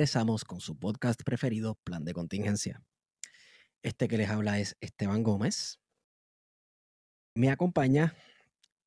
Regresamos 0.00 0.46
con 0.46 0.60
su 0.60 0.78
podcast 0.78 1.22
preferido, 1.26 1.74
Plan 1.84 2.06
de 2.06 2.14
Contingencia. 2.14 2.82
Este 3.82 4.08
que 4.08 4.16
les 4.16 4.30
habla 4.30 4.58
es 4.58 4.74
Esteban 4.80 5.22
Gómez. 5.22 5.78
Me 7.34 7.50
acompaña 7.50 8.14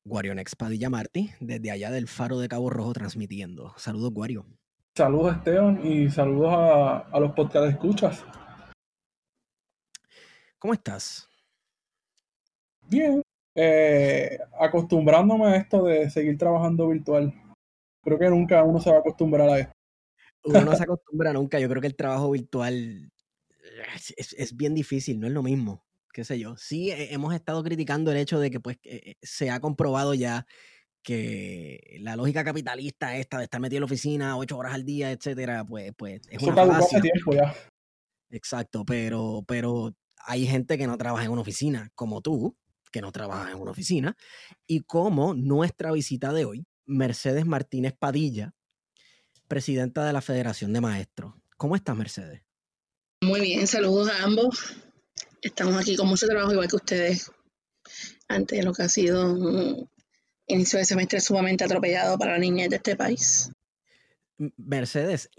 Guarionex 0.04 0.56
Padilla 0.56 0.90
Martí, 0.90 1.30
desde 1.38 1.70
allá 1.70 1.92
del 1.92 2.08
Faro 2.08 2.40
de 2.40 2.48
Cabo 2.48 2.68
Rojo 2.68 2.94
transmitiendo. 2.94 3.72
Saludos, 3.76 4.10
Guario. 4.12 4.44
Saludos, 4.98 5.36
Esteban, 5.36 5.86
y 5.86 6.10
saludos 6.10 6.52
a, 6.52 6.98
a 6.98 7.20
los 7.20 7.30
podcast 7.30 7.70
escuchas. 7.70 8.24
¿Cómo 10.58 10.74
estás? 10.74 11.28
Bien, 12.88 13.22
eh, 13.54 14.36
acostumbrándome 14.58 15.46
a 15.46 15.56
esto 15.58 15.84
de 15.84 16.10
seguir 16.10 16.36
trabajando 16.36 16.88
virtual. 16.88 17.32
Creo 18.02 18.18
que 18.18 18.30
nunca 18.30 18.64
uno 18.64 18.80
se 18.80 18.90
va 18.90 18.96
a 18.96 18.98
acostumbrar 18.98 19.48
a 19.48 19.58
esto. 19.60 19.73
Uno 20.44 20.60
no 20.60 20.76
se 20.76 20.82
acostumbra 20.82 21.32
nunca. 21.32 21.58
Yo 21.58 21.68
creo 21.68 21.80
que 21.80 21.88
el 21.88 21.96
trabajo 21.96 22.30
virtual 22.30 23.10
es, 24.16 24.56
bien 24.56 24.74
difícil, 24.74 25.18
no 25.20 25.26
es 25.26 25.32
lo 25.32 25.42
mismo. 25.42 25.84
Qué 26.12 26.24
sé 26.24 26.38
yo. 26.38 26.56
Sí, 26.56 26.90
hemos 26.92 27.34
estado 27.34 27.62
criticando 27.64 28.12
el 28.12 28.18
hecho 28.18 28.38
de 28.38 28.50
que 28.50 28.60
pues 28.60 28.78
eh, 28.84 29.16
se 29.20 29.50
ha 29.50 29.58
comprobado 29.58 30.14
ya 30.14 30.46
que 31.02 31.98
la 32.00 32.16
lógica 32.16 32.44
capitalista 32.44 33.16
esta 33.16 33.38
de 33.38 33.44
estar 33.44 33.60
metido 33.60 33.78
en 33.78 33.82
la 33.82 33.86
oficina 33.86 34.36
ocho 34.36 34.56
horas 34.56 34.74
al 34.74 34.84
día, 34.84 35.10
etcétera, 35.10 35.64
pues, 35.64 35.92
pues 35.96 36.22
es 36.30 36.42
Eso 36.42 36.52
una 36.52 36.78
hace 36.78 37.00
tiempo 37.00 37.34
ya. 37.34 37.54
Exacto, 38.30 38.84
pero, 38.84 39.44
pero 39.46 39.94
hay 40.26 40.46
gente 40.46 40.78
que 40.78 40.86
no 40.86 40.96
trabaja 40.96 41.24
en 41.24 41.30
una 41.30 41.42
oficina, 41.42 41.90
como 41.94 42.20
tú, 42.20 42.56
que 42.90 43.00
no 43.00 43.12
trabaja 43.12 43.50
en 43.52 43.60
una 43.60 43.72
oficina, 43.72 44.16
y 44.66 44.80
como 44.80 45.34
nuestra 45.34 45.92
visita 45.92 46.32
de 46.32 46.44
hoy, 46.44 46.66
Mercedes 46.86 47.46
Martínez 47.46 47.94
Padilla, 47.98 48.54
presidenta 49.48 50.04
de 50.04 50.12
la 50.12 50.20
Federación 50.20 50.72
de 50.72 50.80
Maestros. 50.80 51.34
¿Cómo 51.56 51.76
estás, 51.76 51.96
Mercedes? 51.96 52.42
Muy 53.22 53.40
bien, 53.40 53.66
saludos 53.66 54.08
a 54.10 54.22
ambos. 54.22 54.74
Estamos 55.42 55.74
aquí 55.76 55.96
con 55.96 56.08
mucho 56.08 56.26
trabajo, 56.26 56.52
igual 56.52 56.68
que 56.68 56.76
ustedes, 56.76 57.30
ante 58.28 58.62
lo 58.62 58.72
que 58.72 58.82
ha 58.82 58.88
sido 58.88 59.32
un 59.32 59.90
inicio 60.46 60.78
de 60.78 60.84
semestre 60.84 61.20
sumamente 61.20 61.64
atropellado 61.64 62.18
para 62.18 62.32
la 62.32 62.38
niñez 62.38 62.70
de 62.70 62.76
este 62.76 62.96
país. 62.96 63.50
Mercedes, 64.56 65.30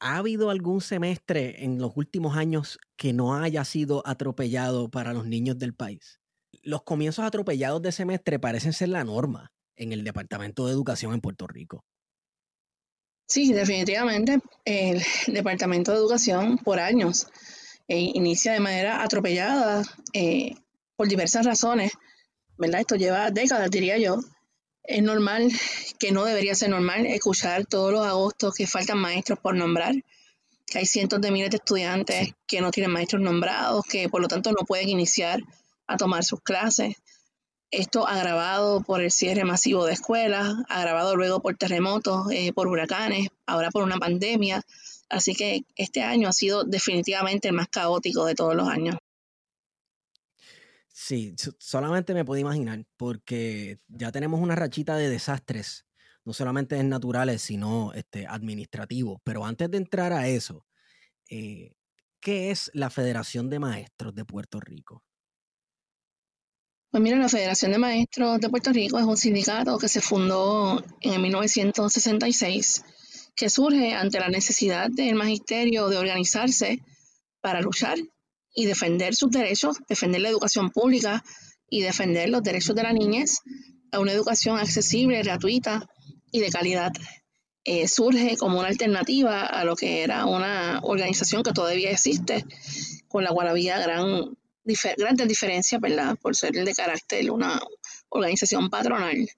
¿ha 0.00 0.16
habido 0.16 0.50
algún 0.50 0.80
semestre 0.80 1.64
en 1.64 1.78
los 1.78 1.92
últimos 1.96 2.36
años 2.36 2.78
que 2.96 3.12
no 3.12 3.36
haya 3.36 3.64
sido 3.64 4.02
atropellado 4.06 4.90
para 4.90 5.12
los 5.12 5.26
niños 5.26 5.58
del 5.58 5.74
país? 5.74 6.22
los 6.62 6.82
comienzos 6.82 7.24
atropellados 7.24 7.82
de 7.82 7.92
semestre 7.92 8.38
parecen 8.38 8.72
ser 8.72 8.90
la 8.90 9.04
norma 9.04 9.52
en 9.76 9.92
el 9.92 10.04
Departamento 10.04 10.66
de 10.66 10.72
Educación 10.72 11.12
en 11.12 11.20
Puerto 11.20 11.46
Rico. 11.46 11.84
Sí, 13.32 13.50
definitivamente. 13.54 14.40
El 14.66 15.02
Departamento 15.26 15.90
de 15.90 15.96
Educación 15.96 16.58
por 16.58 16.78
años 16.78 17.28
eh, 17.88 18.10
inicia 18.12 18.52
de 18.52 18.60
manera 18.60 19.02
atropellada 19.02 19.82
eh, 20.12 20.54
por 20.96 21.08
diversas 21.08 21.46
razones, 21.46 21.92
¿verdad? 22.58 22.80
Esto 22.80 22.96
lleva 22.96 23.30
décadas, 23.30 23.70
diría 23.70 23.96
yo. 23.96 24.18
Es 24.82 25.02
normal, 25.02 25.50
que 25.98 26.12
no 26.12 26.26
debería 26.26 26.54
ser 26.54 26.68
normal, 26.68 27.06
escuchar 27.06 27.64
todos 27.64 27.90
los 27.90 28.06
agostos 28.06 28.52
que 28.52 28.66
faltan 28.66 28.98
maestros 28.98 29.38
por 29.38 29.54
nombrar, 29.54 29.94
que 30.66 30.80
hay 30.80 30.84
cientos 30.84 31.18
de 31.22 31.30
miles 31.30 31.48
de 31.48 31.56
estudiantes 31.56 32.34
que 32.46 32.60
no 32.60 32.70
tienen 32.70 32.92
maestros 32.92 33.22
nombrados, 33.22 33.82
que 33.88 34.10
por 34.10 34.20
lo 34.20 34.28
tanto 34.28 34.52
no 34.52 34.66
pueden 34.66 34.90
iniciar 34.90 35.40
a 35.86 35.96
tomar 35.96 36.22
sus 36.22 36.42
clases. 36.42 36.96
Esto 37.72 38.06
agravado 38.06 38.82
por 38.82 39.00
el 39.00 39.10
cierre 39.10 39.44
masivo 39.44 39.86
de 39.86 39.94
escuelas, 39.94 40.56
agravado 40.68 41.16
luego 41.16 41.40
por 41.40 41.56
terremotos, 41.56 42.30
eh, 42.30 42.52
por 42.52 42.68
huracanes, 42.68 43.30
ahora 43.46 43.70
por 43.70 43.82
una 43.82 43.96
pandemia. 43.96 44.60
Así 45.08 45.34
que 45.34 45.64
este 45.74 46.02
año 46.02 46.28
ha 46.28 46.34
sido 46.34 46.64
definitivamente 46.64 47.48
el 47.48 47.54
más 47.54 47.68
caótico 47.68 48.26
de 48.26 48.34
todos 48.34 48.54
los 48.54 48.68
años. 48.68 48.96
Sí, 50.88 51.34
solamente 51.58 52.12
me 52.12 52.26
puedo 52.26 52.42
imaginar, 52.42 52.84
porque 52.98 53.80
ya 53.88 54.12
tenemos 54.12 54.40
una 54.40 54.54
rachita 54.54 54.96
de 54.96 55.08
desastres, 55.08 55.86
no 56.26 56.34
solamente 56.34 56.82
naturales, 56.84 57.40
sino 57.40 57.94
este, 57.94 58.26
administrativos. 58.26 59.18
Pero 59.24 59.46
antes 59.46 59.70
de 59.70 59.78
entrar 59.78 60.12
a 60.12 60.28
eso, 60.28 60.66
eh, 61.30 61.72
¿qué 62.20 62.50
es 62.50 62.70
la 62.74 62.90
Federación 62.90 63.48
de 63.48 63.60
Maestros 63.60 64.14
de 64.14 64.26
Puerto 64.26 64.60
Rico? 64.60 65.02
Pues 66.92 67.02
mira, 67.02 67.16
la 67.16 67.30
Federación 67.30 67.72
de 67.72 67.78
Maestros 67.78 68.38
de 68.38 68.50
Puerto 68.50 68.70
Rico 68.70 68.98
es 68.98 69.06
un 69.06 69.16
sindicato 69.16 69.78
que 69.78 69.88
se 69.88 70.02
fundó 70.02 70.84
en 71.00 71.22
1966, 71.22 72.84
que 73.34 73.48
surge 73.48 73.94
ante 73.94 74.20
la 74.20 74.28
necesidad 74.28 74.90
del 74.90 75.14
magisterio 75.14 75.88
de 75.88 75.96
organizarse 75.96 76.80
para 77.40 77.62
luchar 77.62 77.96
y 78.54 78.66
defender 78.66 79.14
sus 79.14 79.30
derechos, 79.30 79.78
defender 79.88 80.20
la 80.20 80.28
educación 80.28 80.68
pública 80.68 81.24
y 81.66 81.80
defender 81.80 82.28
los 82.28 82.42
derechos 82.42 82.76
de 82.76 82.82
la 82.82 82.92
niñez 82.92 83.38
a 83.90 83.98
una 83.98 84.12
educación 84.12 84.58
accesible, 84.58 85.22
gratuita 85.22 85.88
y 86.30 86.40
de 86.40 86.50
calidad. 86.50 86.92
Eh, 87.64 87.88
surge 87.88 88.36
como 88.36 88.58
una 88.58 88.68
alternativa 88.68 89.46
a 89.46 89.64
lo 89.64 89.76
que 89.76 90.02
era 90.02 90.26
una 90.26 90.80
organización 90.82 91.42
que 91.42 91.54
todavía 91.54 91.90
existe, 91.90 92.44
con 93.08 93.24
la 93.24 93.30
cual 93.30 93.48
había 93.48 93.78
gran 93.78 94.36
grandes 94.96 95.28
diferencias, 95.28 95.80
¿verdad? 95.80 96.16
Por 96.20 96.36
ser 96.36 96.52
de 96.52 96.74
carácter 96.74 97.30
una 97.30 97.60
organización 98.08 98.70
patronal. 98.70 99.28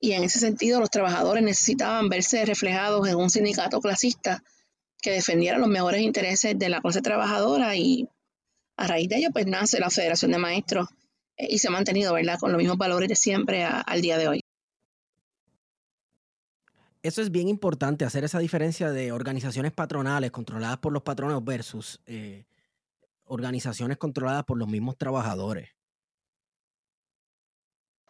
Y 0.00 0.12
en 0.12 0.24
ese 0.24 0.38
sentido, 0.38 0.80
los 0.80 0.90
trabajadores 0.90 1.42
necesitaban 1.42 2.08
verse 2.08 2.44
reflejados 2.44 3.08
en 3.08 3.16
un 3.16 3.30
sindicato 3.30 3.80
clasista 3.80 4.42
que 5.00 5.12
defendiera 5.12 5.58
los 5.58 5.68
mejores 5.68 6.00
intereses 6.00 6.58
de 6.58 6.68
la 6.68 6.80
clase 6.80 7.02
trabajadora 7.02 7.76
y 7.76 8.08
a 8.76 8.86
raíz 8.86 9.08
de 9.08 9.16
ello, 9.16 9.28
pues 9.32 9.46
nace 9.46 9.78
la 9.78 9.90
Federación 9.90 10.32
de 10.32 10.38
Maestros 10.38 10.88
eh, 11.36 11.46
y 11.50 11.58
se 11.58 11.68
ha 11.68 11.70
mantenido, 11.70 12.12
¿verdad?, 12.12 12.38
con 12.38 12.50
los 12.50 12.58
mismos 12.58 12.78
valores 12.78 13.08
de 13.08 13.16
siempre 13.16 13.64
al 13.64 14.00
día 14.00 14.18
de 14.18 14.28
hoy. 14.28 14.40
Eso 17.02 17.20
es 17.20 17.30
bien 17.30 17.48
importante, 17.48 18.06
hacer 18.06 18.24
esa 18.24 18.38
diferencia 18.38 18.90
de 18.90 19.12
organizaciones 19.12 19.72
patronales 19.72 20.30
controladas 20.30 20.78
por 20.78 20.90
los 20.90 21.02
patronos 21.02 21.44
versus 21.44 22.00
eh, 22.06 22.44
organizaciones 23.24 23.98
controladas 23.98 24.44
por 24.44 24.58
los 24.58 24.68
mismos 24.68 24.96
trabajadores. 24.96 25.70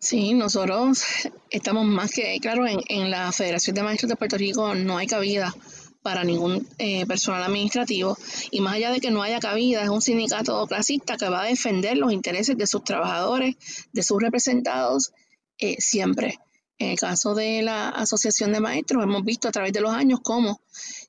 Sí, 0.04 0.34
nosotros 0.34 1.02
estamos 1.48 1.86
más 1.86 2.10
que 2.10 2.38
claro 2.38 2.66
en, 2.66 3.10
la 3.10 3.32
Federación 3.32 3.74
de 3.74 3.82
Maestros 3.82 4.10
de 4.10 4.16
Puerto 4.16 4.36
Rico 4.36 4.74
no 4.74 4.98
hay 4.98 5.06
cabida 5.06 5.54
para 6.02 6.24
ningún 6.24 6.68
eh, 6.76 7.06
personal 7.06 7.42
administrativo 7.42 8.18
y 8.50 8.60
más 8.60 8.74
allá 8.74 8.90
de 8.90 9.00
que 9.00 9.10
no 9.10 9.22
haya 9.22 9.40
cabida 9.40 9.82
es 9.82 9.88
un 9.88 10.02
sindicato 10.02 10.66
clasista 10.66 11.16
que 11.16 11.30
va 11.30 11.44
a 11.44 11.46
defender 11.46 11.96
los 11.96 12.12
intereses 12.12 12.58
de 12.58 12.66
sus 12.66 12.84
trabajadores, 12.84 13.56
de 13.94 14.02
sus 14.02 14.22
representados 14.22 15.14
eh, 15.56 15.76
siempre. 15.78 16.38
En 16.76 16.90
el 16.90 16.98
caso 16.98 17.34
de 17.34 17.62
la 17.62 17.88
Asociación 17.88 18.52
de 18.52 18.60
Maestros 18.60 19.04
hemos 19.04 19.24
visto 19.24 19.48
a 19.48 19.52
través 19.52 19.72
de 19.72 19.80
los 19.80 19.94
años 19.94 20.20
cómo 20.22 20.60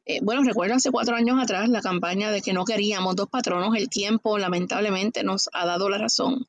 eh, 0.05 0.19
bueno, 0.21 0.43
recuerdo 0.43 0.75
hace 0.75 0.91
cuatro 0.91 1.15
años 1.15 1.41
atrás 1.41 1.67
la 1.69 1.81
campaña 1.81 2.29
de 2.29 2.41
que 2.41 2.53
no 2.53 2.63
queríamos 2.63 3.15
dos 3.15 3.27
patronos. 3.27 3.75
El 3.75 3.89
tiempo, 3.89 4.37
lamentablemente, 4.37 5.23
nos 5.23 5.49
ha 5.51 5.65
dado 5.65 5.89
la 5.89 5.97
razón. 5.97 6.45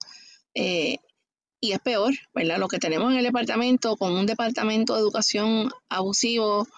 Eh, 0.55 0.99
y 1.58 1.73
es 1.73 1.79
peor, 1.81 2.12
¿verdad? 2.35 2.58
Lo 2.58 2.69
que 2.69 2.79
tenemos 2.79 3.11
en 3.12 3.19
el 3.19 3.25
departamento, 3.25 3.97
con 3.97 4.12
un 4.12 4.26
departamento 4.26 4.94
de 4.94 5.00
educación 5.00 5.70
abusivo, 5.88 6.69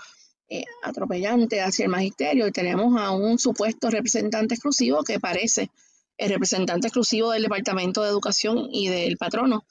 eh, 0.48 0.64
atropellante 0.84 1.60
hacia 1.60 1.84
el 1.84 1.90
magisterio, 1.90 2.46
y 2.46 2.52
tenemos 2.52 3.00
a 3.00 3.10
un 3.10 3.40
supuesto 3.40 3.90
representante 3.90 4.54
exclusivo 4.54 5.02
que 5.02 5.18
parece 5.18 5.70
el 6.16 6.30
representante 6.30 6.86
exclusivo 6.86 7.32
del 7.32 7.42
departamento 7.42 8.02
de 8.02 8.10
educación 8.10 8.68
y 8.70 8.88
del 8.88 9.16
patrono, 9.16 9.64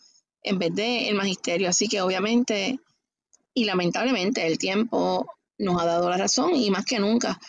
en 0.43 0.59
vez 0.59 0.75
del 0.75 1.15
magisterio. 1.15 1.69
Así 1.69 1.87
que 1.87 2.01
obviamente 2.01 2.79
y 3.53 3.65
lamentablemente 3.65 4.45
el 4.45 4.59
tiempo 4.59 5.25
nos 5.57 5.81
ha 5.81 5.85
dado 5.85 6.09
la 6.09 6.17
razón 6.17 6.55
y 6.55 6.69
más 6.69 6.85
que 6.85 6.99
nunca 6.99 7.39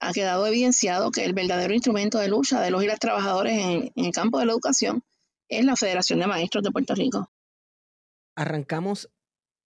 ha 0.00 0.12
quedado 0.12 0.46
evidenciado 0.46 1.10
que 1.10 1.24
el 1.24 1.32
verdadero 1.32 1.74
instrumento 1.74 2.18
de 2.18 2.28
lucha 2.28 2.60
de 2.60 2.70
los 2.70 2.82
y 2.82 2.86
las 2.86 3.00
trabajadores 3.00 3.58
en, 3.58 3.92
el 3.94 4.12
campo 4.12 4.38
de 4.38 4.46
la 4.46 4.52
educación 4.52 5.02
es 5.48 5.64
la 5.64 5.76
Federación 5.76 6.20
de 6.20 6.26
Maestros 6.26 6.62
de 6.62 6.70
Puerto 6.70 6.94
Rico. 6.94 7.30
Arrancamos 8.36 9.10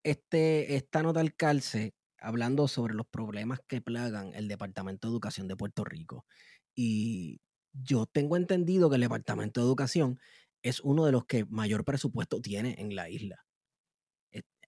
este, 0.05 0.77
esta 0.77 1.03
nota 1.03 1.21
al 1.21 1.35
calce 1.35 1.95
hablando 2.19 2.69
sobre 2.69 2.95
los 2.95 3.07
problemas 3.07 3.61
que 3.67 3.81
plagan 3.81 4.33
el 4.35 4.49
Departamento 4.49 5.09
de 5.09 5.13
Educación 5.13 5.49
de 5.49 5.57
Puerto 5.57 5.85
Rico. 5.85 6.25
Y 6.75 7.41
yo 7.73 8.07
tengo 8.07 8.37
entendido 8.37 8.89
que 8.89 8.95
el 8.97 9.03
Departamento 9.03 9.61
de 9.61 9.67
Educación 9.67 10.19
es 10.63 10.81
uno 10.81 11.05
de 11.05 11.13
los 11.13 11.27
que 11.27 11.45
mayor 11.47 11.85
presupuesto 11.85 12.41
tiene 12.41 12.77
en 12.79 12.95
la 12.95 13.11
isla. 13.11 13.45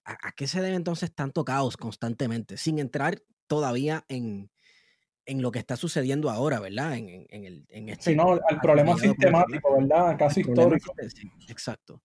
¿A, 0.04 0.32
qué 0.32 0.46
se 0.46 0.60
debe 0.60 0.76
entonces 0.76 1.14
tanto 1.14 1.44
caos 1.44 1.76
constantemente? 1.76 2.56
Sin 2.56 2.78
entrar 2.78 3.22
todavía 3.46 4.04
en, 4.08 4.50
lo 5.26 5.50
que 5.50 5.58
está 5.58 5.76
sucediendo 5.76 6.30
ahora, 6.30 6.60
¿verdad? 6.60 6.96
En, 6.96 7.26
el, 7.30 7.66
en 7.68 7.88
este, 7.88 8.10
sí, 8.10 8.16
no, 8.16 8.38
al 8.48 8.60
problema 8.60 8.96
sistemático, 8.98 9.76
¿verdad? 9.78 10.16
Casi 10.18 10.40
histórico. 10.40 10.92
exacto. 11.48 12.02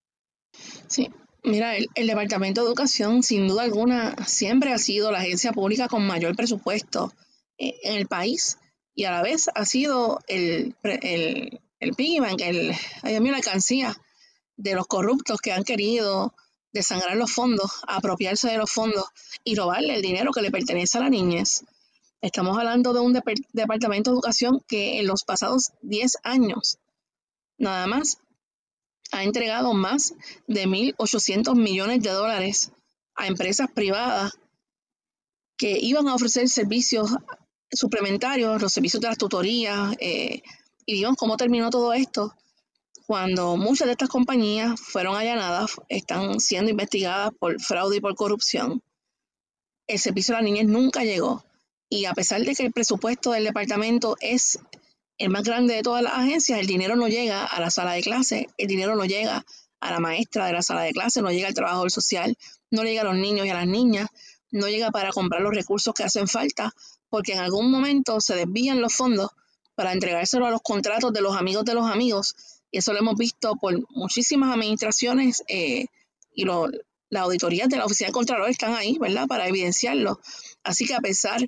Sí, 0.87 1.09
Mira, 1.43 1.77
el, 1.77 2.07
Departamento 2.07 2.61
de 2.61 2.67
Educación, 2.67 3.23
sin 3.23 3.47
duda 3.47 3.63
alguna, 3.63 4.15
siempre 4.25 4.73
ha 4.73 4.77
sido 4.77 5.11
la 5.11 5.19
agencia 5.19 5.53
pública 5.53 5.87
con 5.87 6.05
mayor 6.05 6.35
presupuesto 6.35 7.13
eh, 7.57 7.75
en 7.83 7.95
el 7.95 8.07
país 8.07 8.57
y 8.93 9.05
a 9.05 9.11
la 9.11 9.21
vez 9.21 9.49
ha 9.55 9.63
sido 9.65 10.19
el, 10.27 10.75
el, 10.83 11.61
el 11.79 11.95
piggy 11.95 12.19
bank, 12.19 12.41
el, 12.41 12.73
la 13.03 13.37
alcancía 13.37 13.95
de 14.57 14.75
los 14.75 14.87
corruptos 14.87 15.39
que 15.39 15.53
han 15.53 15.63
querido 15.63 16.33
desangrar 16.71 17.17
los 17.17 17.31
fondos, 17.31 17.71
apropiarse 17.87 18.49
de 18.49 18.57
los 18.57 18.71
fondos 18.71 19.05
y 19.43 19.55
robarle 19.55 19.95
el 19.95 20.01
dinero 20.01 20.31
que 20.31 20.41
le 20.41 20.51
pertenece 20.51 20.97
a 20.97 21.01
la 21.01 21.09
niñez. 21.09 21.63
Estamos 22.21 22.57
hablando 22.57 22.93
de 22.93 22.99
un 22.99 23.13
departamento 23.53 24.11
de 24.11 24.15
educación 24.15 24.61
que 24.67 24.99
en 24.99 25.07
los 25.07 25.23
pasados 25.23 25.71
10 25.81 26.17
años, 26.23 26.77
nada 27.57 27.87
más, 27.87 28.19
ha 29.11 29.23
entregado 29.23 29.73
más 29.73 30.13
de 30.47 30.67
1.800 30.67 31.55
millones 31.55 32.03
de 32.03 32.11
dólares 32.11 32.71
a 33.15 33.27
empresas 33.27 33.71
privadas 33.71 34.37
que 35.57 35.77
iban 35.79 36.07
a 36.07 36.15
ofrecer 36.15 36.47
servicios 36.47 37.11
suplementarios, 37.71 38.61
los 38.61 38.73
servicios 38.73 39.01
de 39.01 39.07
las 39.07 39.17
tutorías, 39.17 39.95
eh, 39.99 40.41
y 40.85 40.93
vimos 40.93 41.15
cómo 41.17 41.37
terminó 41.37 41.69
todo 41.69 41.93
esto 41.93 42.33
cuando 43.09 43.57
muchas 43.57 43.87
de 43.87 43.93
estas 43.93 44.07
compañías 44.07 44.79
fueron 44.79 45.15
allanadas, 45.15 45.71
están 45.87 46.39
siendo 46.39 46.69
investigadas 46.69 47.31
por 47.39 47.59
fraude 47.59 47.97
y 47.97 48.01
por 48.01 48.13
corrupción. 48.13 48.83
El 49.87 49.97
servicio 49.97 50.35
a 50.35 50.37
la 50.37 50.43
niñez 50.43 50.67
nunca 50.67 51.03
llegó. 51.03 51.43
Y 51.89 52.05
a 52.05 52.13
pesar 52.13 52.43
de 52.43 52.53
que 52.53 52.67
el 52.67 52.71
presupuesto 52.71 53.31
del 53.31 53.45
departamento 53.45 54.15
es 54.21 54.59
el 55.17 55.31
más 55.31 55.41
grande 55.43 55.73
de 55.73 55.81
todas 55.81 56.03
las 56.03 56.13
agencias, 56.13 56.59
el 56.59 56.67
dinero 56.67 56.95
no 56.95 57.07
llega 57.07 57.45
a 57.45 57.59
la 57.59 57.71
sala 57.71 57.93
de 57.93 58.03
clase, 58.03 58.47
el 58.59 58.67
dinero 58.67 58.95
no 58.95 59.05
llega 59.05 59.43
a 59.79 59.91
la 59.91 59.99
maestra 59.99 60.45
de 60.45 60.53
la 60.53 60.61
sala 60.61 60.83
de 60.83 60.91
clase, 60.91 61.23
no 61.23 61.31
llega 61.31 61.47
al 61.47 61.55
trabajador 61.55 61.89
social, 61.89 62.37
no 62.69 62.83
llega 62.83 63.01
a 63.01 63.05
los 63.05 63.15
niños 63.15 63.47
y 63.47 63.49
a 63.49 63.55
las 63.55 63.65
niñas, 63.65 64.07
no 64.51 64.67
llega 64.67 64.91
para 64.91 65.09
comprar 65.09 65.41
los 65.41 65.55
recursos 65.55 65.95
que 65.95 66.03
hacen 66.03 66.27
falta, 66.27 66.75
porque 67.09 67.33
en 67.33 67.39
algún 67.39 67.71
momento 67.71 68.21
se 68.21 68.35
desvían 68.35 68.81
los 68.81 68.93
fondos 68.93 69.31
para 69.73 69.93
entregárselo 69.93 70.45
a 70.45 70.51
los 70.51 70.61
contratos 70.61 71.11
de 71.11 71.21
los 71.21 71.35
amigos 71.35 71.65
de 71.65 71.73
los 71.73 71.89
amigos, 71.89 72.35
y 72.71 72.77
eso 72.77 72.93
lo 72.93 72.99
hemos 72.99 73.15
visto 73.15 73.55
por 73.55 73.79
muchísimas 73.91 74.53
administraciones 74.53 75.43
eh, 75.47 75.85
y 76.33 76.45
las 76.45 77.23
auditorías 77.23 77.69
de 77.69 77.77
la 77.77 77.85
Oficina 77.85 78.07
del 78.07 78.13
Contralor 78.13 78.49
están 78.49 78.75
ahí, 78.75 78.97
¿verdad?, 78.99 79.27
para 79.27 79.47
evidenciarlo. 79.47 80.19
Así 80.63 80.85
que 80.85 80.93
a 80.93 80.99
pesar 80.99 81.41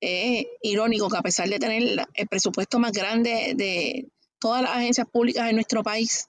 es 0.00 0.46
irónico 0.62 1.08
que 1.08 1.16
a 1.16 1.22
pesar 1.22 1.48
de 1.48 1.58
tener 1.58 2.06
el 2.14 2.28
presupuesto 2.28 2.78
más 2.78 2.92
grande 2.92 3.54
de 3.56 4.08
todas 4.38 4.62
las 4.62 4.72
agencias 4.72 5.08
públicas 5.08 5.48
en 5.48 5.56
nuestro 5.56 5.82
país, 5.82 6.28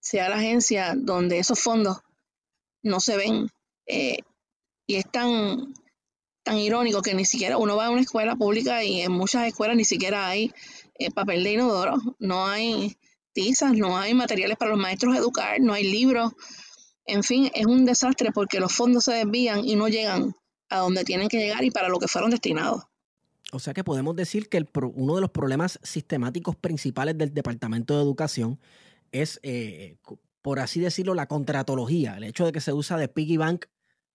sea 0.00 0.30
la 0.30 0.36
agencia 0.36 0.94
donde 0.96 1.38
esos 1.38 1.60
fondos 1.60 1.98
no 2.82 3.00
se 3.00 3.16
ven. 3.16 3.50
Eh, 3.86 4.18
y 4.86 4.96
es 4.96 5.04
tan, 5.10 5.74
tan 6.42 6.56
irónico 6.56 7.02
que 7.02 7.14
ni 7.14 7.26
siquiera 7.26 7.58
uno 7.58 7.76
va 7.76 7.86
a 7.86 7.90
una 7.90 8.00
escuela 8.00 8.34
pública 8.34 8.82
y 8.82 9.02
en 9.02 9.12
muchas 9.12 9.46
escuelas 9.46 9.76
ni 9.76 9.84
siquiera 9.84 10.26
hay 10.26 10.52
eh, 10.98 11.10
papel 11.10 11.44
de 11.44 11.52
inodoro, 11.52 11.96
no 12.18 12.46
hay 12.46 12.96
tizas, 13.32 13.72
no 13.72 13.96
hay 13.96 14.14
materiales 14.14 14.56
para 14.56 14.72
los 14.72 14.80
maestros 14.80 15.16
educar, 15.16 15.60
no 15.60 15.72
hay 15.72 15.84
libros. 15.84 16.32
En 17.06 17.22
fin, 17.22 17.50
es 17.54 17.66
un 17.66 17.84
desastre 17.84 18.30
porque 18.32 18.60
los 18.60 18.72
fondos 18.72 19.04
se 19.04 19.12
desvían 19.12 19.64
y 19.64 19.76
no 19.76 19.88
llegan 19.88 20.34
a 20.68 20.78
donde 20.78 21.04
tienen 21.04 21.28
que 21.28 21.38
llegar 21.38 21.64
y 21.64 21.70
para 21.70 21.88
lo 21.88 21.98
que 21.98 22.08
fueron 22.08 22.30
destinados. 22.30 22.84
O 23.52 23.58
sea 23.58 23.74
que 23.74 23.82
podemos 23.82 24.14
decir 24.14 24.48
que 24.48 24.64
uno 24.94 25.16
de 25.16 25.20
los 25.20 25.30
problemas 25.30 25.80
sistemáticos 25.82 26.56
principales 26.56 27.18
del 27.18 27.34
Departamento 27.34 27.96
de 27.96 28.02
Educación 28.02 28.60
es, 29.10 29.40
eh, 29.42 29.96
por 30.40 30.60
así 30.60 30.78
decirlo, 30.78 31.14
la 31.14 31.26
contratología, 31.26 32.16
el 32.16 32.24
hecho 32.24 32.46
de 32.46 32.52
que 32.52 32.60
se 32.60 32.72
usa 32.72 32.96
de 32.96 33.08
piggy 33.08 33.36
bank 33.36 33.66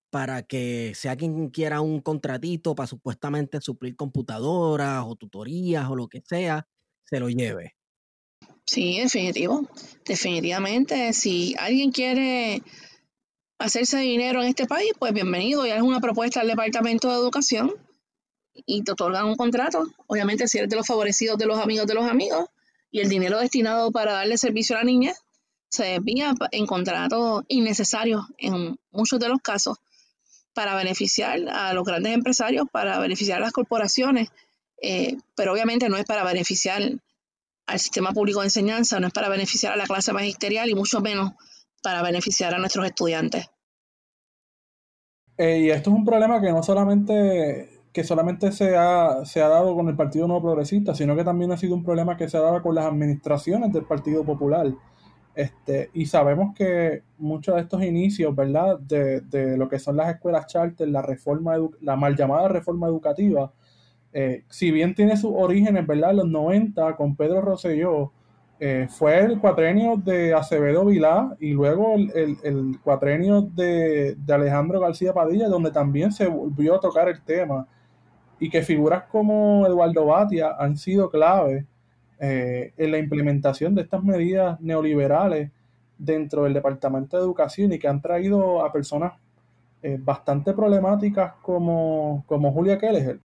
para 0.09 0.43
que 0.43 0.93
sea 0.95 1.17
quien 1.17 1.49
quiera 1.49 1.81
un 1.81 1.99
contratito 1.99 2.75
para 2.75 2.87
supuestamente 2.87 3.59
suplir 3.59 3.97
computadoras 3.97 5.03
o 5.05 5.15
tutorías 5.17 5.89
o 5.89 5.95
lo 5.95 6.07
que 6.07 6.21
sea, 6.21 6.67
se 7.03 7.19
lo 7.19 7.27
lleve. 7.27 7.75
Sí, 8.65 8.99
definitivo. 8.99 9.67
Definitivamente, 10.05 11.13
si 11.13 11.55
alguien 11.59 11.91
quiere 11.91 12.63
hacerse 13.59 13.99
dinero 13.99 14.41
en 14.41 14.49
este 14.49 14.65
país, 14.65 14.91
pues 14.97 15.13
bienvenido, 15.13 15.65
ya 15.65 15.75
es 15.75 15.83
una 15.83 16.01
propuesta 16.01 16.39
del 16.39 16.49
Departamento 16.49 17.09
de 17.09 17.15
Educación 17.15 17.71
y 18.53 18.83
te 18.83 18.93
otorgan 18.93 19.25
un 19.25 19.35
contrato, 19.35 19.85
obviamente 20.07 20.47
si 20.47 20.57
eres 20.57 20.69
de 20.69 20.77
los 20.77 20.87
favorecidos 20.87 21.37
de 21.37 21.45
los 21.45 21.59
amigos 21.59 21.85
de 21.87 21.93
los 21.93 22.09
amigos, 22.09 22.47
y 22.89 23.01
el 23.01 23.09
dinero 23.09 23.39
destinado 23.39 23.91
para 23.91 24.13
darle 24.13 24.37
servicio 24.37 24.75
a 24.75 24.79
la 24.79 24.85
niña 24.85 25.13
se 25.69 25.83
desvía 25.83 26.33
en 26.51 26.65
contratos 26.65 27.43
innecesarios 27.49 28.25
en 28.37 28.79
muchos 28.91 29.19
de 29.19 29.29
los 29.29 29.41
casos 29.41 29.77
para 30.53 30.75
beneficiar 30.75 31.39
a 31.49 31.73
los 31.73 31.83
grandes 31.83 32.13
empresarios, 32.13 32.65
para 32.71 32.97
beneficiar 32.99 33.39
a 33.39 33.45
las 33.45 33.51
corporaciones, 33.51 34.29
eh, 34.81 35.17
pero 35.35 35.53
obviamente 35.53 35.89
no 35.89 35.97
es 35.97 36.05
para 36.05 36.23
beneficiar 36.23 36.81
al 37.67 37.79
sistema 37.79 38.11
público 38.11 38.39
de 38.41 38.47
enseñanza, 38.47 38.99
no 38.99 39.07
es 39.07 39.13
para 39.13 39.29
beneficiar 39.29 39.73
a 39.73 39.77
la 39.77 39.85
clase 39.85 40.13
magisterial 40.13 40.69
y 40.69 40.75
mucho 40.75 41.01
menos 41.01 41.31
para 41.81 42.01
beneficiar 42.01 42.53
a 42.53 42.59
nuestros 42.59 42.85
estudiantes. 42.85 43.47
Eh, 45.37 45.59
y 45.59 45.69
esto 45.69 45.89
es 45.89 45.95
un 45.95 46.05
problema 46.05 46.41
que 46.41 46.51
no 46.51 46.63
solamente 46.63 47.69
que 47.95 48.03
solamente 48.03 48.51
se 48.51 48.75
ha, 48.75 49.23
se 49.23 49.41
ha 49.41 49.47
dado 49.47 49.73
con 49.73 49.87
el 49.87 49.95
Partido 49.95 50.27
No 50.27 50.41
Progresista, 50.41 50.93
sino 50.93 51.15
que 51.15 51.23
también 51.23 51.53
ha 51.53 51.57
sido 51.57 51.75
un 51.75 51.83
problema 51.85 52.17
que 52.17 52.27
se 52.27 52.35
ha 52.35 52.41
dado 52.41 52.61
con 52.61 52.75
las 52.75 52.85
administraciones 52.85 53.71
del 53.71 53.85
Partido 53.85 54.25
Popular. 54.25 54.67
Este, 55.33 55.91
y 55.93 56.05
sabemos 56.05 56.53
que 56.53 57.03
muchos 57.17 57.55
de 57.55 57.61
estos 57.61 57.81
inicios, 57.83 58.35
¿verdad?, 58.35 58.79
de, 58.79 59.21
de 59.21 59.55
lo 59.55 59.69
que 59.69 59.79
son 59.79 59.95
las 59.95 60.13
escuelas 60.13 60.47
charter, 60.47 60.89
la 60.89 61.01
reforma, 61.01 61.55
la 61.79 61.95
mal 61.95 62.17
llamada 62.17 62.49
reforma 62.49 62.87
educativa, 62.87 63.53
eh, 64.17 64.45
si 64.47 64.71
bien 64.71 64.95
tiene 64.95 65.17
sus 65.17 65.33
orígenes, 65.35 65.85
¿verdad?, 65.85 66.11
en 66.11 66.17
los 66.17 66.27
90 66.29 66.95
con 66.95 67.17
Pedro 67.17 67.41
Rosselló, 67.41 68.13
eh, 68.61 68.87
fue 68.89 69.19
el 69.19 69.41
cuatrenio 69.41 69.97
de 69.97 70.33
Acevedo 70.33 70.85
Vilá 70.85 71.35
y 71.37 71.51
luego 71.51 71.95
el, 71.95 72.79
cuatrenio 72.81 73.41
de, 73.41 74.15
Alejandro 74.29 74.79
García 74.79 75.13
Padilla, 75.13 75.49
donde 75.49 75.69
también 75.69 76.13
se 76.13 76.27
volvió 76.27 76.75
a 76.75 76.79
tocar 76.79 77.09
el 77.09 77.21
tema 77.23 77.67
y 78.39 78.49
que 78.49 78.61
figuras 78.61 79.03
como 79.11 79.67
Eduardo 79.67 80.05
Batia 80.05 80.55
han 80.57 80.77
sido 80.77 81.09
clave 81.09 81.65
eh, 82.21 82.71
en 82.77 82.91
la 82.91 82.99
implementación 82.99 83.75
de 83.75 83.81
estas 83.81 84.01
medidas 84.01 84.61
neoliberales 84.61 85.51
dentro 85.97 86.45
del 86.45 86.53
Departamento 86.53 87.17
de 87.17 87.23
Educación 87.23 87.73
y 87.73 87.79
que 87.79 87.89
han 87.89 88.01
traído 88.01 88.63
a 88.63 88.71
personas 88.71 89.13
bastante 89.99 90.53
problemáticas 90.53 91.33
como, 91.43 92.23
como 92.25 92.51
Julia 92.51 92.79
Keller, 92.79 93.19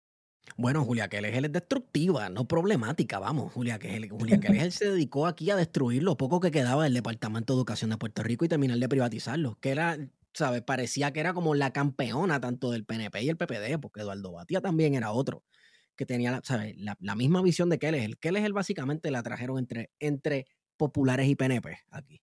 bueno, 0.56 0.86
Julia 0.86 1.08
Keller 1.08 1.46
es 1.46 1.52
destructiva, 1.52 2.30
no 2.30 2.48
problemática, 2.48 3.20
vamos. 3.20 3.54
Julia 3.54 3.78
Keller, 3.80 4.10
Julia 4.10 4.40
se 4.72 4.92
dedicó 4.92 5.28
aquí 5.28 5.50
a 5.52 5.56
destruir 5.56 6.04
lo 6.04 6.18
poco 6.18 6.40
que 6.40 6.52
quedaba 6.52 6.86
del 6.86 6.94
Departamento 6.94 7.54
de 7.54 7.58
Educación 7.58 7.90
de 7.90 7.98
Puerto 7.98 8.24
Rico 8.24 8.46
y 8.46 8.48
terminar 8.48 8.78
de 8.78 8.90
privatizarlo, 8.90 9.58
que 9.60 9.70
era, 9.70 9.98
¿sabes? 10.34 10.62
Parecía 10.62 11.12
que 11.12 11.20
era 11.20 11.34
como 11.34 11.56
la 11.56 11.74
campeona 11.74 12.40
tanto 12.40 12.72
del 12.72 12.86
PNP 12.86 13.24
y 13.24 13.30
el 13.30 13.38
PPD, 13.38 13.80
porque 13.82 14.02
Eduardo 14.02 14.32
Batía 14.32 14.62
también 14.62 14.96
era 14.96 15.12
otro 15.12 15.44
que 15.98 16.06
tenía, 16.06 16.32
la, 16.32 16.42
¿sabes? 16.44 16.76
La, 16.78 17.16
misma 17.16 17.42
visión 17.42 17.70
de 17.70 17.80
Keller. 17.80 18.04
El 18.04 18.18
Keller 18.18 18.54
básicamente 18.54 19.12
la 19.12 19.24
trajeron 19.24 19.58
entre, 19.58 19.90
entre 20.00 20.46
populares 20.78 21.28
y 21.28 21.36
PNP 21.36 21.80
aquí. 21.92 22.22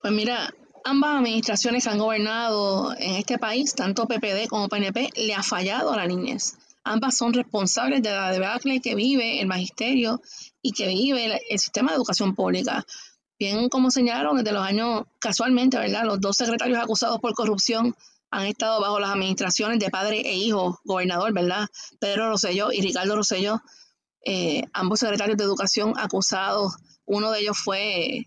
Pues 0.00 0.12
mira, 0.12 0.52
ambas 0.84 1.20
administraciones 1.20 1.84
que 1.84 1.90
han 1.90 1.98
gobernado 1.98 2.92
en 2.98 3.14
este 3.14 3.38
país, 3.38 3.72
tanto 3.74 4.06
PPD 4.06 4.48
como 4.48 4.68
PNP, 4.68 5.10
le 5.16 5.34
ha 5.34 5.42
fallado 5.42 5.92
a 5.92 5.96
la 5.96 6.06
niñez. 6.06 6.58
Ambas 6.84 7.16
son 7.16 7.32
responsables 7.32 8.02
de 8.02 8.10
la 8.10 8.32
debacle 8.32 8.80
que 8.80 8.94
vive 8.94 9.40
el 9.40 9.46
magisterio 9.46 10.20
y 10.60 10.72
que 10.72 10.88
vive 10.88 11.40
el, 11.48 11.58
sistema 11.58 11.90
de 11.90 11.96
educación 11.96 12.34
pública. 12.34 12.84
Bien, 13.38 13.68
como 13.68 13.90
señalaron, 13.90 14.36
desde 14.36 14.52
los 14.52 14.64
años, 14.64 15.04
casualmente, 15.18 15.78
¿verdad? 15.78 16.04
Los 16.04 16.20
dos 16.20 16.36
secretarios 16.36 16.78
acusados 16.78 17.20
por 17.20 17.34
corrupción 17.34 17.94
han 18.30 18.46
estado 18.46 18.80
bajo 18.80 18.98
las 18.98 19.10
administraciones 19.10 19.78
de 19.78 19.90
padre 19.90 20.20
e 20.20 20.34
hijo, 20.34 20.80
gobernador, 20.84 21.32
¿verdad? 21.32 21.68
Pedro 22.00 22.30
Rosselló 22.30 22.72
y 22.72 22.80
Ricardo 22.80 23.14
Rosselló, 23.14 23.60
eh, 24.24 24.64
ambos 24.72 25.00
secretarios 25.00 25.36
de 25.36 25.44
educación 25.44 25.94
acusados. 25.96 26.74
Uno 27.04 27.30
de 27.30 27.40
ellos 27.40 27.58
fue 27.58 28.26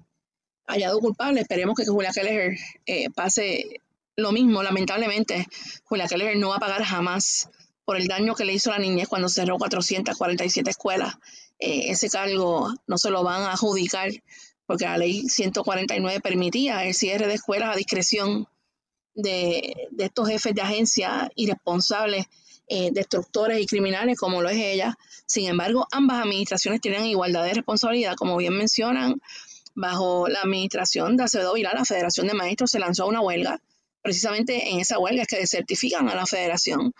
hallado 0.67 0.99
culpable. 0.99 1.41
Esperemos 1.41 1.75
que 1.75 1.85
Julia 1.85 2.11
Keller 2.11 2.57
eh, 2.85 3.09
pase 3.09 3.81
lo 4.15 4.31
mismo, 4.31 4.63
lamentablemente. 4.63 5.47
Julia 5.85 6.07
Keller 6.07 6.37
no 6.37 6.49
va 6.49 6.57
a 6.57 6.59
pagar 6.59 6.83
jamás 6.83 7.49
por 7.85 7.97
el 7.97 8.07
daño 8.07 8.35
que 8.35 8.45
le 8.45 8.53
hizo 8.53 8.71
la 8.71 8.79
niñez 8.79 9.07
cuando 9.07 9.29
cerró 9.29 9.57
447 9.57 10.69
escuelas. 10.69 11.15
Eh, 11.59 11.91
ese 11.91 12.09
cargo 12.09 12.73
no 12.87 12.97
se 12.97 13.11
lo 13.11 13.23
van 13.23 13.43
a 13.43 13.53
adjudicar 13.53 14.09
porque 14.65 14.85
la 14.85 14.97
ley 14.97 15.29
149 15.29 16.19
permitía 16.21 16.83
el 16.85 16.93
cierre 16.93 17.27
de 17.27 17.35
escuelas 17.35 17.73
a 17.73 17.77
discreción 17.77 18.47
de, 19.13 19.87
estos 19.97 20.27
jefes 20.27 20.53
de 20.53 20.61
agencia 20.61 21.31
irresponsables, 21.35 22.25
eh, 22.67 22.89
destructores 22.91 23.61
y 23.61 23.67
criminales 23.67 24.17
como 24.17 24.41
lo 24.41 24.49
es 24.49 24.57
ella. 24.57 24.97
Sin 25.25 25.47
embargo, 25.47 25.87
ambas 25.91 26.23
administraciones 26.23 26.81
tienen 26.81 27.05
igualdad 27.05 27.43
de 27.43 27.53
responsabilidad, 27.53 28.15
como 28.15 28.37
bien 28.37 28.57
mencionan. 28.57 29.21
bajo 29.77 30.29
la 30.29 30.41
administración 30.41 31.17
de 31.17 31.25
Acevedo 31.25 31.53
Vilá, 31.53 31.73
la 31.73 31.83
Federación 31.83 32.27
de 32.27 32.33
Maestros 32.33 32.71
se 32.71 32.79
lanzó 32.79 33.03
a 33.03 33.07
una 33.07 33.19
huelga. 33.19 33.59
Precisamente 34.01 34.69
en 34.69 34.79
esa 34.79 34.99
huelga 34.99 35.23
es 35.23 35.27
que 35.27 35.37
desertifican 35.37 36.07
a 36.07 36.15
la 36.15 36.25
federación. 36.25 36.93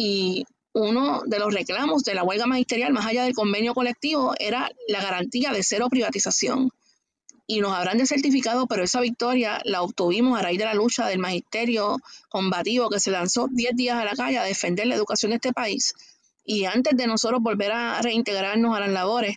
Y 0.00 0.46
uno 0.74 1.22
de 1.26 1.40
los 1.40 1.52
reclamos 1.52 2.04
de 2.04 2.14
la 2.14 2.22
huelga 2.22 2.46
magisterial, 2.46 2.92
más 2.92 3.04
allá 3.04 3.24
del 3.24 3.34
convenio 3.34 3.74
colectivo, 3.74 4.32
era 4.38 4.70
la 4.86 5.02
garantía 5.02 5.52
de 5.52 5.64
cero 5.64 5.88
privatización. 5.90 6.70
Y 7.48 7.60
nos 7.60 7.72
habrán 7.72 7.98
desertificado, 7.98 8.68
pero 8.68 8.84
esa 8.84 9.00
victoria 9.00 9.60
la 9.64 9.82
obtuvimos 9.82 10.38
a 10.38 10.42
raíz 10.42 10.60
de 10.60 10.66
la 10.66 10.74
lucha 10.74 11.08
del 11.08 11.18
magisterio 11.18 11.96
combativo 12.28 12.90
que 12.90 13.00
se 13.00 13.10
lanzó 13.10 13.48
10 13.50 13.74
días 13.74 13.96
a 13.96 14.04
la 14.04 14.14
calle 14.14 14.38
a 14.38 14.44
defender 14.44 14.86
la 14.86 14.94
educación 14.94 15.30
de 15.30 15.36
este 15.36 15.52
país. 15.52 15.94
Y 16.44 16.66
antes 16.66 16.96
de 16.96 17.08
nosotros 17.08 17.42
volver 17.42 17.72
a 17.72 18.00
reintegrarnos 18.00 18.76
a 18.76 18.80
las 18.80 18.90
labores, 18.90 19.36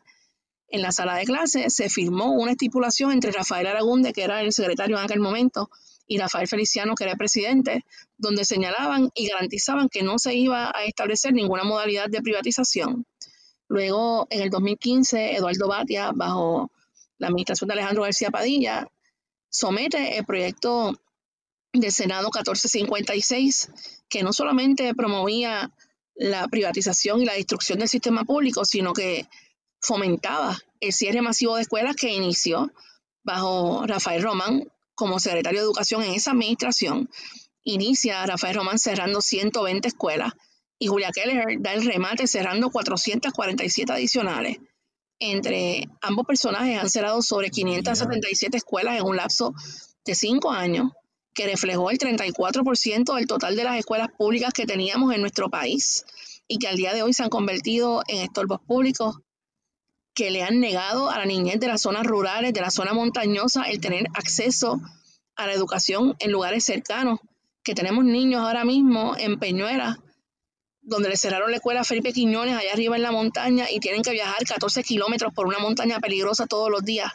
en 0.68 0.84
la 0.84 0.92
sala 0.92 1.16
de 1.16 1.26
clase 1.26 1.72
se 1.72 1.90
firmó 1.90 2.34
una 2.34 2.52
estipulación 2.52 3.14
entre 3.14 3.32
Rafael 3.32 3.66
Aragunde, 3.66 4.14
que 4.14 4.22
era 4.22 4.42
el 4.42 4.54
secretario 4.54 5.00
en 5.00 5.06
aquel 5.06 5.22
momento, 5.22 5.72
y 6.12 6.18
Rafael 6.18 6.46
Feliciano, 6.46 6.94
que 6.94 7.06
era 7.06 7.16
presidente, 7.16 7.86
donde 8.18 8.44
señalaban 8.44 9.12
y 9.16 9.30
garantizaban 9.30 9.88
que 9.88 10.04
no 10.04 10.20
se 10.20 10.34
iba 10.34 10.70
a 10.76 10.84
establecer 10.84 11.32
ninguna 11.32 11.64
modalidad 11.64 12.10
de 12.10 12.22
privatización. 12.22 13.06
Luego, 13.70 14.28
en 14.30 14.42
el 14.42 14.50
2015, 14.50 15.38
Eduardo 15.38 15.70
Batia, 15.70 16.12
bajo 16.14 16.70
la 17.18 17.28
administración 17.28 17.70
de 17.70 17.76
Alejandro 17.76 18.04
García 18.04 18.30
Padilla, 18.30 18.90
somete 19.50 20.18
el 20.18 20.26
proyecto 20.26 21.00
del 21.72 21.94
Senado 21.94 22.28
1456, 22.28 23.70
que 24.10 24.22
no 24.22 24.34
solamente 24.34 24.94
promovía 24.94 25.72
la 26.16 26.46
privatización 26.50 27.22
y 27.22 27.26
la 27.26 27.36
destrucción 27.36 27.80
del 27.80 27.88
sistema 27.88 28.26
público, 28.26 28.66
sino 28.66 28.92
que 28.92 29.30
fomentaba 29.80 30.58
el 30.82 30.92
cierre 30.92 31.22
masivo 31.22 31.56
de 31.56 31.62
escuelas 31.62 31.96
que 31.96 32.12
inició 32.12 32.70
bajo 33.24 33.88
Rafael 33.88 34.22
Román 34.22 34.71
como 34.96 35.20
secretario 35.20 35.60
de 35.60 35.66
Educación 35.66 36.04
en 36.04 36.14
esa 36.14 36.32
administración. 36.32 37.10
Inicia 37.64 38.26
Rafael 38.26 38.56
Román 38.56 38.80
cerrando 38.80 39.22
120 39.22 39.88
escuelas 39.88 40.34
y 40.80 40.88
Julia 40.88 41.12
Keller 41.14 41.58
da 41.60 41.74
el 41.74 41.86
remate 41.86 42.26
cerrando 42.26 42.72
447 42.72 43.94
adicionales. 43.94 44.58
Entre 45.20 45.88
ambos 46.02 46.26
personajes 46.26 46.80
han 46.80 46.90
cerrado 46.90 47.22
sobre 47.22 47.52
577 47.52 48.58
escuelas 48.58 49.00
en 49.00 49.06
un 49.06 49.16
lapso 49.16 49.54
de 50.04 50.16
cinco 50.16 50.50
años, 50.52 50.92
que 51.36 51.46
reflejó 51.46 51.92
el 51.92 52.00
34% 52.00 53.16
del 53.16 53.28
total 53.28 53.56
de 53.56 53.64
las 53.64 53.78
escuelas 53.78 54.10
públicas 54.18 54.52
que 54.54 54.66
teníamos 54.66 55.14
en 55.14 55.22
nuestro 55.22 55.50
país 55.50 56.04
y 56.48 56.58
que 56.58 56.68
al 56.68 56.76
día 56.76 56.94
de 56.94 57.04
hoy 57.04 57.14
se 57.14 57.24
han 57.24 57.30
convertido 57.30 58.02
en 58.08 58.24
estorbos 58.24 58.60
públicos 58.66 59.18
que 60.14 60.30
le 60.30 60.44
han 60.44 60.60
negado 60.60 61.10
a 61.10 61.20
la 61.20 61.26
niñez 61.26 61.60
de 61.60 61.68
las 61.68 61.82
zonas 61.82 62.06
rurales, 62.06 62.54
de 62.54 62.62
la 62.62 62.70
zona 62.70 62.94
montañosa, 62.94 63.64
el 63.64 63.80
tener 63.80 64.08
acceso 64.14 64.82
a 65.36 65.48
la 65.48 65.54
educación 65.54 66.16
en 66.20 66.32
lugares 66.32 66.66
cercanos, 66.66 67.20
que 67.64 67.76
tenemos 67.76 68.04
niños 68.04 68.42
ahora 68.42 68.66
mismo 68.66 69.16
en 69.18 69.40
Peñuelas, 69.40 69.98
donde 70.82 71.10
le 71.10 71.18
cerraron 71.18 71.52
la 71.52 71.58
escuela 71.58 71.82
a 71.82 71.86
Felipe 71.86 72.12
Quiñones 72.12 72.58
allá 72.58 72.74
arriba 72.74 72.96
en 72.96 73.04
la 73.04 73.12
montaña 73.12 73.68
y 73.70 73.80
tienen 73.80 74.02
que 74.02 74.12
viajar 74.12 74.44
14 74.46 74.84
kilómetros 74.84 75.34
por 75.34 75.48
una 75.48 75.60
montaña 75.60 76.00
peligrosa 76.00 76.48
todos 76.48 76.70
los 76.70 76.84
días 76.84 77.12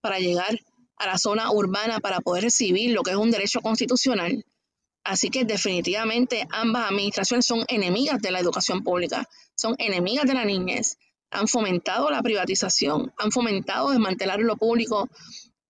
para 0.00 0.18
llegar 0.18 0.58
a 0.96 1.06
la 1.06 1.18
zona 1.18 1.50
urbana 1.50 1.98
para 1.98 2.20
poder 2.20 2.44
recibir 2.44 2.92
lo 2.92 3.02
que 3.02 3.10
es 3.10 3.16
un 3.16 3.30
derecho 3.30 3.60
constitucional. 3.60 4.44
Así 5.02 5.30
que 5.30 5.44
definitivamente 5.44 6.46
ambas 6.50 6.90
administraciones 6.90 7.46
son 7.46 7.64
enemigas 7.68 8.20
de 8.20 8.30
la 8.30 8.38
educación 8.38 8.84
pública, 8.84 9.28
son 9.56 9.74
enemigas 9.78 10.26
de 10.26 10.34
la 10.34 10.44
niñez 10.44 10.96
han 11.30 11.48
fomentado 11.48 12.10
la 12.10 12.22
privatización, 12.22 13.12
han 13.16 13.30
fomentado 13.30 13.90
desmantelar 13.90 14.40
lo 14.40 14.56
público 14.56 15.08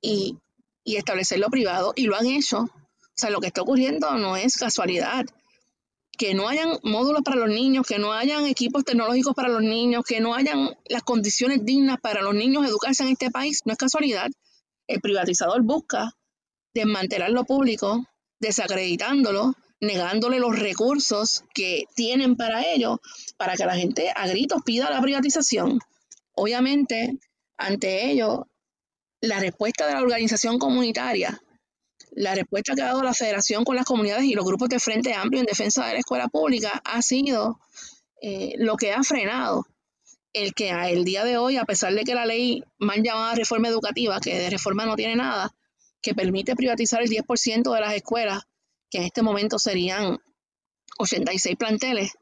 y, 0.01 0.39
establecer 0.85 1.39
lo 1.39 1.49
privado 1.51 1.93
y 1.95 2.07
lo 2.07 2.17
han 2.17 2.27
hecho. 2.27 2.63
O 2.63 3.15
sea, 3.15 3.31
lo 3.31 3.41
que 3.41 3.47
está 3.47 3.63
ocurriendo 3.63 4.13
no 4.17 4.37
es 4.37 4.57
casualidad. 4.57 5.25
Que 6.19 6.35
no 6.35 6.49
hayan 6.49 6.79
módulos 6.83 7.23
para 7.23 7.37
los 7.37 7.49
niños, 7.49 7.87
que 7.87 7.99
no 7.99 8.13
hayan 8.13 8.45
equipos 8.47 8.85
tecnológicos 8.85 9.35
para 9.35 9.49
los 9.49 9.63
niños, 9.63 10.05
que 10.05 10.21
no 10.21 10.35
hayan 10.35 10.77
las 10.87 11.03
condiciones 11.03 11.65
dignas 11.65 11.99
para 12.01 12.23
los 12.23 12.35
niños 12.35 12.67
educarse 12.67 13.05
en 13.05 13.11
este 13.11 13.31
país, 13.31 13.61
no 13.65 13.73
es 13.73 13.79
casualidad. 13.79 14.29
El 14.89 15.01
privatizador 15.01 15.63
busca 15.63 16.13
desmantelar 16.75 17.31
lo 17.31 17.45
público, 17.45 18.05
desacreditándolo, 18.41 19.55
negándole 19.81 20.39
los 20.39 20.59
recursos 20.59 21.45
que 21.55 21.85
tienen 21.95 22.37
para 22.37 22.67
ello, 22.67 23.01
para 23.37 23.57
que 23.57 23.65
la 23.65 23.77
gente 23.77 24.13
a 24.15 24.27
gritos 24.27 24.63
pida 24.65 24.91
la 24.91 25.01
privatización. 25.01 25.79
Obviamente, 26.35 27.19
ante 27.57 28.11
ello, 28.11 28.47
la 29.21 29.41
respuesta 29.41 29.87
de 29.87 29.95
la 29.95 30.03
organización 30.03 30.59
comunitaria, 30.59 31.41
la 32.13 32.35
respuesta 32.35 32.75
que 32.75 32.83
ha 32.83 32.87
dado 32.87 33.03
la 33.03 33.15
federación 33.15 33.65
con 33.65 33.77
las 33.77 33.85
comunidades 33.85 34.25
y 34.25 34.35
los 34.35 34.45
grupos 34.45 34.69
de 34.69 34.81
Frente 34.81 35.15
Amplio 35.15 35.41
en 35.41 35.47
defensa 35.47 35.87
de 35.87 35.95
la 35.95 35.99
escuela 36.01 36.29
pública 36.29 36.81
ha 36.85 37.03
sido 37.03 37.61
eh, 38.21 38.55
lo 38.59 38.77
que 38.77 38.93
ha 38.93 39.03
frenado 39.03 39.67
el 40.33 40.55
que 40.55 40.71
el 40.71 41.05
día 41.05 41.25
de 41.25 41.39
hoy, 41.39 41.57
a 41.57 41.65
pesar 41.65 41.95
de 41.95 42.05
que 42.05 42.15
la 42.15 42.27
ley 42.27 42.63
mal 42.79 43.03
llamada 43.03 43.35
reforma 43.35 43.69
educativa, 43.69 44.21
que 44.21 44.39
de 44.39 44.51
reforma 44.51 44.87
no 44.87 44.97
tiene 44.97 45.17
nada, 45.17 45.53
que 46.03 46.15
permite 46.15 46.57
privatizar 46.57 47.03
el 47.03 47.09
10% 47.09 47.75
de 47.75 47.81
las 47.81 47.95
escuelas, 47.95 48.45
que 48.91 48.99
en 48.99 49.05
este 49.05 49.23
momento 49.23 49.59
serían 49.59 50.19
86 50.99 51.57
planteles, 51.57 52.13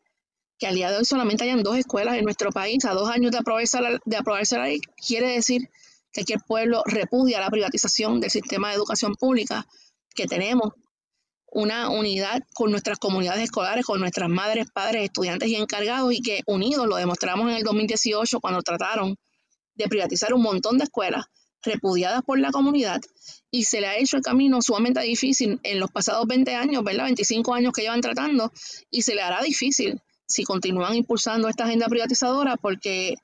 que 0.58 0.66
al 0.66 0.74
día 0.74 0.90
de 0.90 0.98
hoy 0.98 1.04
solamente 1.04 1.44
hayan 1.44 1.62
dos 1.62 1.76
escuelas 1.76 2.16
en 2.16 2.24
nuestro 2.24 2.50
país, 2.50 2.84
a 2.84 2.92
dos 2.92 3.08
años 3.10 3.32
de 3.32 3.38
aprobarse 3.38 3.80
la, 3.80 3.98
de 4.04 4.16
aprobarse 4.16 4.56
la 4.56 4.64
ley, 4.64 4.80
quiere 5.06 5.28
decir 5.28 5.70
que 6.12 6.22
aquí 6.22 6.32
el 6.32 6.40
pueblo 6.40 6.82
repudia 6.84 7.40
la 7.40 7.50
privatización 7.50 8.20
del 8.20 8.30
sistema 8.30 8.68
de 8.68 8.74
educación 8.74 9.14
pública, 9.14 9.66
que 10.14 10.26
tenemos 10.26 10.72
una 11.50 11.88
unidad 11.88 12.42
con 12.54 12.70
nuestras 12.70 12.98
comunidades 12.98 13.44
escolares, 13.44 13.86
con 13.86 14.00
nuestras 14.00 14.28
madres, 14.28 14.66
padres, 14.70 15.04
estudiantes 15.04 15.48
y 15.48 15.56
encargados, 15.56 16.12
y 16.12 16.20
que 16.20 16.42
unidos 16.46 16.86
lo 16.86 16.96
demostramos 16.96 17.50
en 17.50 17.56
el 17.56 17.62
2018 17.62 18.40
cuando 18.40 18.62
trataron 18.62 19.16
de 19.74 19.88
privatizar 19.88 20.34
un 20.34 20.42
montón 20.42 20.76
de 20.76 20.84
escuelas 20.84 21.26
repudiadas 21.62 22.22
por 22.22 22.38
la 22.38 22.50
comunidad 22.50 23.00
y 23.50 23.64
se 23.64 23.80
le 23.80 23.86
ha 23.86 23.96
hecho 23.96 24.16
el 24.16 24.22
camino 24.22 24.60
sumamente 24.60 25.00
difícil 25.00 25.60
en 25.62 25.80
los 25.80 25.90
pasados 25.90 26.26
20 26.26 26.54
años, 26.54 26.84
¿verdad? 26.84 27.04
25 27.04 27.54
años 27.54 27.72
que 27.72 27.82
llevan 27.82 28.00
tratando 28.00 28.52
y 28.90 29.02
se 29.02 29.14
le 29.14 29.22
hará 29.22 29.42
difícil 29.42 30.00
si 30.26 30.44
continúan 30.44 30.94
impulsando 30.94 31.48
esta 31.48 31.64
agenda 31.64 31.86
privatizadora 31.86 32.56
porque 32.56 33.14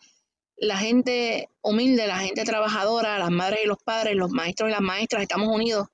la 0.56 0.78
gente 0.78 1.48
humilde, 1.62 2.06
la 2.06 2.18
gente 2.18 2.44
trabajadora, 2.44 3.18
las 3.18 3.30
madres 3.30 3.60
y 3.64 3.66
los 3.66 3.78
padres, 3.82 4.16
los 4.16 4.30
maestros 4.30 4.70
y 4.70 4.72
las 4.72 4.80
maestras, 4.80 5.22
estamos 5.22 5.48
unidos, 5.48 5.88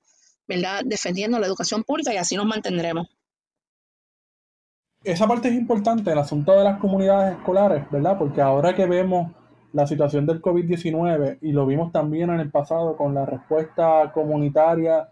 ¿verdad? 0.47 0.81
Defendiendo 0.85 1.39
la 1.39 1.47
educación 1.47 1.83
pública 1.83 2.13
y 2.13 2.17
así 2.17 2.35
nos 2.35 2.45
mantendremos. 2.45 3.07
Esa 5.03 5.27
parte 5.27 5.49
es 5.49 5.55
importante, 5.55 6.11
el 6.11 6.19
asunto 6.19 6.51
de 6.51 6.63
las 6.63 6.79
comunidades 6.79 7.37
escolares, 7.37 7.89
¿verdad? 7.89 8.17
Porque 8.19 8.39
ahora 8.39 8.75
que 8.75 8.85
vemos 8.85 9.31
la 9.73 9.87
situación 9.87 10.25
del 10.25 10.41
COVID-19 10.41 11.39
y 11.41 11.51
lo 11.51 11.65
vimos 11.65 11.91
también 11.91 12.29
en 12.29 12.39
el 12.39 12.51
pasado 12.51 12.95
con 12.97 13.13
la 13.13 13.25
respuesta 13.25 14.11
comunitaria 14.13 15.09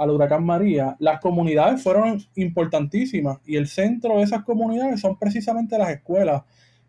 al 0.00 0.10
huracán 0.10 0.44
María, 0.46 0.96
las 0.98 1.20
comunidades 1.20 1.82
fueron 1.82 2.22
importantísimas 2.34 3.38
y 3.44 3.56
el 3.56 3.68
centro 3.68 4.16
de 4.16 4.22
esas 4.22 4.44
comunidades 4.44 5.00
son 5.00 5.18
precisamente 5.18 5.76
las 5.76 5.90
escuelas, 5.90 6.42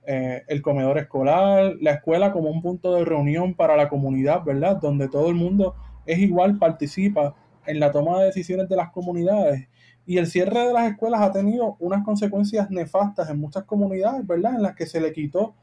eh, 0.08 0.44
el 0.48 0.62
comedor 0.62 0.98
escolar, 0.98 1.76
la 1.82 1.92
escuela 1.92 2.32
como 2.32 2.50
un 2.50 2.62
punto 2.62 2.96
de 2.96 3.04
reunión 3.04 3.54
para 3.54 3.76
la 3.76 3.90
comunidad, 3.90 4.46
¿verdad? 4.46 4.78
Donde 4.78 5.10
todo 5.10 5.28
el 5.28 5.36
mundo 5.36 5.76
es 6.06 6.20
igual, 6.20 6.58
participa 6.58 7.36
en 7.66 7.82
la 7.82 7.92
toma 7.92 8.18
de 8.20 8.28
decisiones 8.28 8.70
de 8.70 8.78
las 8.78 8.92
comunidades. 8.92 9.68
Y 10.06 10.18
el 10.18 10.28
cierre 10.28 10.68
de 10.68 10.74
las 10.74 10.90
escuelas 10.90 11.20
ha 11.22 11.34
tenido 11.34 11.76
unas 11.80 12.06
consecuencias 12.06 12.72
nefastas 12.72 13.30
en 13.30 13.42
muchas 13.42 13.66
comunidades, 13.66 14.26
¿verdad? 14.26 14.56
En 14.56 14.64
las 14.64 14.74
que 14.74 14.86
se 14.86 15.02
le 15.02 15.12
quitó 15.12 15.54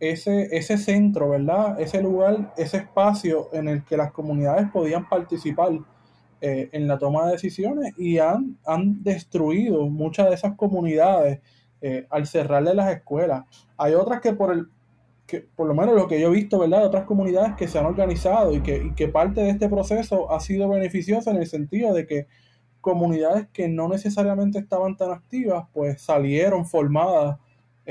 ese, 0.00 0.48
ese 0.56 0.78
centro, 0.78 1.30
¿verdad? 1.30 1.80
Ese 1.80 2.02
lugar, 2.02 2.52
ese 2.56 2.78
espacio 2.78 3.48
en 3.52 3.68
el 3.68 3.84
que 3.84 3.96
las 3.96 4.12
comunidades 4.12 4.68
podían 4.70 5.08
participar 5.08 5.72
eh, 6.40 6.70
en 6.72 6.88
la 6.88 6.98
toma 6.98 7.26
de 7.26 7.32
decisiones 7.32 7.92
y 7.98 8.18
han, 8.18 8.58
han 8.64 9.02
destruido 9.02 9.88
muchas 9.88 10.30
de 10.30 10.34
esas 10.34 10.56
comunidades 10.56 11.40
eh, 11.82 12.06
al 12.10 12.26
cerrarle 12.26 12.74
las 12.74 12.90
escuelas. 12.90 13.44
Hay 13.76 13.94
otras 13.94 14.20
que 14.20 14.32
por 14.32 14.52
el 14.52 14.68
que 15.26 15.42
por 15.42 15.68
lo 15.68 15.74
menos 15.74 15.94
lo 15.94 16.08
que 16.08 16.20
yo 16.20 16.28
he 16.28 16.34
visto, 16.34 16.58
¿verdad? 16.58 16.84
Otras 16.84 17.04
comunidades 17.04 17.54
que 17.54 17.68
se 17.68 17.78
han 17.78 17.86
organizado 17.86 18.52
y 18.52 18.62
que, 18.62 18.82
y 18.84 18.94
que 18.94 19.06
parte 19.06 19.40
de 19.40 19.50
este 19.50 19.68
proceso 19.68 20.32
ha 20.32 20.40
sido 20.40 20.68
beneficiosa 20.68 21.30
en 21.30 21.36
el 21.36 21.46
sentido 21.46 21.94
de 21.94 22.04
que 22.04 22.26
comunidades 22.80 23.46
que 23.52 23.68
no 23.68 23.88
necesariamente 23.88 24.58
estaban 24.58 24.96
tan 24.96 25.12
activas, 25.12 25.68
pues 25.72 26.02
salieron 26.02 26.66
formadas 26.66 27.38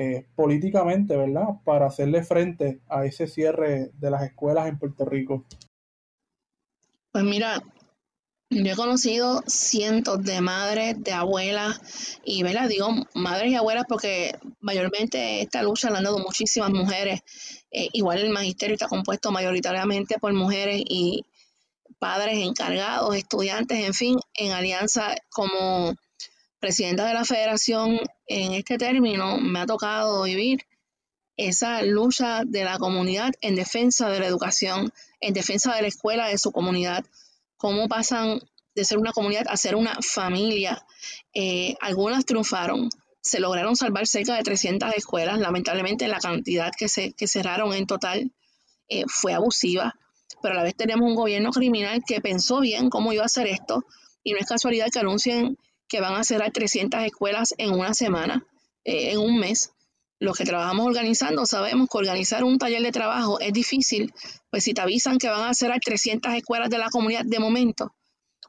eh, 0.02 0.26
políticamente, 0.34 1.18
¿verdad? 1.18 1.62
Para 1.66 1.88
hacerle 1.88 2.24
frente 2.24 2.80
a 2.88 3.04
ese 3.04 3.28
cierre 3.28 3.92
de 3.96 4.10
las 4.10 4.24
escuelas 4.24 4.70
en 4.70 4.80
Puerto 4.80 5.04
Rico? 5.04 5.46
Pues 7.12 7.26
mira, 7.26 7.62
yo 8.50 8.72
he 8.72 8.76
conocido 8.78 9.44
cientos 9.46 10.24
de 10.24 10.40
madres, 10.40 11.04
de 11.04 11.12
abuelas, 11.12 12.18
y 12.24 12.44
¿verdad? 12.44 12.70
digo 12.70 12.88
madres 13.14 13.52
y 13.52 13.56
abuelas 13.56 13.84
porque 13.90 14.40
mayormente 14.62 15.42
esta 15.42 15.64
lucha 15.64 15.90
la 15.90 15.98
han 15.98 16.06
dado 16.06 16.20
muchísimas 16.20 16.70
mujeres. 16.70 17.20
Eh, 17.70 17.90
igual 17.92 18.20
el 18.20 18.30
magisterio 18.30 18.76
está 18.76 18.88
compuesto 18.88 19.34
mayoritariamente 19.34 20.18
por 20.18 20.32
mujeres 20.32 20.82
y 20.88 21.26
padres 22.00 22.38
encargados, 22.38 23.18
estudiantes, 23.18 23.86
en 23.86 23.94
fin, 23.94 24.16
en 24.34 24.54
alianza 24.54 25.14
como 25.30 25.94
presidenta 26.60 27.06
de 27.06 27.14
la 27.14 27.26
federación 27.26 28.00
en 28.28 28.54
este 28.54 28.78
término, 28.78 29.40
me 29.40 29.60
ha 29.60 29.66
tocado 29.66 30.24
vivir 30.24 30.66
esa 31.38 31.82
lucha 31.84 32.44
de 32.46 32.66
la 32.66 32.78
comunidad 32.78 33.32
en 33.42 33.56
defensa 33.56 34.10
de 34.10 34.20
la 34.20 34.28
educación, 34.28 34.92
en 35.22 35.34
defensa 35.34 35.74
de 35.74 35.84
la 35.84 35.88
escuela 35.88 36.28
de 36.28 36.38
su 36.38 36.52
comunidad, 36.52 37.06
cómo 37.56 37.88
pasan 37.88 38.42
de 38.76 38.86
ser 38.86 38.98
una 38.98 39.14
comunidad 39.14 39.46
a 39.48 39.56
ser 39.56 39.76
una 39.76 39.98
familia. 40.02 40.86
Eh, 41.34 41.76
algunas 41.80 42.26
triunfaron, 42.26 42.90
se 43.22 43.40
lograron 43.40 43.76
salvar 43.76 44.06
cerca 44.06 44.36
de 44.36 44.44
300 44.44 44.94
escuelas, 44.96 45.40
lamentablemente 45.40 46.08
la 46.08 46.20
cantidad 46.20 46.72
que, 46.78 46.90
se, 46.90 47.14
que 47.14 47.28
cerraron 47.28 47.74
en 47.74 47.88
total 47.88 48.32
eh, 48.90 49.04
fue 49.08 49.34
abusiva, 49.34 49.96
pero 50.42 50.56
a 50.56 50.58
la 50.58 50.64
vez 50.64 50.76
tenemos 50.76 51.08
un 51.08 51.16
gobierno 51.16 51.52
criminal 51.52 52.04
que 52.06 52.22
pensó 52.22 52.60
bien 52.60 52.90
cómo 52.90 53.14
iba 53.14 53.24
a 53.24 53.28
hacer 53.28 53.48
esto. 53.48 53.86
Y 54.24 54.34
no 54.34 54.40
es 54.40 54.46
casualidad 54.46 54.88
que 54.92 55.00
anuncien 55.00 55.58
que 55.90 56.00
van 56.00 56.16
a 56.16 56.24
cerrar 56.24 56.52
300 56.52 57.02
escuelas 57.04 57.54
en 57.58 57.72
una 57.72 57.94
semana, 57.94 58.46
eh, 58.86 59.12
en 59.12 59.20
un 59.20 59.40
mes. 59.40 59.72
Los 60.20 60.38
que 60.38 60.44
trabajamos 60.46 60.86
organizando 60.86 61.46
sabemos 61.46 61.90
que 61.90 61.98
organizar 61.98 62.44
un 62.44 62.58
taller 62.58 62.82
de 62.82 62.92
trabajo 62.92 63.40
es 63.40 63.52
difícil, 63.52 64.14
pues 64.52 64.64
si 64.64 64.74
te 64.74 64.82
avisan 64.82 65.18
que 65.18 65.30
van 65.30 65.50
a 65.50 65.54
cerrar 65.54 65.80
300 65.80 66.34
escuelas 66.34 66.70
de 66.70 66.78
la 66.78 66.90
comunidad 66.90 67.26
de 67.26 67.40
momento, 67.40 67.96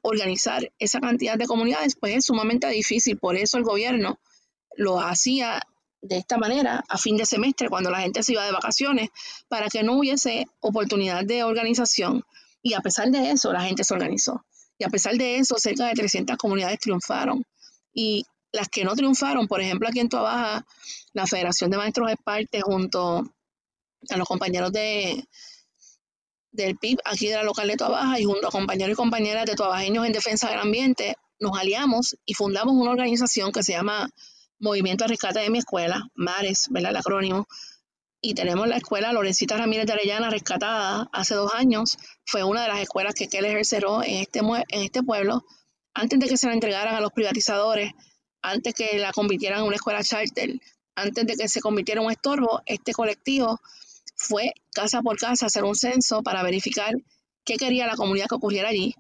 organizar 0.03 0.71
esa 0.79 1.01
cantidad 1.01 1.37
de 1.37 1.47
comunidades, 1.47 1.97
pues 1.97 2.17
es 2.17 2.25
sumamente 2.27 2.69
difícil. 2.69 3.19
Por 3.19 3.37
eso 3.37 3.57
el 3.57 3.65
gobierno 3.65 4.19
lo 4.77 5.01
hacía 5.01 5.63
de 6.03 6.17
esta 6.17 6.39
manera 6.39 6.85
a 6.89 6.99
fin 6.99 7.17
de 7.17 7.27
semestre, 7.27 7.69
cuando 7.69 7.91
la 7.91 8.01
gente 8.01 8.23
se 8.23 8.33
iba 8.33 8.45
de 8.45 8.53
vacaciones, 8.53 9.11
para 9.49 9.69
que 9.69 9.83
no 9.83 9.95
hubiese 9.95 10.47
oportunidad 10.61 11.25
de 11.25 11.45
organización. 11.45 12.25
Y 12.63 12.75
a 12.75 12.81
pesar 12.81 13.11
de 13.11 13.31
eso, 13.31 13.53
la 13.53 13.63
gente 13.63 13.85
se 13.85 13.95
organizó. 13.95 14.45
Y 14.81 14.85
a 14.85 14.89
pesar 14.89 15.15
de 15.17 15.37
eso, 15.37 15.57
cerca 15.59 15.87
de 15.89 15.93
300 15.93 16.39
comunidades 16.39 16.81
triunfaron. 16.81 17.45
Y 17.93 18.25
las 18.51 18.69
que 18.69 18.83
no 18.83 18.97
triunfaron, 18.97 19.47
por 19.47 19.61
ejemplo, 19.61 19.87
aquí 19.87 20.01
en 20.01 20.09
Tuabaja, 20.09 20.67
la 21.13 21.27
Federación 21.27 21.71
de 21.71 21.77
Maestros 21.77 22.11
es 22.11 22.17
parte 22.25 22.63
junto 22.63 23.31
a 24.09 24.17
los 24.17 24.27
compañeros 24.27 24.73
de, 24.73 25.23
del 26.51 26.79
PIB 26.79 26.99
aquí 27.05 27.29
de 27.29 27.35
la 27.35 27.43
local 27.43 27.69
de 27.69 27.77
Tuabaja 27.77 28.19
y 28.19 28.25
junto 28.25 28.49
a 28.49 28.51
compañeros 28.51 28.95
y 28.95 28.97
compañeras 28.97 29.45
de 29.45 29.55
tuabajeños 29.55 30.07
en 30.07 30.15
defensa 30.15 30.49
del 30.49 30.61
ambiente, 30.61 31.15
nos 31.39 31.59
aliamos 31.59 32.17
y 32.25 32.33
fundamos 32.33 32.73
una 32.75 32.91
organización 32.91 33.53
que 33.53 33.63
se 33.63 33.73
llama 33.73 34.09
Movimiento 34.59 35.05
de 35.05 35.09
Rescate 35.09 35.41
de 35.41 35.51
mi 35.51 35.59
Escuela, 35.59 36.09
MARES, 36.15 36.69
¿verdad? 36.71 36.93
El 36.93 36.97
acrónimo. 36.97 37.47
Y 38.23 38.35
tenemos 38.35 38.69
la 38.69 38.77
escuela 38.77 39.13
Lorencita 39.13 39.57
Ramírez 39.57 39.87
de 39.87 39.95
Arellana 39.95 40.29
rescatada 40.29 41.09
hace 41.13 41.35
dos 41.35 41.53
años. 41.55 41.97
Fue 42.27 42.45
una 42.45 42.63
de 42.63 42.69
las 42.69 42.81
escuelas 42.81 43.15
que 43.15 43.29
Keller 43.29 43.65
cerró 43.65 44.03
en 44.03 44.17
este, 44.17 44.41
en 44.41 44.83
este 44.83 45.03
pueblo 45.03 45.45
antes 45.95 46.19
de 46.19 46.29
que 46.29 46.37
se 46.37 46.47
la 46.47 46.55
entregaran 46.55 46.95
a 46.95 47.01
los 47.01 47.13
privatizadores, 47.13 47.93
antes 48.43 48.75
que 48.75 48.99
la 48.99 49.13
convirtieran 49.13 49.61
en 49.61 49.67
una 49.67 49.77
escuela 49.77 50.03
charter, 50.03 50.61
antes 50.95 51.27
de 51.27 51.37
que 51.37 51.49
se 51.49 51.61
convirtiera 51.61 52.01
en 52.01 52.07
un 52.07 52.13
estorbo, 52.13 52.63
este 52.67 52.93
colectivo 52.93 53.61
fue 54.17 54.53
casa 54.73 55.03
por 55.03 55.19
casa 55.19 55.47
a 55.47 55.49
hacer 55.49 55.65
un 55.65 55.75
censo 55.75 56.23
para 56.23 56.43
verificar 56.43 56.95
qué 57.45 57.57
quería 57.57 57.87
la 57.87 57.97
comunidad 57.97 58.27
que 58.29 58.35
ocurriera 58.35 58.69
allí. 58.69 58.95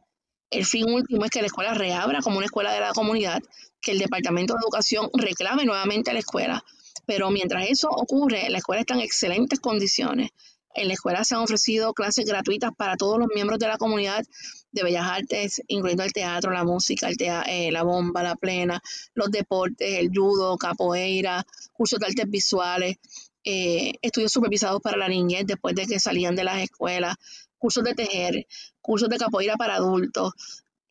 El 0.51 0.65
fin 0.65 0.91
último 0.91 1.25
es 1.25 1.31
que 1.31 1.41
la 1.41 1.47
escuela 1.47 1.75
reabra 1.75 2.21
como 2.23 2.39
una 2.39 2.47
escuela 2.47 2.73
de 2.73 2.81
la 2.81 2.93
comunidad, 2.93 3.41
que 3.81 3.93
el 3.93 3.99
Departamento 3.99 4.55
de 4.55 4.61
Educación 4.61 5.11
reclame 5.15 5.65
nuevamente 5.65 6.11
a 6.11 6.15
la 6.15 6.21
escuela. 6.21 6.65
Pero 7.11 7.33
mientras 7.33 7.69
eso 7.69 7.89
ocurre, 7.91 8.49
la 8.51 8.59
escuela 8.59 8.83
está 8.83 8.95
en 8.95 9.01
excelentes 9.01 9.59
condiciones. 9.59 10.31
En 10.77 10.87
la 10.87 10.95
escuela 10.95 11.25
se 11.25 11.35
han 11.35 11.41
ofrecido 11.41 11.93
clases 11.93 12.25
gratuitas 12.25 12.71
para 12.77 12.97
todos 12.97 13.19
los 13.19 13.27
miembros 13.35 13.59
de 13.59 13.67
la 13.67 13.79
comunidad 13.79 14.25
de 14.71 14.85
Bellas 14.85 15.09
Artes, 15.09 15.61
incluyendo 15.67 16.05
el 16.05 16.13
teatro, 16.13 16.53
la 16.53 16.63
música, 16.63 17.09
el 17.09 17.17
eh, 17.49 17.73
la 17.73 17.83
bomba, 17.83 18.23
la 18.23 18.37
plena, 18.37 18.81
los 19.15 19.29
deportes, 19.33 19.99
el 19.99 20.11
judo, 20.15 20.57
capoeira, 20.57 21.45
cursos 21.73 21.99
de 21.99 22.07
artes 22.07 22.31
visuales, 22.31 22.99
eh, 23.43 23.95
estudios 24.03 24.31
supervisados 24.31 24.81
para 24.81 24.97
la 24.97 25.09
niñez 25.09 25.47
después 25.47 25.75
de 25.75 25.87
que 25.87 25.99
salían 25.99 26.37
de 26.37 26.45
las 26.45 26.63
escuelas, 26.63 27.17
cursos 27.59 27.83
de 27.83 27.95
tejer, 27.95 28.47
cursos 28.81 29.09
de 29.09 29.19
capoeira 29.19 29.57
para 29.57 29.75
adultos. 29.75 30.33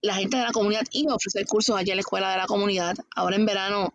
La 0.01 0.15
gente 0.15 0.37
de 0.37 0.43
la 0.43 0.51
comunidad 0.51 0.83
iba 0.91 1.11
a 1.11 1.15
ofrecer 1.15 1.45
cursos 1.45 1.77
allí 1.77 1.91
en 1.91 1.97
la 1.97 2.01
escuela 2.01 2.31
de 2.31 2.37
la 2.37 2.45
comunidad. 2.45 2.95
Ahora 3.15 3.35
en 3.35 3.45
verano, 3.45 3.93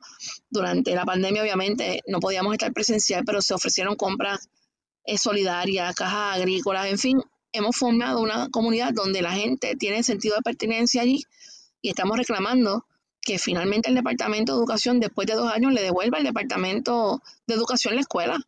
durante 0.50 0.94
la 0.94 1.04
pandemia, 1.04 1.42
obviamente 1.42 2.02
no 2.06 2.20
podíamos 2.20 2.52
estar 2.52 2.72
presencial, 2.72 3.24
pero 3.24 3.40
se 3.40 3.54
ofrecieron 3.54 3.96
compras 3.96 4.48
eh, 5.04 5.18
solidarias, 5.18 5.94
cajas 5.94 6.36
agrícolas, 6.36 6.86
en 6.86 6.98
fin, 6.98 7.22
hemos 7.52 7.76
formado 7.76 8.20
una 8.20 8.48
comunidad 8.50 8.92
donde 8.92 9.22
la 9.22 9.32
gente 9.32 9.76
tiene 9.76 10.02
sentido 10.02 10.36
de 10.36 10.42
pertenencia 10.42 11.02
allí 11.02 11.24
y 11.80 11.90
estamos 11.90 12.16
reclamando 12.16 12.84
que 13.20 13.38
finalmente 13.38 13.88
el 13.88 13.94
Departamento 13.94 14.52
de 14.52 14.58
Educación, 14.58 15.00
después 15.00 15.26
de 15.26 15.34
dos 15.34 15.50
años, 15.50 15.72
le 15.72 15.82
devuelva 15.82 16.18
al 16.18 16.24
Departamento 16.24 17.22
de 17.46 17.54
Educación 17.54 17.94
la 17.94 18.00
escuela, 18.00 18.38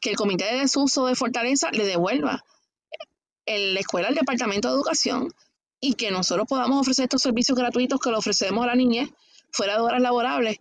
que 0.00 0.10
el 0.10 0.16
Comité 0.16 0.44
de 0.46 0.60
Desuso 0.60 1.06
de 1.06 1.14
Fortaleza 1.14 1.70
le 1.70 1.84
devuelva 1.84 2.44
la 3.46 3.80
escuela 3.80 4.08
al 4.08 4.14
Departamento 4.14 4.68
de 4.68 4.74
Educación 4.74 5.32
y 5.80 5.94
que 5.94 6.10
nosotros 6.10 6.46
podamos 6.48 6.80
ofrecer 6.80 7.04
estos 7.04 7.22
servicios 7.22 7.56
gratuitos 7.56 8.00
que 8.00 8.10
le 8.10 8.16
ofrecemos 8.16 8.64
a 8.64 8.68
la 8.68 8.74
niñez 8.74 9.10
fuera 9.50 9.74
de 9.74 9.80
horas 9.80 10.00
laborables. 10.00 10.56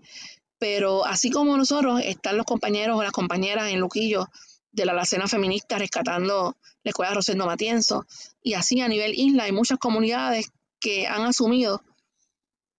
Pero 0.58 1.06
así 1.06 1.32
como 1.32 1.58
nosotros, 1.58 2.02
están 2.04 2.38
los 2.38 2.46
compañeros 2.46 2.98
o 2.98 3.04
las 3.04 3.12
compañeras 3.12 3.72
en 3.72 3.80
Luquillo 3.80 4.28
de 4.72 4.86
la 4.86 4.92
Alacena 4.92 5.28
Feminista 5.28 5.78
rescatando 5.78 6.58
la 6.84 6.90
escuela 6.90 7.14
Rosendo 7.14 7.46
Matienzo. 7.46 8.06
Y 8.42 8.54
así 8.54 8.82
a 8.82 8.88
nivel 8.88 9.14
isla 9.16 9.44
hay 9.44 9.52
muchas 9.52 9.80
comunidades 9.80 10.52
que 10.80 11.08
han 11.08 11.24
asumido 11.24 11.82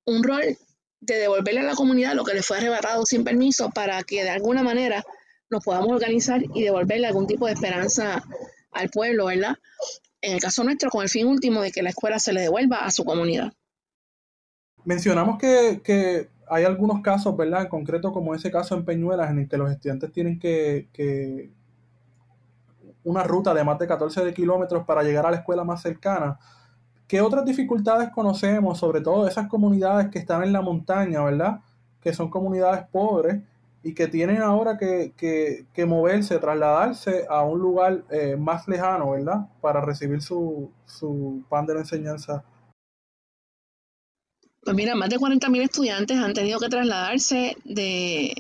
un 0.05 0.23
rol 0.23 0.57
de 1.01 1.15
devolverle 1.17 1.61
a 1.61 1.65
la 1.65 1.75
comunidad 1.75 2.15
lo 2.15 2.25
que 2.25 2.35
le 2.35 2.43
fue 2.43 2.59
arrebatado 2.59 3.05
sin 3.05 3.25
permiso 3.25 3.71
para 3.71 4.03
que 4.03 4.23
de 4.23 4.31
alguna 4.31 4.63
manera 4.63 5.05
nos 5.51 5.65
podamos 5.65 5.91
organizar 5.91 6.43
y 6.55 6.63
devolverle 6.63 7.07
algún 7.07 7.27
tipo 7.27 7.47
de 7.47 7.53
esperanza 7.53 8.23
al 8.73 8.91
pueblo, 8.91 9.27
¿verdad? 9.27 9.57
En 10.21 10.35
el 10.35 10.41
caso 10.41 10.65
nuestro, 10.65 10.91
con 10.91 11.03
el 11.03 11.09
fin 11.09 11.27
último 11.27 11.61
de 11.61 11.71
que 11.71 11.83
la 11.83 11.91
escuela 11.91 12.19
se 12.19 12.33
le 12.33 12.41
devuelva 12.41 12.79
a 12.79 12.91
su 12.91 13.05
comunidad. 13.05 13.53
Mencionamos 14.85 15.39
que, 15.39 16.29
hay 16.49 16.65
algunos 16.65 17.03
casos, 17.03 17.37
¿verdad? 17.37 17.63
En 17.63 17.69
concreto, 17.69 18.13
como 18.13 18.35
ese 18.35 18.51
caso 18.51 18.77
en 18.77 18.85
Peñuelas, 18.85 19.31
en 19.31 19.41
el 19.41 19.49
que 19.49 19.57
los 19.57 19.71
estudiantes 19.71 20.13
tienen 20.13 20.39
que, 20.39 20.89
que 20.93 21.51
una 23.03 23.25
ruta 23.25 23.53
de 23.53 23.65
más 23.65 23.79
de 23.79 23.87
14 23.87 24.33
kilómetros 24.33 24.85
para 24.85 25.03
llegar 25.03 25.27
a 25.27 25.31
la 25.31 25.39
escuela 25.39 25.65
más 25.65 25.83
cercana. 25.83 26.39
¿Qué 27.09 27.21
otras 27.21 27.45
dificultades 27.45 28.11
conocemos, 28.11 28.79
sobre 28.79 29.01
todo 29.01 29.29
esas 29.29 29.49
comunidades 29.49 30.09
que 30.09 30.19
están 30.19 30.43
en 30.43 30.53
la 30.53 30.61
montaña, 30.61 31.23
¿verdad? 31.23 31.61
Que 32.01 32.13
son 32.13 32.31
comunidades 32.31 32.85
pobres 32.91 33.43
y 33.87 33.95
que 33.95 34.09
tienen 34.09 34.43
ahora 34.43 34.77
que, 34.77 35.13
que, 35.17 35.87
moverse, 35.87 36.41
trasladarse 36.41 37.25
a 37.31 37.43
un 37.43 37.61
lugar 37.61 38.03
eh, 38.11 38.35
más 38.35 38.67
lejano, 38.67 39.13
¿verdad? 39.13 39.47
Para 39.61 39.81
recibir 39.81 40.21
su, 40.21 40.73
su 40.87 41.45
pan 41.49 41.67
de 41.67 41.75
la 41.75 41.81
enseñanza. 41.81 42.45
Pues 44.61 44.75
mira, 44.75 44.97
más 44.97 45.09
de 45.09 45.19
40.000 45.19 45.63
estudiantes 45.63 46.19
han 46.19 46.35
tenido 46.35 46.59
que 46.59 46.69
trasladarse 46.69 47.57
de, 47.63 48.35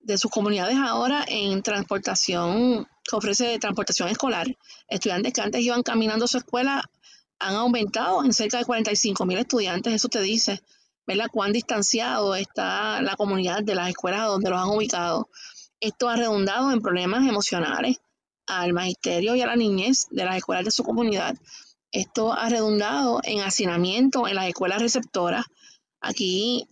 de 0.00 0.16
sus 0.16 0.30
comunidades 0.30 0.78
ahora 0.78 1.26
en 1.28 1.62
transportación 1.62 2.88
que 3.04 3.16
ofrece 3.16 3.58
transportación 3.58 4.08
escolar. 4.08 4.46
Estudiantes 4.88 5.34
que 5.34 5.42
antes 5.42 5.60
iban 5.60 5.82
caminando 5.82 6.24
a 6.24 6.28
su 6.28 6.38
escuela 6.38 6.82
han 7.40 7.56
aumentado 7.56 8.24
en 8.24 8.32
cerca 8.32 8.56
de 8.56 8.64
45 8.64 9.26
mil 9.26 9.36
estudiantes, 9.36 9.92
eso 9.92 10.08
te 10.08 10.22
dice, 10.22 10.62
¿verdad? 11.06 11.26
Cuán 11.32 11.52
distanciado 11.52 12.34
está 12.34 13.02
la 13.02 13.16
comunidad 13.16 13.62
de 13.62 13.74
las 13.74 13.88
escuelas 13.88 14.26
donde 14.26 14.50
los 14.50 14.60
han 14.60 14.68
ubicado. 14.68 15.28
Esto 15.80 16.08
ha 16.08 16.16
redundado 16.16 16.70
en 16.72 16.80
problemas 16.80 17.28
emocionales 17.28 17.98
al 18.46 18.72
magisterio 18.72 19.34
y 19.34 19.42
a 19.42 19.46
la 19.46 19.56
niñez 19.56 20.06
de 20.10 20.24
las 20.24 20.36
escuelas 20.36 20.64
de 20.64 20.70
su 20.70 20.84
comunidad. 20.84 21.36
Esto 21.92 22.32
ha 22.32 22.48
redundado 22.48 23.20
en 23.24 23.40
hacinamiento 23.40 24.26
en 24.26 24.36
las 24.36 24.48
escuelas 24.48 24.82
receptoras. 24.82 25.46
Aquí 26.00 26.68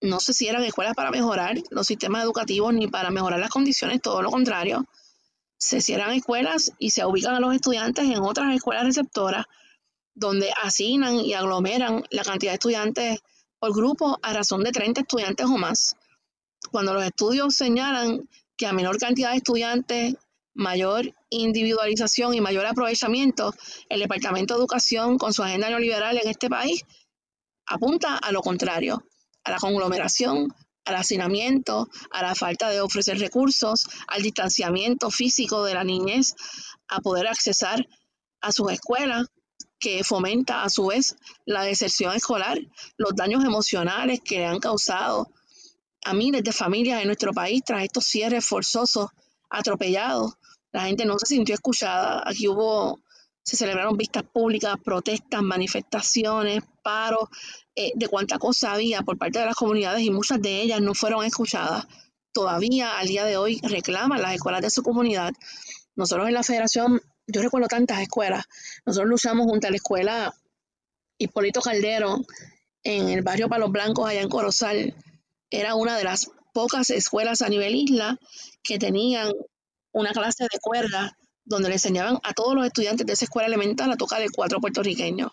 no 0.00 0.20
se 0.20 0.32
cierran 0.32 0.64
escuelas 0.64 0.94
para 0.94 1.10
mejorar 1.10 1.56
los 1.70 1.86
sistemas 1.86 2.24
educativos 2.24 2.72
ni 2.72 2.88
para 2.88 3.10
mejorar 3.10 3.40
las 3.40 3.50
condiciones, 3.50 4.00
todo 4.00 4.22
lo 4.22 4.30
contrario 4.30 4.86
se 5.58 5.80
cierran 5.80 6.12
escuelas 6.12 6.72
y 6.78 6.90
se 6.90 7.04
ubican 7.04 7.34
a 7.34 7.40
los 7.40 7.54
estudiantes 7.54 8.04
en 8.04 8.20
otras 8.20 8.54
escuelas 8.54 8.84
receptoras 8.84 9.46
donde 10.18 10.52
asignan 10.62 11.16
y 11.16 11.34
aglomeran 11.34 12.04
la 12.10 12.24
cantidad 12.24 12.52
de 12.52 12.56
estudiantes 12.56 13.20
por 13.58 13.74
grupo 13.74 14.18
a 14.22 14.32
razón 14.32 14.64
de 14.64 14.72
30 14.72 15.02
estudiantes 15.02 15.46
o 15.46 15.56
más. 15.56 15.96
Cuando 16.70 16.92
los 16.92 17.04
estudios 17.04 17.54
señalan 17.54 18.28
que 18.56 18.66
a 18.66 18.72
menor 18.72 18.98
cantidad 18.98 19.30
de 19.30 19.36
estudiantes, 19.36 20.14
mayor 20.54 21.14
individualización 21.30 22.34
y 22.34 22.40
mayor 22.40 22.66
aprovechamiento, 22.66 23.54
el 23.88 24.00
Departamento 24.00 24.54
de 24.54 24.58
Educación 24.58 25.18
con 25.18 25.32
su 25.32 25.44
agenda 25.44 25.68
neoliberal 25.68 26.18
en 26.18 26.28
este 26.28 26.48
país 26.48 26.82
apunta 27.66 28.16
a 28.16 28.32
lo 28.32 28.40
contrario, 28.40 29.04
a 29.44 29.52
la 29.52 29.58
conglomeración, 29.58 30.48
al 30.84 30.96
hacinamiento, 30.96 31.88
a 32.10 32.22
la 32.22 32.34
falta 32.34 32.70
de 32.70 32.80
ofrecer 32.80 33.18
recursos, 33.18 33.86
al 34.08 34.22
distanciamiento 34.22 35.10
físico 35.10 35.64
de 35.64 35.74
la 35.74 35.84
niñez, 35.84 36.34
a 36.88 37.00
poder 37.00 37.28
accesar 37.28 37.86
a 38.40 38.50
sus 38.50 38.72
escuelas 38.72 39.26
que 39.78 40.02
fomenta 40.04 40.62
a 40.62 40.70
su 40.70 40.86
vez 40.86 41.16
la 41.44 41.62
deserción 41.62 42.14
escolar, 42.14 42.58
los 42.96 43.14
daños 43.14 43.44
emocionales 43.44 44.20
que 44.20 44.38
le 44.38 44.46
han 44.46 44.58
causado 44.58 45.28
a 46.04 46.14
miles 46.14 46.42
de 46.42 46.52
familias 46.52 47.00
en 47.00 47.06
nuestro 47.06 47.32
país 47.32 47.62
tras 47.64 47.84
estos 47.84 48.04
cierres 48.04 48.44
forzosos, 48.44 49.10
atropellados. 49.50 50.34
La 50.72 50.82
gente 50.82 51.04
no 51.04 51.18
se 51.18 51.26
sintió 51.26 51.54
escuchada. 51.54 52.22
Aquí 52.26 52.48
hubo, 52.48 53.00
se 53.42 53.56
celebraron 53.56 53.96
vistas 53.96 54.24
públicas, 54.24 54.76
protestas, 54.84 55.42
manifestaciones, 55.42 56.62
paros, 56.82 57.28
eh, 57.74 57.92
de 57.94 58.08
cuánta 58.08 58.38
cosa 58.38 58.72
había 58.72 59.02
por 59.02 59.18
parte 59.18 59.38
de 59.38 59.46
las 59.46 59.54
comunidades 59.54 60.02
y 60.02 60.10
muchas 60.10 60.40
de 60.40 60.62
ellas 60.62 60.80
no 60.80 60.94
fueron 60.94 61.24
escuchadas. 61.24 61.86
Todavía 62.32 62.98
al 62.98 63.08
día 63.08 63.24
de 63.24 63.36
hoy 63.36 63.60
reclaman 63.62 64.20
las 64.20 64.34
escuelas 64.34 64.62
de 64.62 64.70
su 64.70 64.82
comunidad. 64.82 65.32
Nosotros 65.96 66.28
en 66.28 66.34
la 66.34 66.42
federación 66.42 67.00
yo 67.28 67.42
recuerdo 67.42 67.68
tantas 67.68 68.00
escuelas. 68.00 68.44
Nosotros 68.84 69.10
luchamos 69.10 69.46
junto 69.46 69.66
a 69.66 69.70
la 69.70 69.76
escuela 69.76 70.34
Hipólito 71.18 71.60
Caldero 71.60 72.24
en 72.82 73.08
el 73.08 73.22
barrio 73.22 73.48
Palos 73.48 73.70
Blancos, 73.70 74.08
allá 74.08 74.22
en 74.22 74.28
Corozal. 74.28 74.94
Era 75.50 75.74
una 75.74 75.96
de 75.96 76.04
las 76.04 76.30
pocas 76.54 76.90
escuelas 76.90 77.42
a 77.42 77.48
nivel 77.48 77.74
isla 77.74 78.18
que 78.62 78.78
tenían 78.78 79.30
una 79.92 80.12
clase 80.12 80.44
de 80.44 80.58
cuerda 80.60 81.16
donde 81.44 81.68
le 81.68 81.76
enseñaban 81.76 82.18
a 82.22 82.32
todos 82.32 82.54
los 82.54 82.66
estudiantes 82.66 83.06
de 83.06 83.12
esa 83.12 83.24
escuela 83.24 83.46
elemental 83.46 83.90
a 83.90 83.96
tocar 83.96 84.22
el 84.22 84.30
cuatro 84.30 84.60
puertorriqueño. 84.60 85.32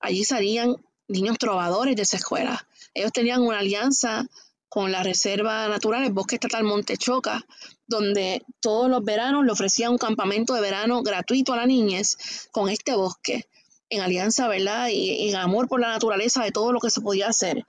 Allí 0.00 0.24
salían 0.24 0.76
niños 1.08 1.38
trovadores 1.38 1.96
de 1.96 2.02
esa 2.02 2.16
escuela. 2.16 2.66
Ellos 2.94 3.12
tenían 3.12 3.42
una 3.42 3.58
alianza 3.58 4.26
con 4.68 4.92
la 4.92 5.02
Reserva 5.02 5.68
Natural, 5.68 6.04
el 6.04 6.12
Bosque 6.12 6.36
Estatal 6.36 6.64
Montechoca, 6.64 7.44
donde 7.88 8.44
todos 8.60 8.88
los 8.88 9.02
veranos 9.02 9.44
le 9.44 9.50
ofrecían 9.50 9.92
un 9.92 9.98
campamento 9.98 10.54
de 10.54 10.60
verano 10.60 11.02
gratuito 11.02 11.54
a 11.54 11.56
la 11.56 11.66
niñez 11.66 12.48
con 12.52 12.68
este 12.68 12.94
bosque, 12.94 13.48
en 13.88 14.02
alianza, 14.02 14.46
¿verdad? 14.46 14.88
Y 14.88 15.30
en 15.30 15.36
amor 15.36 15.68
por 15.68 15.80
la 15.80 15.88
naturaleza 15.88 16.44
de 16.44 16.52
todo 16.52 16.72
lo 16.72 16.80
que 16.80 16.90
se 16.90 17.00
podía 17.00 17.28
hacer. 17.28 17.64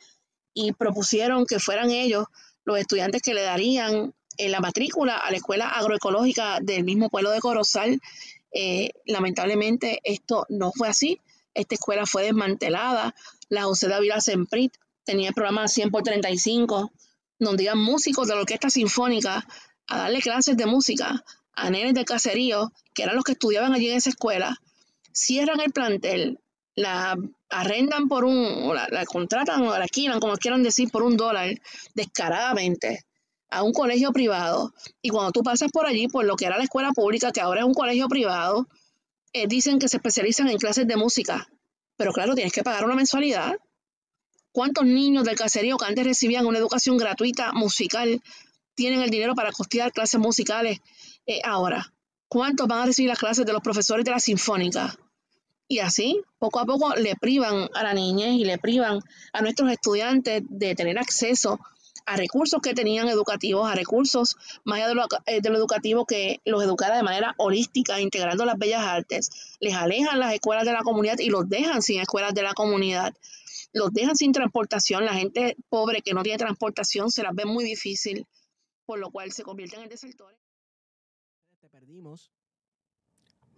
Y 0.54 0.74
propusieron 0.74 1.46
que 1.46 1.60
fueran 1.60 1.90
ellos 1.90 2.26
los 2.66 2.78
estudiantes 2.78 3.22
que 3.22 3.34
le 3.34 3.44
darían 3.44 4.14
eh, 4.38 4.50
la 4.50 4.60
matrícula 4.60 5.16
a 5.16 5.32
la 5.32 5.38
escuela 5.38 5.70
agroecológica 5.70 6.60
del 6.62 6.84
mismo 6.84 7.10
pueblo 7.10 7.32
de 7.32 7.40
Corozal. 7.40 8.02
Eh, 8.52 8.92
lamentablemente 9.06 10.02
esto 10.04 10.46
no 10.50 10.74
fue 10.74 10.90
así. 10.90 11.20
Esta 11.54 11.76
escuela 11.76 12.06
fue 12.06 12.24
desmantelada. 12.24 13.16
La 13.48 13.64
José 13.64 13.88
David 13.88 14.12
Semprit 14.20 14.74
tenía 15.06 15.30
el 15.30 15.34
programa 15.34 15.70
100 15.70 15.92
por 15.92 16.04
35, 16.04 16.92
donde 17.40 17.64
iban 17.64 17.78
músicos 17.78 18.28
de 18.28 18.36
la 18.36 18.42
orquesta 18.42 18.70
sinfónica 18.70 19.48
a 19.89 19.97
darle 19.97 20.21
clases 20.21 20.56
de 20.56 20.65
música 20.65 21.23
a 21.54 21.69
nenes 21.69 21.93
de 21.93 22.06
caserío, 22.06 22.71
que 22.93 23.04
eran 23.04 23.15
los 23.15 23.25
que 23.25 23.34
estudiaban 23.34 23.73
allí 23.73 23.89
en 23.89 23.97
esa 23.97 24.10
escuela, 24.10 24.58
cierran 25.12 25.60
el 25.60 25.71
plantel, 25.71 26.39
la 26.75 27.17
arrendan 27.49 28.08
por 28.08 28.23
un, 28.23 28.73
la, 28.73 29.06
contratan 29.06 29.62
o 29.62 29.71
la 29.71 29.84
alquilan, 29.84 30.19
como 30.19 30.38
quieran 30.38 30.63
decir, 30.63 30.89
por 30.89 31.04
un 31.04 31.17
dólar, 31.17 31.49
descaradamente, 31.95 33.06
a 33.49 33.63
un 33.63 33.73
colegio 33.73 34.12
privado. 34.13 34.73
Y 35.02 35.10
cuando 35.10 35.32
tú 35.32 35.43
pasas 35.43 35.71
por 35.71 35.86
allí, 35.86 36.08
por 36.08 36.23
lo 36.23 36.36
que 36.36 36.45
era 36.45 36.58
la 36.58 36.63
escuela 36.63 36.91
pública, 36.91 37.32
que 37.32 37.41
ahora 37.41 37.62
es 37.62 37.65
un 37.65 37.73
colegio 37.73 38.08
privado, 38.08 38.67
eh, 39.34 39.47
dicen 39.47 39.80
que 39.80 39.89
se 39.89 39.97
especializan 39.97 40.47
en 40.47 40.58
clases 40.58 40.88
de 40.88 40.95
música. 40.95 41.47
Pero 41.97 42.13
claro, 42.13 42.36
tienes 42.36 42.54
que 42.54 42.63
pagar 42.63 42.86
una 42.86 42.95
mensualidad. 42.95 43.56
¿Cuántos 44.52 44.86
niños 44.86 45.25
del 45.25 45.36
caserío 45.36 45.78
que 45.78 45.86
antes 45.86 46.06
recibían 46.06 46.45
una 46.45 46.60
educación 46.60 46.97
gratuita 46.97 47.52
musical 47.54 48.21
tienen 48.80 49.02
el 49.02 49.10
dinero 49.10 49.36
para 49.36 49.52
costear 49.52 49.92
clases 49.92 50.22
musicales 50.22 50.80
eh, 51.28 51.42
ahora? 51.44 51.94
¿Cuántos 52.30 52.65
van 52.65 52.80
a 52.80 52.86
recibir 52.86 53.10
las 53.10 53.20
clases 53.20 53.46
de 53.46 53.52
los 53.52 53.62
profesores 53.62 54.06
de 54.06 54.12
la 54.12 54.22
sinfónica? 54.22 54.96
Y 55.68 55.80
así, 55.80 56.22
poco 56.39 56.62
a 56.62 56.65
poco, 56.65 56.96
le 56.96 57.15
privan 57.15 57.70
a 57.74 57.84
la 57.84 57.94
niñez 57.94 58.36
y 58.36 58.46
le 58.46 58.58
privan 58.58 59.02
a 59.34 59.42
nuestros 59.42 59.70
estudiantes 59.70 60.44
de 60.48 60.76
tener 60.76 60.98
acceso 60.98 61.60
a 62.06 62.15
recursos 62.15 62.62
que 62.62 62.74
tenían 62.74 63.10
educativos, 63.10 63.70
a 63.70 63.76
recursos 63.76 64.38
más 64.63 64.78
allá 64.78 64.88
de 64.88 64.96
lo, 64.96 65.06
eh, 65.26 65.42
de 65.42 65.50
lo, 65.50 65.58
educativo 65.58 66.06
que 66.06 66.39
los 66.46 66.63
educara 66.63 66.96
de 66.96 67.04
manera 67.04 67.36
holística, 67.38 68.00
integrando 68.00 68.46
las 68.46 68.58
bellas 68.58 68.82
artes. 68.82 69.30
Les 69.60 69.76
alejan 69.76 70.20
las 70.20 70.34
escuelas 70.34 70.63
de 70.63 70.72
la 70.72 70.84
comunidad 70.84 71.20
y 71.20 71.30
los 71.30 71.50
dejan 71.50 71.82
sin 71.82 72.00
escuelas 72.00 72.34
de 72.34 72.44
la 72.44 72.54
comunidad 72.54 73.13
los 73.74 73.94
dejan 73.94 74.15
sin 74.15 74.32
transportación, 74.32 75.06
la 75.06 75.13
gente 75.13 75.56
pobre 75.70 76.02
que 76.02 76.13
no 76.13 76.24
tiene 76.24 76.38
transportación 76.38 77.12
se 77.12 77.24
las 77.24 77.36
ve 77.36 77.46
muy 77.46 77.63
difícil, 77.63 78.26
por 78.89 78.97
lo 78.97 79.12
cual 79.12 79.32
se 79.32 79.43
convierten 79.43 79.82
en 79.82 79.89
desertores. 79.89 80.39
Te 81.62 81.69
perdimos. 81.69 82.32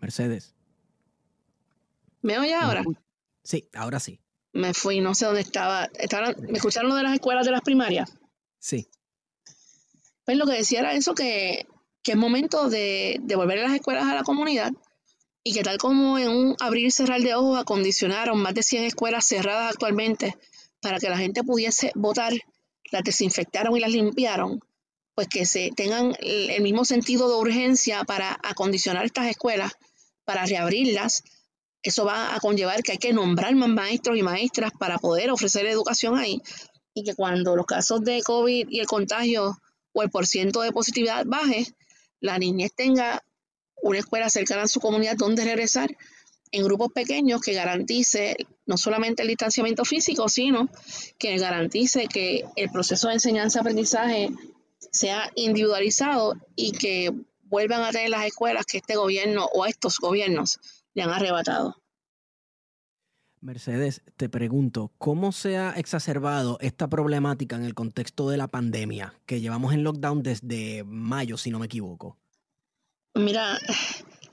Mercedes. 0.01 0.53
¿Me 2.21 2.37
oye 2.37 2.53
ahora? 2.53 2.83
Sí, 3.41 3.69
ahora 3.73 4.01
sí. 4.01 4.19
Me 4.51 4.73
fui, 4.73 4.99
no 4.99 5.15
sé 5.15 5.27
dónde 5.27 5.39
estaba. 5.39 5.89
¿Me 6.49 6.57
escucharon 6.57 6.89
lo 6.89 6.97
de 6.97 7.03
las 7.03 7.13
escuelas 7.13 7.45
de 7.45 7.53
las 7.53 7.61
primarias? 7.61 8.13
Sí. 8.59 8.89
Pues 10.25 10.35
lo 10.35 10.45
que 10.45 10.51
decía 10.51 10.81
era 10.81 10.95
eso, 10.95 11.15
que, 11.15 11.65
que 12.03 12.11
es 12.11 12.17
momento 12.17 12.67
de 12.67 13.21
devolver 13.21 13.59
las 13.59 13.75
escuelas 13.75 14.07
a 14.07 14.15
la 14.15 14.23
comunidad 14.23 14.73
y 15.45 15.53
que 15.53 15.63
tal 15.63 15.77
como 15.77 16.19
en 16.19 16.27
un 16.27 16.55
abrir 16.59 16.87
y 16.87 16.91
cerrar 16.91 17.21
de 17.21 17.35
ojos 17.35 17.57
acondicionaron 17.57 18.37
más 18.41 18.53
de 18.53 18.63
100 18.63 18.83
escuelas 18.83 19.25
cerradas 19.25 19.71
actualmente 19.71 20.37
para 20.81 20.99
que 20.99 21.07
la 21.07 21.17
gente 21.17 21.41
pudiese 21.41 21.93
votar, 21.95 22.33
las 22.91 23.03
desinfectaron 23.05 23.77
y 23.77 23.79
las 23.79 23.91
limpiaron, 23.91 24.61
pues 25.21 25.29
que 25.29 25.45
se 25.45 25.69
tengan 25.75 26.15
el 26.19 26.63
mismo 26.63 26.83
sentido 26.83 27.29
de 27.29 27.35
urgencia 27.35 28.03
para 28.05 28.39
acondicionar 28.41 29.05
estas 29.05 29.27
escuelas, 29.27 29.71
para 30.25 30.47
reabrirlas. 30.47 31.21
Eso 31.83 32.05
va 32.05 32.33
a 32.35 32.39
conllevar 32.39 32.81
que 32.81 32.93
hay 32.93 32.97
que 32.97 33.13
nombrar 33.13 33.53
más 33.53 33.69
maestros 33.69 34.17
y 34.17 34.23
maestras 34.23 34.71
para 34.79 34.97
poder 34.97 35.29
ofrecer 35.29 35.67
educación 35.67 36.17
ahí. 36.17 36.41
Y 36.95 37.03
que 37.03 37.13
cuando 37.13 37.55
los 37.55 37.67
casos 37.67 38.01
de 38.01 38.23
COVID 38.23 38.65
y 38.71 38.79
el 38.79 38.87
contagio 38.87 39.59
o 39.93 40.01
el 40.01 40.09
porciento 40.09 40.61
de 40.61 40.71
positividad 40.71 41.23
baje, 41.27 41.67
la 42.19 42.39
niñez 42.39 42.71
tenga 42.75 43.21
una 43.83 43.99
escuela 43.99 44.27
cercana 44.31 44.63
a 44.63 44.67
su 44.67 44.79
comunidad 44.79 45.17
donde 45.17 45.45
regresar 45.45 45.95
en 46.51 46.63
grupos 46.63 46.91
pequeños 46.93 47.41
que 47.41 47.53
garantice 47.53 48.35
no 48.65 48.75
solamente 48.75 49.21
el 49.21 49.27
distanciamiento 49.27 49.85
físico, 49.85 50.27
sino 50.29 50.67
que 51.19 51.37
garantice 51.37 52.07
que 52.07 52.43
el 52.55 52.71
proceso 52.71 53.07
de 53.07 53.13
enseñanza-aprendizaje 53.15 54.31
sea 54.91 55.31
individualizado 55.35 56.35
y 56.55 56.71
que 56.71 57.11
vuelvan 57.43 57.83
a 57.83 57.91
tener 57.91 58.09
las 58.09 58.25
escuelas 58.25 58.65
que 58.65 58.77
este 58.77 58.95
gobierno 58.95 59.45
o 59.53 59.65
estos 59.65 59.99
gobiernos 59.99 60.59
le 60.93 61.03
han 61.03 61.09
arrebatado. 61.09 61.81
Mercedes, 63.41 64.03
te 64.17 64.29
pregunto, 64.29 64.91
¿cómo 64.99 65.31
se 65.31 65.57
ha 65.57 65.71
exacerbado 65.71 66.59
esta 66.61 66.87
problemática 66.87 67.55
en 67.55 67.63
el 67.63 67.73
contexto 67.73 68.29
de 68.29 68.37
la 68.37 68.47
pandemia 68.47 69.15
que 69.25 69.41
llevamos 69.41 69.73
en 69.73 69.83
lockdown 69.83 70.21
desde 70.21 70.83
mayo, 70.83 71.37
si 71.37 71.49
no 71.49 71.57
me 71.57 71.65
equivoco? 71.65 72.19
Mira, 73.15 73.57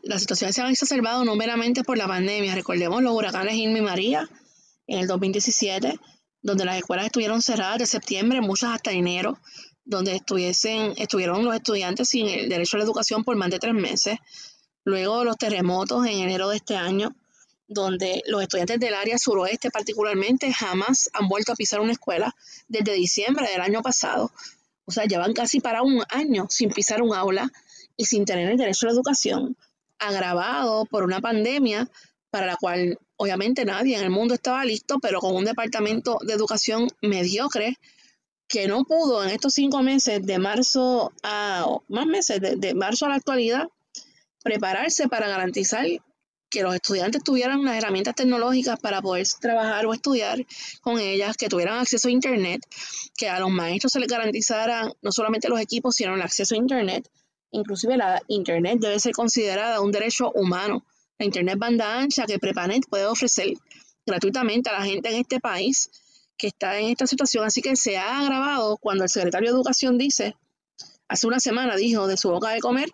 las 0.03 0.21
situaciones 0.21 0.57
se 0.57 0.63
han 0.63 0.71
exacerbado 0.71 1.25
no 1.25 1.37
meramente 1.37 1.85
por 1.85 1.97
la 1.97 2.07
pandemia. 2.07 2.55
Recordemos 2.55 3.03
los 3.03 3.15
huracanes 3.15 3.55
Irma 3.55 3.79
y 3.79 3.83
María 3.83 4.29
en 4.87 4.99
el 4.99 5.07
2017, 5.07 5.99
donde 6.43 6.65
las 6.67 6.77
escuelas 6.77 7.07
estuvieron 7.07 7.41
cerradas 7.41 7.79
de 7.79 7.87
septiembre, 7.87 8.43
muchas 8.43 8.75
hasta 8.75 8.93
enero, 8.93 9.39
donde 9.89 10.15
estuviesen, 10.17 10.93
estuvieron 10.99 11.45
los 11.47 11.55
estudiantes 11.55 12.11
sin 12.11 12.29
el 12.29 12.49
derecho 12.49 12.77
a 12.77 12.79
la 12.79 12.85
educación 12.85 13.25
por 13.25 13.37
más 13.37 13.51
de 13.51 13.59
tres 13.59 13.73
meses. 13.73 14.19
Luego 14.85 15.25
los 15.25 15.39
terremotos 15.39 16.07
en 16.07 16.19
enero 16.19 16.51
de 16.51 16.57
este 16.57 16.77
año, 16.77 17.17
donde 17.67 18.23
los 18.27 18.43
estudiantes 18.43 18.79
del 18.81 18.93
área 18.93 19.17
suroeste 19.17 19.71
particularmente 19.71 20.53
jamás 20.53 21.09
han 21.15 21.27
vuelto 21.29 21.53
a 21.53 21.57
pisar 21.57 21.81
una 21.81 21.93
escuela 21.93 22.35
desde 22.69 22.93
diciembre 22.93 23.49
del 23.51 23.63
año 23.63 23.81
pasado. 23.81 24.31
O 24.85 24.93
sea, 24.93 25.07
llevan 25.07 25.33
casi 25.33 25.61
para 25.61 25.83
un 25.83 26.03
año 26.11 26.47
sin 26.51 26.69
pisar 26.69 27.01
un 27.01 27.15
aula 27.15 27.51
y 27.97 28.05
sin 28.05 28.27
tener 28.27 28.51
el 28.51 28.59
derecho 28.59 28.87
a 28.87 28.91
la 28.91 28.95
educación, 28.95 29.57
agravado 29.99 30.85
por 30.85 31.03
una 31.03 31.21
pandemia 31.21 31.89
para 32.31 32.47
la 32.47 32.57
cual 32.57 32.99
obviamente 33.17 33.65
nadie 33.65 33.97
en 33.97 34.03
el 34.03 34.11
mundo 34.11 34.35
estaba 34.35 34.67
listo, 34.67 34.99
pero 35.01 35.21
con 35.21 35.35
un 35.35 35.47
departamento 35.47 36.19
de 36.21 36.35
educación 36.35 36.89
mediocre 37.01 37.79
que 38.49 38.67
no 38.67 38.85
pudo 38.85 39.23
en 39.23 39.31
estos 39.31 39.55
cinco 39.55 39.83
meses 39.83 40.25
de 40.25 40.39
marzo 40.39 41.13
a 41.23 41.67
más 41.89 42.07
meses 42.07 42.41
de, 42.41 42.57
de 42.57 42.75
marzo 42.75 43.07
a 43.07 43.11
la 43.11 43.17
actualidad 43.17 43.69
prepararse 44.43 45.09
para 45.09 45.29
garantizar 45.29 45.87
que 46.51 46.63
los 46.63 46.75
estudiantes 46.75 47.23
tuvieran 47.23 47.63
las 47.63 47.77
herramientas 47.77 48.15
tecnológicas 48.15 48.81
para 48.81 49.03
poder 49.03 49.27
trabajar 49.39 49.85
o 49.85 49.93
estudiar 49.93 50.47
con 50.81 50.99
ellas, 50.99 51.37
que 51.37 51.49
tuvieran 51.49 51.79
acceso 51.79 52.09
a 52.09 52.11
Internet, 52.11 52.63
que 53.19 53.29
a 53.29 53.39
los 53.39 53.51
maestros 53.51 53.93
se 53.93 54.01
les 54.01 54.09
garantizaran 54.09 54.91
no 55.03 55.13
solamente 55.13 55.51
los 55.51 55.61
equipos, 55.61 55.95
sino 55.95 56.15
el 56.15 56.23
acceso 56.23 56.55
a 56.55 56.59
Internet, 56.59 57.07
Inclusive 57.51 57.97
la 57.97 58.21
Internet 58.29 58.79
debe 58.81 59.01
ser 59.01 59.13
considerada 59.13 59.81
un 59.81 59.91
derecho 59.91 60.31
humano. 60.33 60.85
La 61.19 61.27
Internet 61.27 61.59
banda 61.59 61.99
ancha 61.99 62.27
que 62.27 62.39
Prepanet 62.39 62.87
puede 62.89 63.07
ofrecer 63.07 63.55
gratuitamente 64.07 64.71
a 64.71 64.75
la 64.75 64.85
gente 64.85 65.09
en 65.09 65.17
este 65.17 65.41
país 65.41 65.91
que 66.39 66.47
está 66.47 66.79
en 66.79 66.89
esta 66.89 67.07
situación. 67.07 67.45
Así 67.45 67.61
que 67.61 67.77
se 67.77 67.99
ha 67.99 68.21
agravado 68.21 68.79
cuando 68.79 69.05
el 69.05 69.11
secretario 69.11 69.51
de 69.51 69.57
Educación 69.57 69.99
dice, 69.99 70.37
hace 71.09 71.27
una 71.27 71.41
semana 71.41 71.77
dijo 71.77 72.07
de 72.07 72.17
su 72.17 72.31
boca 72.31 72.51
de 72.51 72.61
comer, 72.61 72.89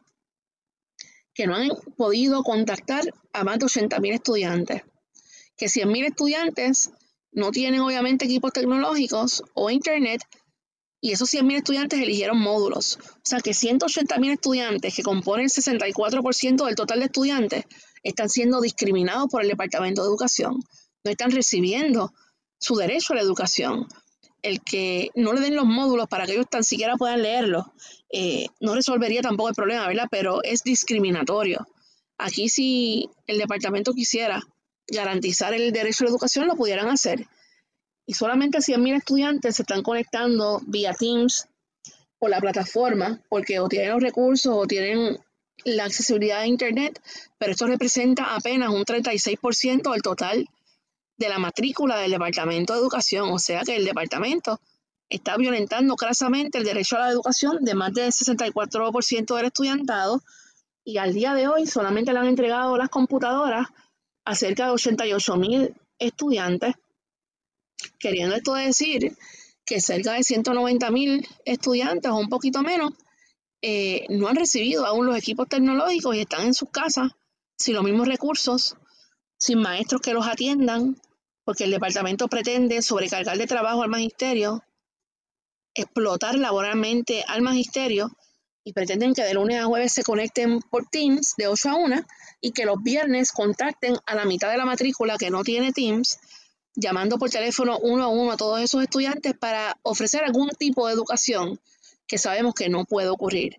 que 1.34 1.46
no 1.46 1.54
han 1.56 1.68
podido 1.96 2.42
contactar 2.42 3.04
a 3.32 3.44
más 3.44 3.58
de 3.58 3.66
80.000 3.66 4.14
estudiantes. 4.14 4.82
que 5.56 5.66
100.000 5.66 6.06
estudiantes 6.06 6.90
no 7.30 7.52
tienen 7.52 7.80
obviamente 7.80 8.24
equipos 8.24 8.52
tecnológicos 8.52 9.42
o 9.54 9.70
internet 9.70 10.20
y 11.00 11.12
esos 11.12 11.32
100.000 11.32 11.56
estudiantes 11.58 12.00
eligieron 12.00 12.38
módulos. 12.40 12.98
O 12.98 13.20
sea 13.22 13.40
que 13.40 13.50
180.000 13.50 14.32
estudiantes 14.32 14.94
que 14.96 15.02
componen 15.02 15.44
el 15.44 15.50
64% 15.50 16.64
del 16.64 16.74
total 16.74 17.00
de 17.00 17.04
estudiantes 17.04 17.64
están 18.02 18.30
siendo 18.30 18.60
discriminados 18.60 19.28
por 19.30 19.42
el 19.42 19.48
Departamento 19.48 20.02
de 20.02 20.08
Educación. 20.08 20.62
No 21.04 21.10
están 21.10 21.30
recibiendo 21.30 22.12
su 22.64 22.76
derecho 22.76 23.12
a 23.12 23.16
la 23.16 23.22
educación. 23.22 23.86
El 24.42 24.60
que 24.62 25.10
no 25.14 25.32
le 25.32 25.40
den 25.40 25.56
los 25.56 25.64
módulos 25.66 26.08
para 26.08 26.26
que 26.26 26.32
ellos 26.32 26.48
tan 26.50 26.64
siquiera 26.64 26.96
puedan 26.96 27.22
leerlos 27.22 27.64
eh, 28.16 28.46
no 28.60 28.76
resolvería 28.76 29.22
tampoco 29.22 29.48
el 29.48 29.56
problema, 29.56 29.88
¿verdad? 29.88 30.06
Pero 30.08 30.40
es 30.44 30.62
discriminatorio. 30.62 31.66
Aquí 32.16 32.48
si 32.48 33.10
el 33.26 33.38
departamento 33.38 33.92
quisiera 33.92 34.40
garantizar 34.86 35.52
el 35.52 35.72
derecho 35.72 36.04
a 36.04 36.06
la 36.06 36.10
educación, 36.10 36.46
lo 36.46 36.54
pudieran 36.54 36.86
hacer. 36.86 37.26
Y 38.06 38.14
solamente 38.14 38.58
100.000 38.58 38.98
estudiantes 38.98 39.56
se 39.56 39.62
están 39.62 39.82
conectando 39.82 40.60
vía 40.66 40.94
Teams 40.94 41.48
o 42.20 42.28
la 42.28 42.40
plataforma, 42.40 43.20
porque 43.28 43.58
o 43.58 43.68
tienen 43.68 43.90
los 43.90 44.02
recursos 44.02 44.54
o 44.54 44.66
tienen 44.66 45.18
la 45.64 45.84
accesibilidad 45.84 46.40
a 46.40 46.46
Internet, 46.46 47.00
pero 47.38 47.50
esto 47.50 47.66
representa 47.66 48.36
apenas 48.36 48.68
un 48.68 48.84
36% 48.84 49.90
del 49.90 50.02
total 50.02 50.48
de 51.16 51.28
la 51.28 51.38
matrícula 51.38 51.98
del 51.98 52.10
Departamento 52.10 52.72
de 52.72 52.80
Educación, 52.80 53.30
o 53.30 53.38
sea 53.38 53.62
que 53.62 53.76
el 53.76 53.84
departamento 53.84 54.60
está 55.08 55.36
violentando 55.36 55.96
crasamente 55.96 56.58
el 56.58 56.64
derecho 56.64 56.96
a 56.96 57.00
la 57.00 57.10
educación 57.10 57.64
de 57.64 57.74
más 57.74 57.92
del 57.92 58.10
64% 58.10 59.36
del 59.36 59.46
estudiantado 59.46 60.22
y 60.84 60.98
al 60.98 61.14
día 61.14 61.34
de 61.34 61.48
hoy 61.48 61.66
solamente 61.66 62.12
le 62.12 62.18
han 62.18 62.26
entregado 62.26 62.76
las 62.76 62.88
computadoras 62.88 63.68
a 64.24 64.34
cerca 64.34 64.66
de 64.66 64.72
88 64.72 65.36
mil 65.36 65.74
estudiantes, 65.98 66.74
queriendo 67.98 68.34
esto 68.34 68.54
decir 68.54 69.16
que 69.64 69.80
cerca 69.80 70.12
de 70.12 70.22
190 70.22 70.90
mil 70.90 71.26
estudiantes 71.44 72.10
o 72.10 72.16
un 72.16 72.28
poquito 72.28 72.62
menos 72.62 72.92
eh, 73.62 74.06
no 74.10 74.28
han 74.28 74.36
recibido 74.36 74.84
aún 74.84 75.06
los 75.06 75.16
equipos 75.16 75.48
tecnológicos 75.48 76.14
y 76.16 76.20
están 76.20 76.46
en 76.46 76.54
sus 76.54 76.68
casas 76.70 77.12
sin 77.56 77.74
los 77.74 77.84
mismos 77.84 78.08
recursos, 78.08 78.76
sin 79.44 79.58
maestros 79.58 80.00
que 80.00 80.14
los 80.14 80.26
atiendan, 80.26 80.96
porque 81.44 81.64
el 81.64 81.70
departamento 81.70 82.28
pretende 82.28 82.80
sobrecargar 82.80 83.36
de 83.36 83.46
trabajo 83.46 83.82
al 83.82 83.90
magisterio, 83.90 84.64
explotar 85.74 86.36
laboralmente 86.36 87.22
al 87.28 87.42
magisterio 87.42 88.10
y 88.64 88.72
pretenden 88.72 89.12
que 89.12 89.22
de 89.22 89.34
lunes 89.34 89.60
a 89.60 89.66
jueves 89.66 89.92
se 89.92 90.02
conecten 90.02 90.60
por 90.70 90.86
Teams 90.86 91.34
de 91.36 91.48
8 91.48 91.68
a 91.68 91.74
1 91.74 92.06
y 92.40 92.52
que 92.52 92.64
los 92.64 92.82
viernes 92.82 93.32
contacten 93.32 93.98
a 94.06 94.14
la 94.14 94.24
mitad 94.24 94.50
de 94.50 94.56
la 94.56 94.64
matrícula 94.64 95.18
que 95.18 95.28
no 95.28 95.44
tiene 95.44 95.72
Teams, 95.72 96.18
llamando 96.74 97.18
por 97.18 97.28
teléfono 97.28 97.78
uno 97.82 98.04
a 98.04 98.08
uno 98.08 98.32
a 98.32 98.38
todos 98.38 98.62
esos 98.62 98.82
estudiantes 98.82 99.34
para 99.38 99.76
ofrecer 99.82 100.24
algún 100.24 100.48
tipo 100.58 100.86
de 100.86 100.94
educación 100.94 101.60
que 102.06 102.16
sabemos 102.16 102.54
que 102.54 102.70
no 102.70 102.86
puede 102.86 103.10
ocurrir. 103.10 103.58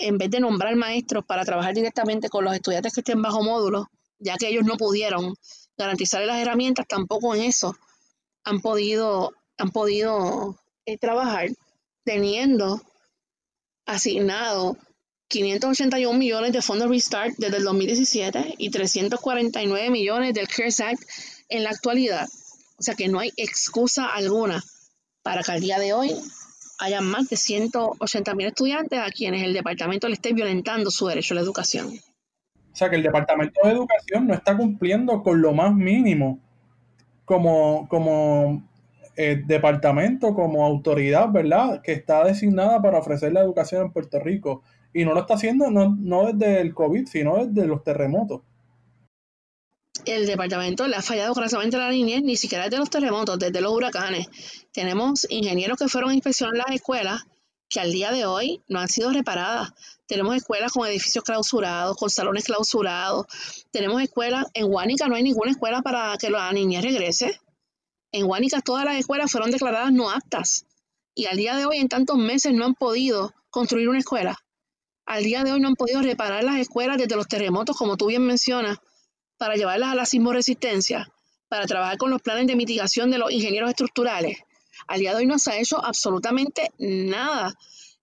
En 0.00 0.16
vez 0.16 0.30
de 0.30 0.40
nombrar 0.40 0.74
maestros 0.74 1.22
para 1.26 1.44
trabajar 1.44 1.74
directamente 1.74 2.30
con 2.30 2.46
los 2.46 2.54
estudiantes 2.54 2.94
que 2.94 3.00
estén 3.00 3.20
bajo 3.20 3.42
módulo, 3.42 3.90
ya 4.22 4.36
que 4.36 4.48
ellos 4.48 4.64
no 4.64 4.76
pudieron 4.76 5.34
garantizarles 5.76 6.28
las 6.28 6.40
herramientas, 6.40 6.86
tampoco 6.88 7.34
en 7.34 7.42
eso 7.42 7.76
han 8.44 8.60
podido, 8.60 9.32
han 9.58 9.70
podido 9.70 10.56
eh, 10.86 10.98
trabajar 10.98 11.50
teniendo 12.04 12.80
asignado 13.86 14.76
581 15.28 16.18
millones 16.18 16.52
de 16.52 16.62
fondos 16.62 16.88
Restart 16.88 17.34
desde 17.38 17.56
el 17.56 17.64
2017 17.64 18.54
y 18.58 18.70
349 18.70 19.90
millones 19.90 20.34
del 20.34 20.48
CARES 20.48 20.80
Act 20.80 21.02
en 21.48 21.64
la 21.64 21.70
actualidad. 21.70 22.28
O 22.78 22.82
sea 22.82 22.94
que 22.94 23.08
no 23.08 23.18
hay 23.20 23.32
excusa 23.36 24.06
alguna 24.06 24.62
para 25.22 25.42
que 25.42 25.52
al 25.52 25.60
día 25.60 25.78
de 25.78 25.92
hoy 25.92 26.14
haya 26.78 27.00
más 27.00 27.28
de 27.28 27.36
180 27.36 28.34
mil 28.34 28.48
estudiantes 28.48 28.98
a 28.98 29.10
quienes 29.10 29.44
el 29.44 29.52
departamento 29.52 30.08
le 30.08 30.14
esté 30.14 30.32
violentando 30.32 30.90
su 30.90 31.06
derecho 31.06 31.32
a 31.32 31.36
la 31.36 31.42
educación. 31.42 31.98
O 32.72 32.76
sea 32.76 32.88
que 32.88 32.96
el 32.96 33.02
departamento 33.02 33.60
de 33.64 33.72
educación 33.72 34.26
no 34.26 34.34
está 34.34 34.56
cumpliendo 34.56 35.22
con 35.22 35.42
lo 35.42 35.52
más 35.52 35.74
mínimo 35.74 36.40
como, 37.24 37.86
como 37.88 38.62
el 39.16 39.46
departamento 39.46 40.34
como 40.34 40.64
autoridad, 40.64 41.30
¿verdad? 41.30 41.82
Que 41.82 41.92
está 41.92 42.24
designada 42.24 42.80
para 42.80 42.98
ofrecer 42.98 43.32
la 43.32 43.40
educación 43.40 43.82
en 43.82 43.92
Puerto 43.92 44.18
Rico. 44.20 44.62
Y 44.94 45.04
no 45.04 45.12
lo 45.12 45.20
está 45.20 45.34
haciendo 45.34 45.70
no, 45.70 45.96
no 45.98 46.32
desde 46.32 46.60
el 46.60 46.74
COVID, 46.74 47.06
sino 47.06 47.44
desde 47.44 47.66
los 47.66 47.84
terremotos. 47.84 48.40
El 50.06 50.26
departamento 50.26 50.88
le 50.88 50.96
ha 50.96 51.02
fallado 51.02 51.34
crasamente 51.34 51.76
a 51.76 51.80
la 51.80 51.90
niñez, 51.90 52.22
ni 52.22 52.36
siquiera 52.36 52.64
desde 52.64 52.78
los 52.78 52.90
terremotos, 52.90 53.38
desde 53.38 53.60
los 53.60 53.72
huracanes. 53.72 54.28
Tenemos 54.72 55.26
ingenieros 55.30 55.78
que 55.78 55.88
fueron 55.88 56.10
a 56.10 56.14
inspeccionar 56.14 56.56
las 56.56 56.74
escuelas 56.74 57.22
que 57.72 57.80
al 57.80 57.90
día 57.90 58.12
de 58.12 58.26
hoy 58.26 58.62
no 58.68 58.80
han 58.80 58.88
sido 58.88 59.10
reparadas. 59.10 59.72
Tenemos 60.06 60.36
escuelas 60.36 60.72
con 60.72 60.86
edificios 60.86 61.24
clausurados, 61.24 61.96
con 61.96 62.10
salones 62.10 62.44
clausurados. 62.44 63.26
Tenemos 63.70 64.02
escuelas, 64.02 64.44
en 64.52 64.66
Huánica 64.66 65.08
no 65.08 65.14
hay 65.14 65.22
ninguna 65.22 65.52
escuela 65.52 65.80
para 65.80 66.14
que 66.18 66.28
la 66.28 66.52
niñez 66.52 66.82
regrese. 66.82 67.40
En 68.12 68.26
Huánica 68.26 68.60
todas 68.60 68.84
las 68.84 68.96
escuelas 68.96 69.32
fueron 69.32 69.50
declaradas 69.50 69.90
no 69.90 70.10
aptas 70.10 70.66
y 71.14 71.26
al 71.26 71.38
día 71.38 71.56
de 71.56 71.64
hoy 71.64 71.78
en 71.78 71.88
tantos 71.88 72.18
meses 72.18 72.52
no 72.52 72.66
han 72.66 72.74
podido 72.74 73.32
construir 73.48 73.88
una 73.88 74.00
escuela. 74.00 74.36
Al 75.06 75.24
día 75.24 75.42
de 75.42 75.52
hoy 75.52 75.60
no 75.60 75.68
han 75.68 75.76
podido 75.76 76.02
reparar 76.02 76.44
las 76.44 76.56
escuelas 76.56 76.98
desde 76.98 77.16
los 77.16 77.26
terremotos, 77.26 77.76
como 77.76 77.96
tú 77.96 78.06
bien 78.06 78.22
mencionas, 78.22 78.78
para 79.38 79.56
llevarlas 79.56 79.92
a 79.92 79.94
la 79.94 80.06
sismoresistencia, 80.06 81.10
para 81.48 81.66
trabajar 81.66 81.96
con 81.96 82.10
los 82.10 82.20
planes 82.20 82.46
de 82.46 82.56
mitigación 82.56 83.10
de 83.10 83.18
los 83.18 83.32
ingenieros 83.32 83.70
estructurales. 83.70 84.38
Al 84.92 85.00
día 85.00 85.16
hoy 85.16 85.24
no 85.24 85.38
se 85.38 85.50
ha 85.50 85.58
hecho 85.58 85.82
absolutamente 85.82 86.70
nada. 86.76 87.54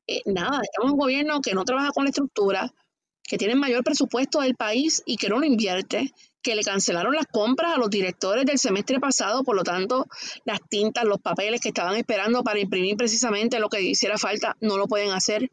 Eh, 0.07 0.23
nada, 0.25 0.59
estamos 0.63 0.87
en 0.87 0.93
un 0.93 0.97
gobierno 0.97 1.39
que 1.39 1.53
no 1.53 1.63
trabaja 1.63 1.91
con 1.91 2.05
la 2.05 2.09
estructura, 2.09 2.73
que 3.21 3.37
tiene 3.37 3.53
mayor 3.53 3.83
presupuesto 3.83 4.41
del 4.41 4.55
país 4.55 5.03
y 5.05 5.17
que 5.17 5.29
no 5.29 5.37
lo 5.37 5.45
invierte, 5.45 6.11
que 6.41 6.55
le 6.55 6.63
cancelaron 6.63 7.13
las 7.13 7.27
compras 7.27 7.75
a 7.75 7.77
los 7.77 7.91
directores 7.91 8.43
del 8.43 8.57
semestre 8.57 8.99
pasado, 8.99 9.43
por 9.43 9.55
lo 9.55 9.63
tanto, 9.63 10.07
las 10.45 10.61
tintas, 10.67 11.03
los 11.03 11.19
papeles 11.19 11.61
que 11.61 11.67
estaban 11.69 11.95
esperando 11.95 12.43
para 12.43 12.59
imprimir 12.59 12.97
precisamente 12.97 13.59
lo 13.59 13.69
que 13.69 13.83
hiciera 13.83 14.17
falta, 14.17 14.57
no 14.59 14.75
lo 14.75 14.87
pueden 14.87 15.11
hacer 15.11 15.51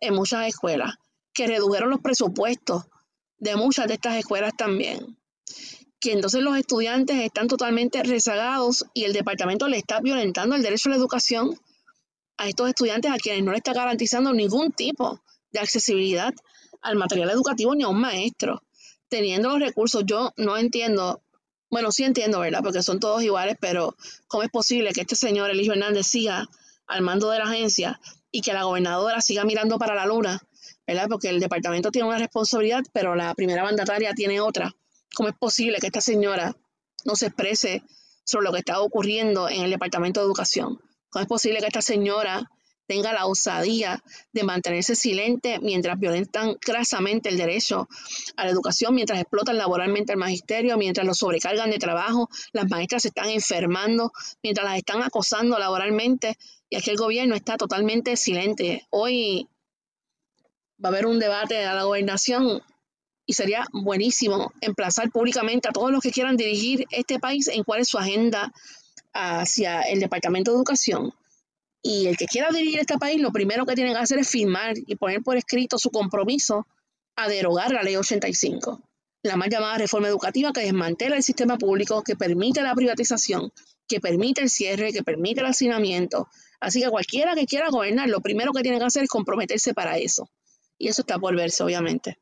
en 0.00 0.14
muchas 0.14 0.46
escuelas, 0.48 0.96
que 1.32 1.46
redujeron 1.46 1.88
los 1.88 2.02
presupuestos 2.02 2.84
de 3.38 3.56
muchas 3.56 3.88
de 3.88 3.94
estas 3.94 4.16
escuelas 4.16 4.52
también, 4.54 5.16
que 6.04 6.12
entonces 6.12 6.42
los 6.42 6.58
estudiantes 6.58 7.16
están 7.16 7.48
totalmente 7.48 8.02
rezagados 8.02 8.84
y 8.92 9.04
el 9.04 9.14
departamento 9.14 9.68
le 9.68 9.78
está 9.78 10.00
violentando 10.00 10.54
el 10.54 10.62
derecho 10.62 10.90
a 10.90 10.90
la 10.90 10.96
educación 10.96 11.58
a 12.36 12.46
estos 12.46 12.68
estudiantes 12.68 13.10
a 13.10 13.16
quienes 13.16 13.42
no 13.42 13.52
le 13.52 13.56
está 13.56 13.72
garantizando 13.72 14.34
ningún 14.34 14.70
tipo 14.72 15.22
de 15.50 15.60
accesibilidad 15.60 16.34
al 16.82 16.96
material 16.96 17.30
educativo 17.30 17.74
ni 17.74 17.84
a 17.84 17.88
un 17.88 18.02
maestro 18.02 18.62
teniendo 19.08 19.48
los 19.48 19.60
recursos, 19.60 20.02
yo 20.04 20.34
no 20.36 20.58
entiendo, 20.58 21.22
bueno, 21.70 21.90
sí 21.90 22.04
entiendo, 22.04 22.40
¿verdad? 22.40 22.60
Porque 22.62 22.82
son 22.82 23.00
todos 23.00 23.22
iguales, 23.22 23.56
pero 23.58 23.96
¿cómo 24.26 24.42
es 24.42 24.50
posible 24.50 24.92
que 24.92 25.00
este 25.00 25.16
señor 25.16 25.50
Eligio 25.50 25.72
Hernández 25.72 26.06
siga 26.06 26.46
al 26.86 27.00
mando 27.00 27.30
de 27.30 27.38
la 27.38 27.44
agencia 27.44 27.98
y 28.30 28.42
que 28.42 28.52
la 28.52 28.64
gobernadora 28.64 29.22
siga 29.22 29.44
mirando 29.44 29.78
para 29.78 29.94
la 29.94 30.04
luna, 30.04 30.42
¿verdad? 30.86 31.06
Porque 31.08 31.30
el 31.30 31.40
departamento 31.40 31.90
tiene 31.90 32.08
una 32.08 32.18
responsabilidad, 32.18 32.82
pero 32.92 33.14
la 33.14 33.34
primera 33.34 33.64
mandataria 33.64 34.12
tiene 34.12 34.42
otra. 34.42 34.74
¿Cómo 35.14 35.28
es 35.28 35.36
posible 35.36 35.78
que 35.78 35.86
esta 35.86 36.00
señora 36.00 36.56
no 37.04 37.16
se 37.16 37.26
exprese 37.26 37.82
sobre 38.24 38.46
lo 38.46 38.52
que 38.52 38.58
está 38.58 38.80
ocurriendo 38.80 39.48
en 39.48 39.62
el 39.62 39.70
Departamento 39.70 40.20
de 40.20 40.26
Educación? 40.26 40.80
¿Cómo 41.10 41.22
es 41.22 41.28
posible 41.28 41.60
que 41.60 41.66
esta 41.66 41.82
señora 41.82 42.50
tenga 42.86 43.12
la 43.12 43.26
osadía 43.26 44.02
de 44.32 44.42
mantenerse 44.42 44.94
silente 44.94 45.58
mientras 45.60 45.98
violentan 45.98 46.54
crasamente 46.54 47.28
el 47.28 47.38
derecho 47.38 47.88
a 48.36 48.44
la 48.44 48.50
educación, 48.50 48.94
mientras 48.94 49.20
explotan 49.20 49.56
laboralmente 49.56 50.12
el 50.12 50.18
magisterio, 50.18 50.76
mientras 50.76 51.06
los 51.06 51.18
sobrecargan 51.18 51.70
de 51.70 51.78
trabajo, 51.78 52.28
las 52.52 52.68
maestras 52.68 53.02
se 53.02 53.08
están 53.08 53.30
enfermando, 53.30 54.12
mientras 54.42 54.66
las 54.66 54.76
están 54.76 55.02
acosando 55.02 55.58
laboralmente 55.58 56.36
y 56.68 56.76
aquí 56.76 56.90
el 56.90 56.96
gobierno 56.96 57.34
está 57.34 57.56
totalmente 57.56 58.16
silente. 58.16 58.86
Hoy 58.90 59.48
va 60.84 60.88
a 60.88 60.92
haber 60.92 61.06
un 61.06 61.18
debate 61.18 61.64
a 61.64 61.74
la 61.74 61.84
gobernación 61.84 62.62
y 63.26 63.32
sería 63.32 63.66
buenísimo 63.72 64.52
emplazar 64.60 65.10
públicamente 65.10 65.68
a 65.68 65.72
todos 65.72 65.90
los 65.90 66.00
que 66.00 66.10
quieran 66.10 66.36
dirigir 66.36 66.86
este 66.90 67.18
país 67.18 67.48
en 67.48 67.64
cuál 67.64 67.80
es 67.80 67.88
su 67.88 67.98
agenda 67.98 68.52
hacia 69.12 69.82
el 69.82 70.00
Departamento 70.00 70.50
de 70.50 70.56
Educación 70.58 71.12
y 71.86 72.06
el 72.06 72.16
que 72.16 72.26
quiera 72.26 72.48
dirigir 72.50 72.80
este 72.80 72.96
país, 72.96 73.20
lo 73.20 73.30
primero 73.30 73.66
que 73.66 73.74
tienen 73.74 73.92
que 73.92 74.00
hacer 74.00 74.18
es 74.18 74.28
firmar 74.28 74.72
y 74.74 74.96
poner 74.96 75.22
por 75.22 75.36
escrito 75.36 75.78
su 75.78 75.90
compromiso 75.90 76.66
a 77.14 77.28
derogar 77.28 77.72
la 77.72 77.82
ley 77.82 77.94
85, 77.94 78.80
la 79.22 79.36
mal 79.36 79.50
llamada 79.50 79.76
reforma 79.76 80.08
educativa 80.08 80.50
que 80.54 80.62
desmantela 80.62 81.16
el 81.16 81.22
sistema 81.22 81.58
público, 81.58 82.02
que 82.02 82.16
permite 82.16 82.62
la 82.62 82.74
privatización, 82.74 83.52
que 83.86 84.00
permite 84.00 84.40
el 84.40 84.48
cierre, 84.48 84.94
que 84.94 85.02
permite 85.02 85.40
el 85.40 85.46
hacinamiento. 85.46 86.28
Así 86.58 86.80
que 86.80 86.88
cualquiera 86.88 87.34
que 87.34 87.44
quiera 87.44 87.68
gobernar, 87.68 88.08
lo 88.08 88.22
primero 88.22 88.52
que 88.52 88.62
tiene 88.62 88.78
que 88.78 88.84
hacer 88.86 89.02
es 89.02 89.10
comprometerse 89.10 89.74
para 89.74 89.98
eso. 89.98 90.30
Y 90.78 90.88
eso 90.88 91.02
está 91.02 91.18
por 91.18 91.36
verse, 91.36 91.62
obviamente. 91.62 92.18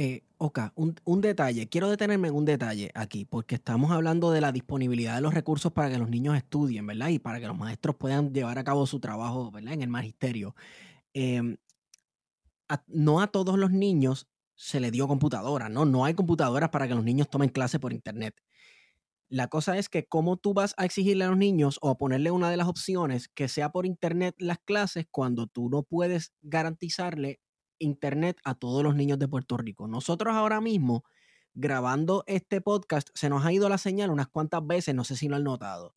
Eh, 0.00 0.22
Oka, 0.36 0.72
un, 0.76 0.94
un, 1.04 1.20
detalle, 1.20 1.68
quiero 1.68 1.90
detenerme 1.90 2.28
en 2.28 2.34
un 2.36 2.44
detalle 2.44 2.92
aquí, 2.94 3.24
porque 3.24 3.56
estamos 3.56 3.90
hablando 3.90 4.30
de 4.30 4.40
la 4.40 4.52
disponibilidad 4.52 5.16
de 5.16 5.20
los 5.22 5.34
recursos 5.34 5.72
para 5.72 5.90
que 5.90 5.98
los 5.98 6.08
niños 6.08 6.36
estudien, 6.36 6.86
¿verdad? 6.86 7.08
Y 7.08 7.18
para 7.18 7.40
que 7.40 7.48
los 7.48 7.58
maestros 7.58 7.96
puedan 7.96 8.32
llevar 8.32 8.60
a 8.60 8.64
cabo 8.64 8.86
su 8.86 9.00
trabajo, 9.00 9.50
¿verdad? 9.50 9.72
En 9.72 9.82
el 9.82 9.88
magisterio. 9.88 10.54
Em, 11.14 11.56
no 12.86 13.20
a 13.20 13.26
todos 13.26 13.58
los 13.58 13.72
niños 13.72 14.28
se 14.54 14.78
le 14.78 14.92
dio 14.92 15.08
computadora, 15.08 15.68
¿no? 15.68 15.84
No 15.84 16.04
hay 16.04 16.14
computadoras 16.14 16.70
para 16.70 16.86
que 16.86 16.94
los 16.94 17.02
niños 17.02 17.28
tomen 17.28 17.48
clase 17.48 17.80
por 17.80 17.92
internet. 17.92 18.36
La 19.28 19.48
cosa 19.48 19.78
es 19.78 19.88
que 19.88 20.06
cómo 20.06 20.36
tú 20.36 20.54
vas 20.54 20.74
a 20.76 20.84
exigirle 20.84 21.24
a 21.24 21.28
los 21.30 21.38
niños 21.38 21.76
o 21.82 21.90
a 21.90 21.98
ponerle 21.98 22.30
una 22.30 22.50
de 22.50 22.56
las 22.56 22.68
opciones 22.68 23.26
que 23.28 23.48
sea 23.48 23.70
por 23.70 23.84
internet 23.84 24.36
las 24.38 24.60
clases 24.60 25.06
cuando 25.10 25.48
tú 25.48 25.68
no 25.68 25.82
puedes 25.82 26.34
garantizarle 26.42 27.40
internet 27.78 28.38
a 28.44 28.54
todos 28.54 28.82
los 28.82 28.94
niños 28.94 29.18
de 29.18 29.28
Puerto 29.28 29.56
Rico. 29.56 29.88
Nosotros 29.88 30.34
ahora 30.34 30.60
mismo, 30.60 31.04
grabando 31.54 32.24
este 32.26 32.60
podcast, 32.60 33.08
se 33.14 33.28
nos 33.28 33.44
ha 33.44 33.52
ido 33.52 33.68
la 33.68 33.78
señal 33.78 34.10
unas 34.10 34.28
cuantas 34.28 34.66
veces, 34.66 34.94
no 34.94 35.04
sé 35.04 35.16
si 35.16 35.28
lo 35.28 35.36
han 35.36 35.44
notado. 35.44 35.94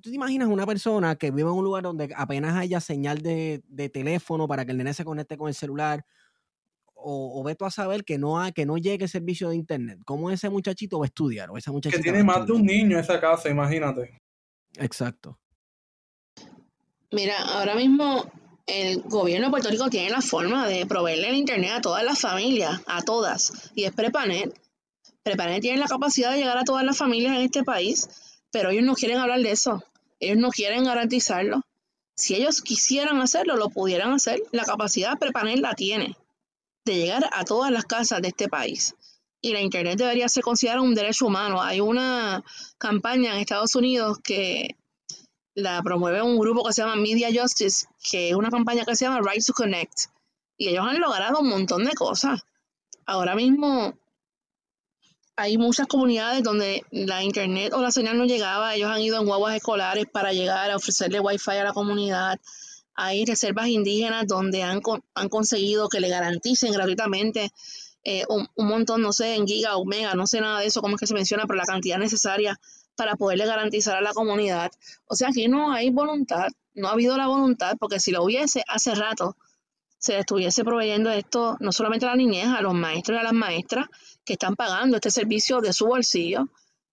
¿Tú 0.00 0.10
te 0.10 0.16
imaginas 0.16 0.48
una 0.48 0.64
persona 0.64 1.16
que 1.16 1.30
vive 1.30 1.50
en 1.50 1.56
un 1.56 1.64
lugar 1.64 1.82
donde 1.82 2.12
apenas 2.16 2.56
haya 2.56 2.80
señal 2.80 3.20
de, 3.20 3.62
teléfono 3.92 4.46
para 4.46 4.64
que 4.64 4.70
el 4.70 4.78
nene 4.78 4.94
se 4.94 5.04
conecte 5.04 5.36
con 5.36 5.48
el 5.48 5.54
celular? 5.54 6.04
O, 6.94 7.40
o 7.40 7.44
ve 7.44 7.54
tú 7.54 7.64
a 7.64 7.70
saber 7.70 8.04
que 8.04 8.18
no, 8.18 8.38
que 8.54 8.66
no 8.66 8.76
llegue 8.76 9.04
el 9.04 9.10
servicio 9.10 9.48
de 9.48 9.56
internet. 9.56 10.00
¿Cómo 10.04 10.30
ese 10.30 10.50
muchachito 10.50 10.98
va 10.98 11.04
a 11.04 11.08
estudiar? 11.08 11.50
O 11.50 11.56
esa 11.56 11.72
que 11.80 11.98
tiene 11.98 12.22
más 12.22 12.46
de 12.46 12.52
un 12.52 12.64
niño 12.64 12.96
en 12.96 13.04
esa 13.04 13.20
casa, 13.20 13.48
imagínate. 13.48 14.20
Exacto. 14.76 15.38
Mira, 17.10 17.36
ahora 17.54 17.74
mismo 17.74 18.30
el 18.68 19.00
gobierno 19.02 19.46
de 19.46 19.50
Puerto 19.50 19.70
Rico 19.70 19.88
tiene 19.88 20.10
la 20.10 20.20
forma 20.20 20.68
de 20.68 20.86
proveerle 20.86 21.30
el 21.30 21.36
internet 21.36 21.72
a 21.74 21.80
todas 21.80 22.04
las 22.04 22.20
familias, 22.20 22.80
a 22.86 23.02
todas, 23.02 23.70
y 23.74 23.84
es 23.84 23.92
Prepanet. 23.92 24.54
Prepanet 25.22 25.62
tiene 25.62 25.78
la 25.78 25.86
capacidad 25.86 26.32
de 26.32 26.38
llegar 26.38 26.58
a 26.58 26.64
todas 26.64 26.84
las 26.84 26.96
familias 26.96 27.34
en 27.34 27.42
este 27.42 27.64
país, 27.64 28.08
pero 28.52 28.70
ellos 28.70 28.84
no 28.84 28.94
quieren 28.94 29.18
hablar 29.18 29.40
de 29.40 29.50
eso, 29.50 29.82
ellos 30.20 30.36
no 30.36 30.50
quieren 30.50 30.84
garantizarlo. 30.84 31.62
Si 32.14 32.34
ellos 32.34 32.60
quisieran 32.60 33.20
hacerlo, 33.20 33.56
lo 33.56 33.70
pudieran 33.70 34.12
hacer. 34.12 34.42
La 34.52 34.64
capacidad 34.64 35.18
Prepanet 35.18 35.60
la 35.60 35.74
tiene 35.74 36.16
de 36.84 36.96
llegar 36.96 37.28
a 37.32 37.44
todas 37.44 37.70
las 37.70 37.84
casas 37.84 38.20
de 38.20 38.28
este 38.28 38.48
país. 38.48 38.94
Y 39.40 39.52
la 39.52 39.60
Internet 39.60 39.98
debería 39.98 40.28
ser 40.28 40.42
considerada 40.42 40.82
un 40.82 40.94
derecho 40.94 41.26
humano. 41.26 41.62
Hay 41.62 41.80
una 41.80 42.44
campaña 42.76 43.32
en 43.32 43.40
Estados 43.40 43.76
Unidos 43.76 44.18
que 44.22 44.76
la 45.58 45.82
promueve 45.82 46.22
un 46.22 46.38
grupo 46.38 46.62
que 46.62 46.72
se 46.72 46.82
llama 46.82 46.94
Media 46.94 47.30
Justice, 47.34 47.86
que 48.10 48.30
es 48.30 48.36
una 48.36 48.48
campaña 48.48 48.84
que 48.84 48.94
se 48.94 49.04
llama 49.04 49.20
Right 49.28 49.44
to 49.44 49.52
Connect. 49.52 50.06
Y 50.56 50.68
ellos 50.68 50.86
han 50.86 51.00
logrado 51.00 51.40
un 51.40 51.48
montón 51.48 51.84
de 51.84 51.94
cosas. 51.94 52.42
Ahora 53.06 53.34
mismo 53.34 53.92
hay 55.34 55.58
muchas 55.58 55.88
comunidades 55.88 56.44
donde 56.44 56.84
la 56.92 57.24
internet 57.24 57.72
o 57.72 57.80
la 57.80 57.90
señal 57.90 58.16
no 58.18 58.24
llegaba. 58.24 58.76
Ellos 58.76 58.88
han 58.88 59.00
ido 59.00 59.20
en 59.20 59.26
guaguas 59.26 59.56
escolares 59.56 60.06
para 60.06 60.32
llegar 60.32 60.70
a 60.70 60.76
ofrecerle 60.76 61.18
wifi 61.18 61.50
a 61.50 61.64
la 61.64 61.72
comunidad. 61.72 62.38
Hay 62.94 63.24
reservas 63.24 63.66
indígenas 63.66 64.28
donde 64.28 64.62
han, 64.62 64.80
han 65.14 65.28
conseguido 65.28 65.88
que 65.88 65.98
le 65.98 66.08
garanticen 66.08 66.72
gratuitamente 66.72 67.50
eh, 68.04 68.24
un, 68.28 68.46
un, 68.54 68.68
montón, 68.68 69.02
no 69.02 69.12
sé, 69.12 69.34
en 69.34 69.46
giga 69.46 69.76
o 69.76 69.84
mega, 69.84 70.14
no 70.14 70.28
sé 70.28 70.40
nada 70.40 70.60
de 70.60 70.66
eso, 70.66 70.82
cómo 70.82 70.94
es 70.94 71.00
que 71.00 71.08
se 71.08 71.14
menciona, 71.14 71.46
pero 71.46 71.56
la 71.56 71.64
cantidad 71.64 71.98
necesaria 71.98 72.60
para 72.98 73.14
poderle 73.14 73.46
garantizar 73.46 73.96
a 73.96 74.00
la 74.00 74.12
comunidad. 74.12 74.72
O 75.06 75.14
sea, 75.14 75.28
aquí 75.28 75.46
no 75.46 75.72
hay 75.72 75.90
voluntad, 75.90 76.48
no 76.74 76.88
ha 76.88 76.92
habido 76.92 77.16
la 77.16 77.28
voluntad, 77.28 77.76
porque 77.78 78.00
si 78.00 78.10
lo 78.10 78.24
hubiese 78.24 78.64
hace 78.66 78.92
rato, 78.96 79.36
se 79.98 80.18
estuviese 80.18 80.64
proveyendo 80.64 81.08
esto 81.10 81.56
no 81.60 81.70
solamente 81.70 82.06
a 82.06 82.10
la 82.10 82.16
niñez, 82.16 82.48
a 82.48 82.60
los 82.60 82.74
maestros 82.74 83.16
y 83.16 83.20
a 83.20 83.22
las 83.22 83.32
maestras 83.32 83.86
que 84.24 84.32
están 84.32 84.56
pagando 84.56 84.96
este 84.96 85.12
servicio 85.12 85.60
de 85.60 85.72
su 85.72 85.86
bolsillo, 85.86 86.48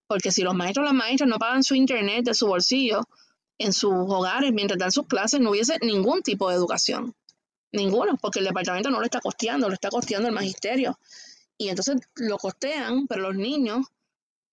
porque 0.06 0.30
si 0.30 0.42
los 0.42 0.54
maestros 0.54 0.84
y 0.84 0.86
las 0.86 0.94
maestras 0.94 1.28
no 1.28 1.38
pagan 1.38 1.64
su 1.64 1.74
internet 1.74 2.24
de 2.24 2.34
su 2.34 2.46
bolsillo 2.46 3.00
en 3.58 3.72
sus 3.72 3.92
hogares 3.92 4.52
mientras 4.52 4.78
dan 4.78 4.92
sus 4.92 5.08
clases, 5.08 5.40
no 5.40 5.50
hubiese 5.50 5.76
ningún 5.82 6.22
tipo 6.22 6.48
de 6.48 6.54
educación. 6.54 7.16
Ninguno, 7.72 8.16
porque 8.16 8.38
el 8.38 8.44
departamento 8.44 8.90
no 8.90 9.00
lo 9.00 9.04
está 9.04 9.20
costeando, 9.20 9.66
lo 9.66 9.74
está 9.74 9.88
costeando 9.88 10.28
el 10.28 10.34
magisterio. 10.34 11.00
Y 11.58 11.68
entonces 11.68 11.96
lo 12.14 12.38
costean, 12.38 13.08
pero 13.08 13.22
los 13.22 13.34
niños 13.34 13.86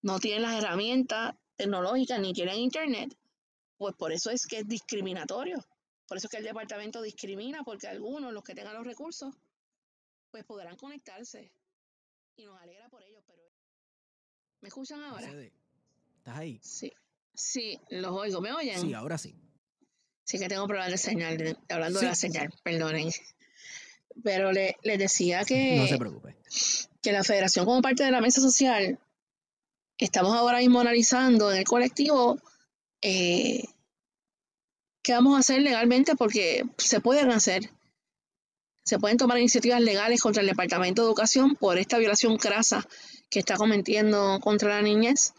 no 0.02 0.18
tienen 0.18 0.42
las 0.42 0.54
herramientas 0.54 1.34
tecnológicas 1.56 2.20
ni 2.20 2.32
tienen 2.32 2.56
internet, 2.56 3.16
pues 3.76 3.94
por 3.96 4.12
eso 4.12 4.30
es 4.30 4.46
que 4.46 4.58
es 4.58 4.68
discriminatorio. 4.68 5.64
Por 6.06 6.18
eso 6.18 6.26
es 6.26 6.30
que 6.30 6.36
el 6.36 6.44
departamento 6.44 7.00
discrimina, 7.02 7.62
porque 7.64 7.88
algunos, 7.88 8.32
los 8.32 8.44
que 8.44 8.54
tengan 8.54 8.74
los 8.74 8.86
recursos, 8.86 9.34
pues 10.30 10.44
podrán 10.44 10.76
conectarse. 10.76 11.50
Y 12.36 12.44
nos 12.44 12.60
alegra 12.60 12.88
por 12.88 13.02
ellos, 13.02 13.22
pero... 13.26 13.42
¿Me 14.60 14.68
escuchan 14.68 15.02
ahora? 15.02 15.30
¿Estás 16.18 16.36
ahí? 16.36 16.58
Sí. 16.62 16.92
Sí, 17.34 17.78
los 17.90 18.12
oigo. 18.12 18.40
¿Me 18.40 18.52
oyen? 18.52 18.80
Sí, 18.80 18.94
ahora 18.94 19.18
sí. 19.18 19.34
Sí 20.24 20.38
que 20.38 20.48
tengo 20.48 20.66
problemas 20.66 20.90
de 20.90 20.98
señal, 20.98 21.58
hablando 21.68 22.00
de 22.00 22.06
la 22.06 22.14
señal, 22.14 22.52
perdonen. 22.62 23.10
Pero 24.22 24.52
le, 24.52 24.76
les 24.82 24.98
decía 24.98 25.44
que... 25.44 25.76
No 25.76 25.86
se 25.86 25.98
preocupe. 25.98 26.36
Que 27.02 27.12
la 27.12 27.24
federación 27.24 27.66
como 27.66 27.82
parte 27.82 28.04
de 28.04 28.10
la 28.10 28.20
mesa 28.20 28.40
social 28.40 28.98
estamos 29.98 30.36
ahora 30.36 30.58
mismo 30.58 30.80
analizando 30.80 31.52
en 31.52 31.58
el 31.58 31.64
colectivo 31.64 32.38
eh, 33.02 33.64
qué 35.02 35.12
vamos 35.12 35.36
a 35.36 35.40
hacer 35.40 35.62
legalmente 35.62 36.16
porque 36.16 36.64
se 36.78 37.00
pueden 37.00 37.30
hacer. 37.30 37.70
Se 38.84 38.98
pueden 38.98 39.16
tomar 39.16 39.38
iniciativas 39.38 39.80
legales 39.80 40.20
contra 40.20 40.42
el 40.42 40.48
Departamento 40.48 41.02
de 41.02 41.08
Educación 41.08 41.56
por 41.56 41.78
esta 41.78 41.98
violación 41.98 42.36
crasa 42.36 42.86
que 43.30 43.38
está 43.38 43.56
cometiendo 43.56 44.40
contra 44.40 44.70
la 44.70 44.82
niñez. 44.82 45.32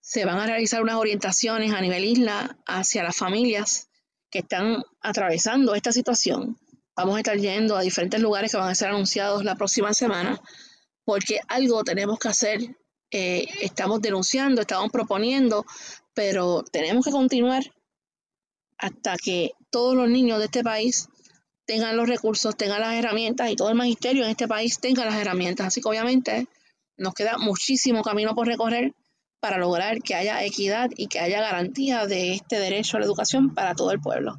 Se 0.00 0.24
van 0.24 0.38
a 0.38 0.46
realizar 0.46 0.82
unas 0.82 0.96
orientaciones 0.96 1.72
a 1.72 1.80
nivel 1.80 2.04
isla 2.04 2.58
hacia 2.66 3.04
las 3.04 3.16
familias 3.16 3.88
que 4.30 4.40
están 4.40 4.82
atravesando 5.00 5.74
esta 5.74 5.92
situación. 5.92 6.58
Vamos 6.96 7.16
a 7.16 7.18
estar 7.18 7.38
yendo 7.38 7.76
a 7.76 7.82
diferentes 7.82 8.20
lugares 8.20 8.50
que 8.50 8.56
van 8.56 8.68
a 8.68 8.74
ser 8.74 8.88
anunciados 8.88 9.44
la 9.44 9.54
próxima 9.54 9.94
semana 9.94 10.40
porque 11.04 11.40
algo 11.48 11.84
tenemos 11.84 12.18
que 12.18 12.28
hacer 12.28 12.76
eh, 13.12 13.46
estamos 13.60 14.00
denunciando, 14.00 14.62
estamos 14.62 14.90
proponiendo, 14.90 15.64
pero 16.14 16.64
tenemos 16.64 17.04
que 17.04 17.10
continuar 17.10 17.62
hasta 18.78 19.16
que 19.22 19.52
todos 19.70 19.94
los 19.94 20.08
niños 20.08 20.38
de 20.38 20.46
este 20.46 20.64
país 20.64 21.08
tengan 21.66 21.96
los 21.96 22.08
recursos, 22.08 22.56
tengan 22.56 22.80
las 22.80 22.94
herramientas 22.94 23.50
y 23.50 23.56
todo 23.56 23.68
el 23.68 23.76
magisterio 23.76 24.24
en 24.24 24.30
este 24.30 24.48
país 24.48 24.80
tenga 24.80 25.04
las 25.04 25.14
herramientas. 25.14 25.66
Así 25.68 25.80
que 25.80 25.88
obviamente 25.88 26.48
nos 26.96 27.14
queda 27.14 27.38
muchísimo 27.38 28.02
camino 28.02 28.34
por 28.34 28.46
recorrer 28.46 28.94
para 29.40 29.58
lograr 29.58 30.00
que 30.02 30.14
haya 30.14 30.42
equidad 30.44 30.90
y 30.96 31.06
que 31.06 31.20
haya 31.20 31.40
garantía 31.40 32.06
de 32.06 32.32
este 32.32 32.58
derecho 32.58 32.96
a 32.96 33.00
la 33.00 33.06
educación 33.06 33.54
para 33.54 33.74
todo 33.74 33.92
el 33.92 34.00
pueblo 34.00 34.38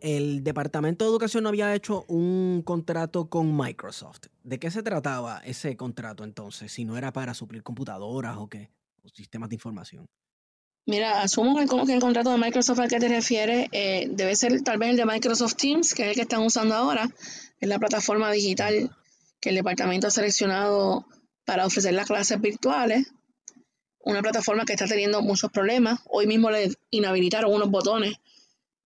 el 0.00 0.44
Departamento 0.44 1.04
de 1.04 1.10
Educación 1.10 1.42
no 1.44 1.48
había 1.48 1.74
hecho 1.74 2.04
un 2.08 2.62
contrato 2.64 3.28
con 3.28 3.56
Microsoft. 3.56 4.26
¿De 4.42 4.58
qué 4.58 4.70
se 4.70 4.82
trataba 4.82 5.40
ese 5.44 5.76
contrato 5.76 6.24
entonces? 6.24 6.72
Si 6.72 6.84
no 6.84 6.96
era 6.96 7.12
para 7.12 7.34
suplir 7.34 7.62
computadoras 7.62 8.36
o 8.38 8.48
qué, 8.48 8.70
o 9.02 9.08
sistemas 9.08 9.48
de 9.50 9.56
información. 9.56 10.06
Mira, 10.84 11.22
asumo 11.22 11.56
que, 11.56 11.92
el 11.92 12.00
contrato 12.00 12.32
de 12.32 12.38
Microsoft 12.38 12.80
al 12.80 12.88
que 12.88 12.98
te 12.98 13.08
refieres 13.08 13.68
eh, 13.70 14.08
debe 14.10 14.34
ser 14.34 14.62
tal 14.62 14.78
vez 14.78 14.90
el 14.90 14.96
de 14.96 15.06
Microsoft 15.06 15.54
Teams, 15.54 15.94
que 15.94 16.02
es 16.02 16.08
el 16.08 16.14
que 16.16 16.22
están 16.22 16.42
usando 16.42 16.74
ahora, 16.74 17.08
es 17.60 17.68
la 17.68 17.78
plataforma 17.78 18.32
digital 18.32 18.90
que 19.40 19.50
el 19.50 19.54
departamento 19.54 20.08
ha 20.08 20.10
seleccionado 20.10 21.06
para 21.44 21.66
ofrecer 21.66 21.94
las 21.94 22.06
clases 22.06 22.40
virtuales. 22.40 23.12
Una 24.00 24.22
plataforma 24.22 24.64
que 24.64 24.72
está 24.72 24.86
teniendo 24.86 25.22
muchos 25.22 25.52
problemas. 25.52 26.00
Hoy 26.06 26.26
mismo 26.26 26.50
le 26.50 26.72
inhabilitaron 26.90 27.52
unos 27.52 27.70
botones 27.70 28.14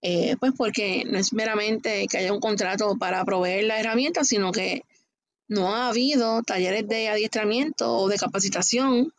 eh, 0.02 0.36
pues 0.38 0.52
porque 0.56 1.04
no 1.06 1.18
es 1.18 1.32
meramente 1.32 2.06
que 2.08 2.18
haya 2.18 2.32
un 2.32 2.40
contrato 2.40 2.96
para 2.96 3.24
proveer 3.24 3.64
la 3.64 3.80
herramienta, 3.80 4.24
sino 4.24 4.52
que 4.52 4.82
no 5.48 5.74
ha 5.74 5.88
habido 5.88 6.42
talleres 6.42 6.86
de 6.88 7.08
adiestramiento 7.08 7.96
o 7.96 8.08
de 8.08 8.18
capacitación 8.18 9.12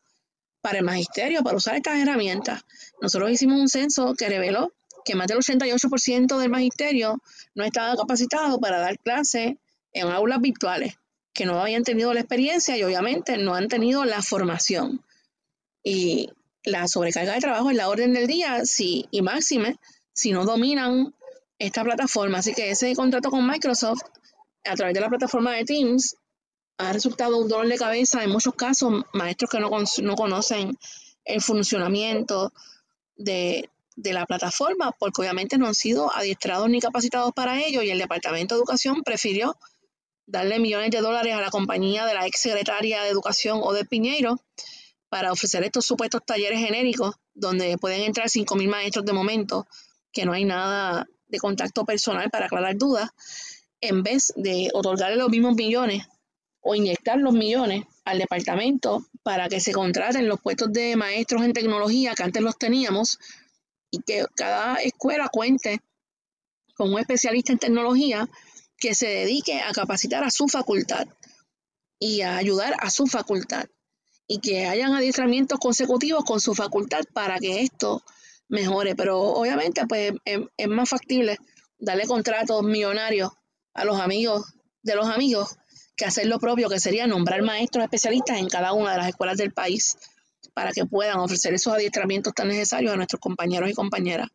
para 0.62 0.80
el 0.80 0.86
magisterio 0.86 1.44
para 1.44 1.58
usar 1.58 1.76
estas 1.76 2.00
herramientas. 2.00 2.64
Nosotros 3.02 3.32
hicimos 3.32 3.60
un 3.60 3.70
censo 3.70 4.14
que 4.16 4.28
reveló 4.28 4.74
que 5.06 5.16
más 5.16 5.28
del 5.28 5.38
88% 5.38 6.38
del 6.38 6.50
magisterio 6.50 7.22
no 7.56 7.64
estaba 7.64 7.96
capacitado 7.96 8.60
para 8.60 8.80
dar 8.80 9.00
clases 9.00 9.56
en 9.94 10.08
aulas 10.08 10.42
virtuales, 10.42 10.96
que 11.34 11.46
no 11.46 11.60
habían 11.62 11.84
tenido 11.84 12.14
la 12.14 12.20
experiencia 12.20 12.78
y 12.78 12.84
obviamente 12.84 13.38
no 13.38 13.56
han 13.56 13.70
tenido 13.70 14.04
la 14.04 14.22
formación. 14.22 15.02
Y 15.84 16.30
la 16.64 16.90
sobrecarga 16.90 17.34
de 17.34 17.40
trabajo 17.40 17.70
es 17.70 17.78
la 17.78 17.88
orden 17.88 18.14
del 18.14 18.28
día, 18.28 18.66
sí, 18.66 19.08
y 19.10 19.22
máxime 19.22 19.78
si 20.18 20.32
no 20.32 20.46
dominan 20.46 21.14
esta 21.60 21.84
plataforma. 21.84 22.40
Así 22.40 22.54
que 22.54 22.72
ese 22.72 22.96
contrato 22.96 23.30
con 23.30 23.48
Microsoft 23.48 24.02
a 24.66 24.76
través 24.76 24.96
de 24.96 25.02
la 25.02 25.10
plataforma 25.10 25.54
de 25.54 25.64
Teams 25.64 26.16
ha 26.80 26.92
resultado 26.92 27.38
un 27.38 27.48
dolor 27.48 27.68
de 27.68 27.78
cabeza 27.78 28.24
en 28.24 28.32
muchos 28.32 28.56
casos, 28.56 29.04
maestros 29.14 29.52
que 29.52 29.60
no, 29.60 29.70
no 29.70 30.16
conocen 30.16 30.78
el 31.24 31.42
funcionamiento 31.42 32.52
de, 33.16 33.70
de, 33.96 34.14
la 34.14 34.26
plataforma, 34.26 34.92
porque 35.00 35.22
obviamente 35.22 35.58
no 35.58 35.68
han 35.68 35.76
sido 35.76 36.12
adiestrados 36.16 36.68
ni 36.70 36.80
capacitados 36.80 37.32
para 37.34 37.62
ello 37.62 37.84
y 37.84 37.92
el 37.92 38.00
Departamento 38.00 38.56
de 38.56 38.60
Educación 38.60 39.04
prefirió 39.04 39.56
darle 40.26 40.60
millones 40.60 40.92
de 40.92 41.02
dólares 41.02 41.34
a 41.34 41.42
la 41.42 41.52
compañía 41.52 42.06
de 42.06 42.14
la 42.14 42.26
ex 42.26 42.42
secretaria 42.42 43.04
de 43.04 43.10
Educación 43.10 43.60
o 43.62 43.74
de 43.74 43.86
Piñeiro 43.86 44.40
para 45.10 45.32
ofrecer 45.32 45.64
estos 45.64 45.86
supuestos 45.86 46.22
talleres 46.26 46.60
genéricos 46.60 47.16
donde 47.34 47.78
pueden 47.78 48.02
entrar 48.02 48.28
5.000 48.28 48.68
maestros 48.68 49.06
de 49.06 49.14
momento, 49.14 49.68
que 50.12 50.26
no 50.26 50.34
hay 50.34 50.46
nada 50.46 51.08
de 51.28 51.40
contacto 51.40 51.86
personal 51.86 52.30
para 52.30 52.46
aclarar 52.46 52.78
dudas, 52.78 53.10
en 53.82 54.04
vez 54.04 54.34
de 54.36 54.70
otorgarle 54.74 55.18
los 55.18 55.30
mismos 55.30 55.56
millones 55.56 56.08
o 56.62 56.76
inyectar 56.76 57.18
los 57.18 57.34
millones 57.34 57.86
al 58.06 58.20
departamento 58.20 59.06
para 59.24 59.50
que 59.50 59.60
se 59.60 59.72
contraten 59.72 60.28
los 60.28 60.42
puestos 60.42 60.72
de 60.72 60.96
maestros 60.96 61.44
en 61.44 61.54
tecnología 61.54 62.16
que 62.16 62.24
antes 62.24 62.42
los 62.42 62.58
teníamos 62.58 63.20
y 63.92 64.02
que 64.02 64.26
cada 64.36 64.76
escuela 64.76 65.30
cuente 65.30 65.82
con 66.76 66.94
un 66.94 67.00
especialista 67.00 67.52
en 67.52 67.60
tecnología 67.60 68.28
que 68.78 68.96
se 68.96 69.08
dedique 69.08 69.60
a 69.62 69.72
capacitar 69.72 70.24
a 70.24 70.32
su 70.32 70.48
facultad 70.48 71.08
y 72.00 72.22
a 72.22 72.38
ayudar 72.38 72.76
a 72.80 72.90
su 72.90 73.08
facultad 73.08 73.66
y 74.28 74.40
que 74.40 74.66
hayan 74.66 74.94
adiestramientos 74.94 75.60
consecutivos 75.60 76.24
con 76.26 76.40
su 76.40 76.54
facultad 76.54 77.04
para 77.14 77.40
que 77.40 77.62
esto 77.62 78.04
mejore. 78.50 78.96
Pero 78.96 79.20
obviamente 79.20 79.86
pues 79.88 80.14
es, 80.26 80.68
más 80.68 80.90
factible 80.90 81.38
darle 81.80 82.06
contratos 82.06 82.64
millonarios 82.64 83.32
a 83.74 83.86
los 83.86 84.00
amigos 84.00 84.54
de 84.84 84.96
los 84.96 85.08
amigos 85.10 85.58
que 85.96 86.06
hacer 86.06 86.28
lo 86.28 86.40
propio, 86.40 86.70
que 86.70 86.80
sería 86.80 87.08
nombrar 87.08 87.42
maestros 87.42 87.84
especialistas 87.84 88.38
en 88.38 88.48
cada 88.48 88.74
una 88.74 88.92
de 88.92 88.98
las 88.98 89.08
escuelas 89.10 89.38
del 89.38 89.52
país 89.52 89.98
para 90.54 90.72
que 90.72 90.86
puedan 90.86 91.20
ofrecer 91.20 91.54
esos 91.54 91.74
adiestramientos 91.74 92.34
tan 92.34 92.48
necesarios 92.48 92.94
a 92.94 92.96
nuestros 92.96 93.20
compañeros 93.20 93.70
y 93.70 93.74
compañeras. 93.74 94.30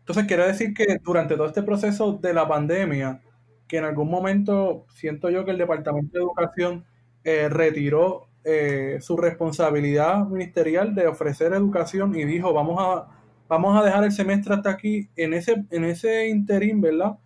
Entonces, 0.00 0.24
quiere 0.26 0.46
decir 0.46 0.74
que 0.74 0.96
durante 1.02 1.36
todo 1.36 1.46
este 1.46 1.62
proceso 1.62 2.14
de 2.14 2.34
la 2.34 2.48
pandemia, 2.48 3.22
que 3.68 3.76
en 3.76 3.84
algún 3.84 4.10
momento 4.10 4.86
siento 4.94 5.30
yo 5.30 5.44
que 5.44 5.52
el 5.52 5.58
Departamento 5.58 6.18
de 6.18 6.24
Educación 6.24 6.84
eh, 7.22 7.48
retiró 7.48 8.28
eh, 8.42 8.98
su 9.00 9.16
responsabilidad 9.16 10.26
ministerial 10.26 10.94
de 10.94 11.06
ofrecer 11.06 11.52
educación 11.52 12.18
y 12.18 12.24
dijo, 12.24 12.52
vamos 12.52 12.78
a, 12.80 13.19
vamos 13.50 13.76
a 13.76 13.82
dejar 13.82 14.04
el 14.04 14.12
semestre 14.12 14.54
hasta 14.54 14.70
aquí. 14.70 15.10
En 15.16 15.34
ese, 15.34 15.64
en 15.70 15.84
ese 15.84 16.28
interín, 16.28 16.80
¿verdad? 16.80 17.18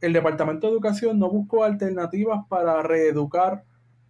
El 0.00 0.12
Departamento 0.12 0.68
de 0.68 0.74
Educación 0.74 1.18
no 1.18 1.28
buscó 1.28 1.64
alternativas 1.64 2.46
para 2.48 2.82
reeducar 2.82 3.64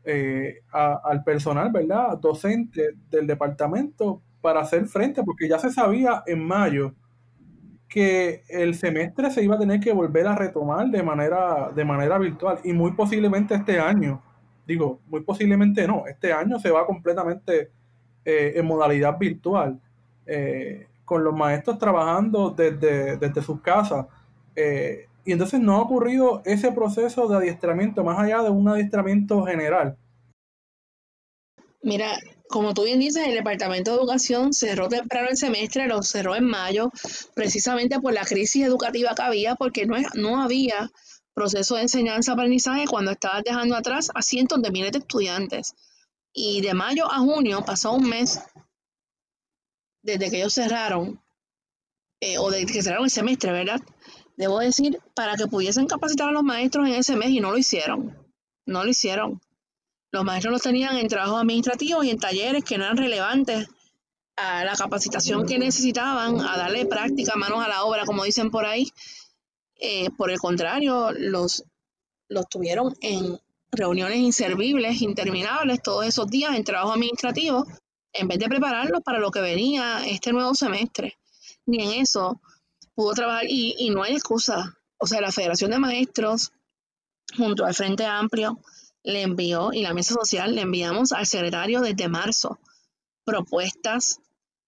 eh, 0.05 0.61
al 0.71 1.25
personal, 1.25 1.73
¿verdad? 1.73 2.19
Docente 2.19 2.91
del 3.11 3.27
departamento 3.27 4.21
para 4.43 4.61
hacer 4.61 4.85
frente, 4.87 5.25
porque 5.25 5.49
ya 5.49 5.59
se 5.59 5.73
sabía 5.73 6.23
en 6.27 6.45
mayo 6.45 6.95
que 7.89 8.43
el 8.51 8.75
semestre 8.75 9.31
se 9.31 9.43
iba 9.43 9.55
a 9.55 9.59
tener 9.59 9.81
que 9.81 9.93
volver 9.93 10.27
a 10.27 10.35
retomar 10.35 10.89
de 10.89 11.03
manera, 11.03 11.71
de 11.75 11.85
manera 11.87 12.19
virtual 12.19 12.59
y 12.65 12.75
muy 12.75 12.93
posiblemente 12.93 13.55
este 13.55 13.79
año, 13.81 14.23
digo, 14.67 15.01
muy 15.07 15.23
posiblemente 15.23 15.87
no, 15.87 16.07
este 16.07 16.33
año 16.33 16.59
se 16.59 16.71
va 16.71 16.85
completamente 16.85 17.71
eh, 18.25 18.53
en 18.57 18.67
modalidad 18.67 19.17
virtual, 19.19 19.81
eh, 20.27 20.89
con 21.07 21.25
los 21.25 21.35
maestros 21.35 21.79
trabajando 21.79 22.51
desde, 22.51 23.17
desde 23.17 23.43
sus 23.43 23.63
casas. 23.63 24.07
Eh, 24.55 25.07
y 25.25 25.33
entonces 25.33 25.61
no 25.61 25.77
ha 25.77 25.83
ocurrido 25.83 26.43
ese 26.45 26.71
proceso 26.73 27.27
de 27.29 27.37
adiestramiento 27.37 28.05
más 28.05 28.19
allá 28.19 28.43
de 28.43 28.51
un 28.51 28.69
adiestramiento 28.69 29.45
general. 29.45 29.97
Mira, 31.83 32.19
como 32.49 32.75
tú 32.75 32.85
bien 32.85 32.99
dices, 32.99 33.27
el 33.27 33.35
Departamento 33.35 33.93
de 33.93 33.99
Educación 33.99 34.53
cerró 34.53 34.89
temprano 34.89 35.29
el 35.31 35.37
semestre, 35.37 35.87
lo 35.87 36.03
cerró 36.03 36.35
en 36.37 36.45
mayo, 36.45 36.91
precisamente 37.35 38.01
por 38.01 38.13
la 38.13 38.25
crisis 38.25 38.65
educativa 38.65 39.15
que 39.15 39.23
había, 39.23 39.55
porque 39.55 39.87
no, 39.87 39.97
no 40.15 40.43
había 40.43 40.91
proceso 41.35 41.77
de 41.77 41.83
enseñanza-aprendizaje 41.83 42.87
cuando 42.87 43.13
estabas 43.13 43.45
dejando 43.45 43.77
atrás 43.77 44.11
a 44.15 44.23
cientos 44.23 44.63
de 44.63 44.71
miles 44.71 44.93
de 44.93 44.99
estudiantes. 44.99 45.75
Y 46.33 46.61
de 46.61 46.75
mayo 46.75 47.11
a 47.11 47.19
junio 47.19 47.63
pasó 47.65 47.93
un 47.93 48.09
mes 48.09 48.41
desde 50.07 50.31
que 50.31 50.37
ellos 50.39 50.55
cerraron, 50.55 51.21
eh, 52.21 52.39
o 52.39 52.49
desde 52.51 52.73
que 52.73 52.83
cerraron 52.83 53.05
el 53.05 53.11
semestre, 53.11 53.51
¿verdad? 53.51 53.81
Debo 54.37 54.61
decir, 54.61 55.01
para 55.15 55.35
que 55.35 55.49
pudiesen 55.49 55.87
capacitar 55.87 56.29
a 56.29 56.33
los 56.33 56.45
maestros 56.45 56.87
en 56.87 56.95
ese 56.95 57.17
mes 57.17 57.31
y 57.31 57.41
no 57.41 57.51
lo 57.51 57.59
hicieron. 57.59 58.17
No 58.67 58.85
lo 58.85 58.91
hicieron. 58.91 59.41
Los 60.13 60.25
maestros 60.25 60.53
los 60.53 60.63
tenían 60.63 60.97
en 60.97 61.09
trabajos 61.09 61.41
administrativos 61.41 62.05
y 62.05 62.11
en 62.11 62.19
talleres 62.19 62.65
que 62.65 62.79
no 62.79 62.85
eran 62.85 62.97
relevantes 62.97 63.67
a 64.37 64.65
la 64.65 64.77
capacitación 64.77 65.45
que 65.47 65.59
necesitaban, 65.59 66.41
a 66.41 66.57
darle 66.57 66.87
práctica, 66.87 67.35
manos 67.37 67.65
a 67.65 67.69
la 67.69 67.85
obra, 67.85 68.05
como 68.05 68.25
dicen 68.25 68.51
por 68.51 68.65
ahí. 68.65 68.89
Eh, 69.81 70.11
por 70.17 70.31
el 70.31 70.39
contrario, 70.39 71.11
los, 71.13 71.65
los 72.29 72.49
tuvieron 72.49 72.95
en 73.01 73.39
reuniones 73.73 74.19
inservibles, 74.19 75.03
interminables, 75.03 75.83
todos 75.83 76.07
esos 76.07 76.29
días 76.29 76.55
en 76.55 76.65
trabajo 76.65 76.93
administrativo, 76.93 77.67
en 78.19 78.29
vez 78.29 78.39
de 78.39 78.49
prepararlos 78.49 79.03
para 79.03 79.19
lo 79.19 79.31
que 79.31 79.41
venía 79.41 80.07
este 80.07 80.33
nuevo 80.33 80.55
semestre. 80.55 81.19
Ni 81.67 81.83
en 81.83 82.03
eso 82.03 82.41
pudo 82.95 83.13
trabajar 83.13 83.45
y, 83.49 83.75
y 83.79 83.91
no 83.91 84.03
hay 84.03 84.15
excusa. 84.15 84.79
O 84.99 85.07
sea, 85.07 85.21
la 85.21 85.33
Federación 85.33 85.71
de 85.71 85.79
Maestros, 85.79 86.53
junto 87.37 87.65
al 87.65 87.75
Frente 87.75 88.05
Amplio, 88.05 88.61
le 89.03 89.23
envió 89.23 89.73
y 89.73 89.83
la 89.83 89.95
mesa 89.95 90.15
social 90.15 90.55
le 90.55 90.63
enviamos 90.63 91.13
al 91.13 91.27
secretario 91.27 91.81
desde 91.81 92.09
marzo 92.09 92.59
propuestas 93.25 94.21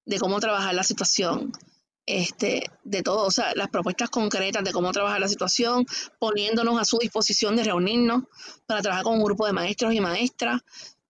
de 0.05 0.18
cómo 0.18 0.40
trabajar 0.40 0.74
la 0.74 0.82
situación, 0.82 1.53
este, 2.07 2.70
de 2.82 3.03
todo, 3.03 3.26
o 3.26 3.30
sea, 3.30 3.53
las 3.55 3.68
propuestas 3.68 4.11
concretas 4.11 4.64
de 4.64 4.72
cómo 4.72 4.90
trabajar 4.92 5.20
la 5.20 5.28
situación, 5.28 5.86
poniéndonos 6.18 6.80
a 6.80 6.84
su 6.84 6.99
disposición 6.99 7.57
de 7.57 7.64
reunirnos 7.64 8.24
para 8.66 8.80
trabajar 8.80 9.05
con 9.05 9.14
un 9.14 9.24
grupo 9.24 9.46
de 9.46 9.53
maestros 9.53 9.92
y 9.92 10.01
maestras. 10.01 10.62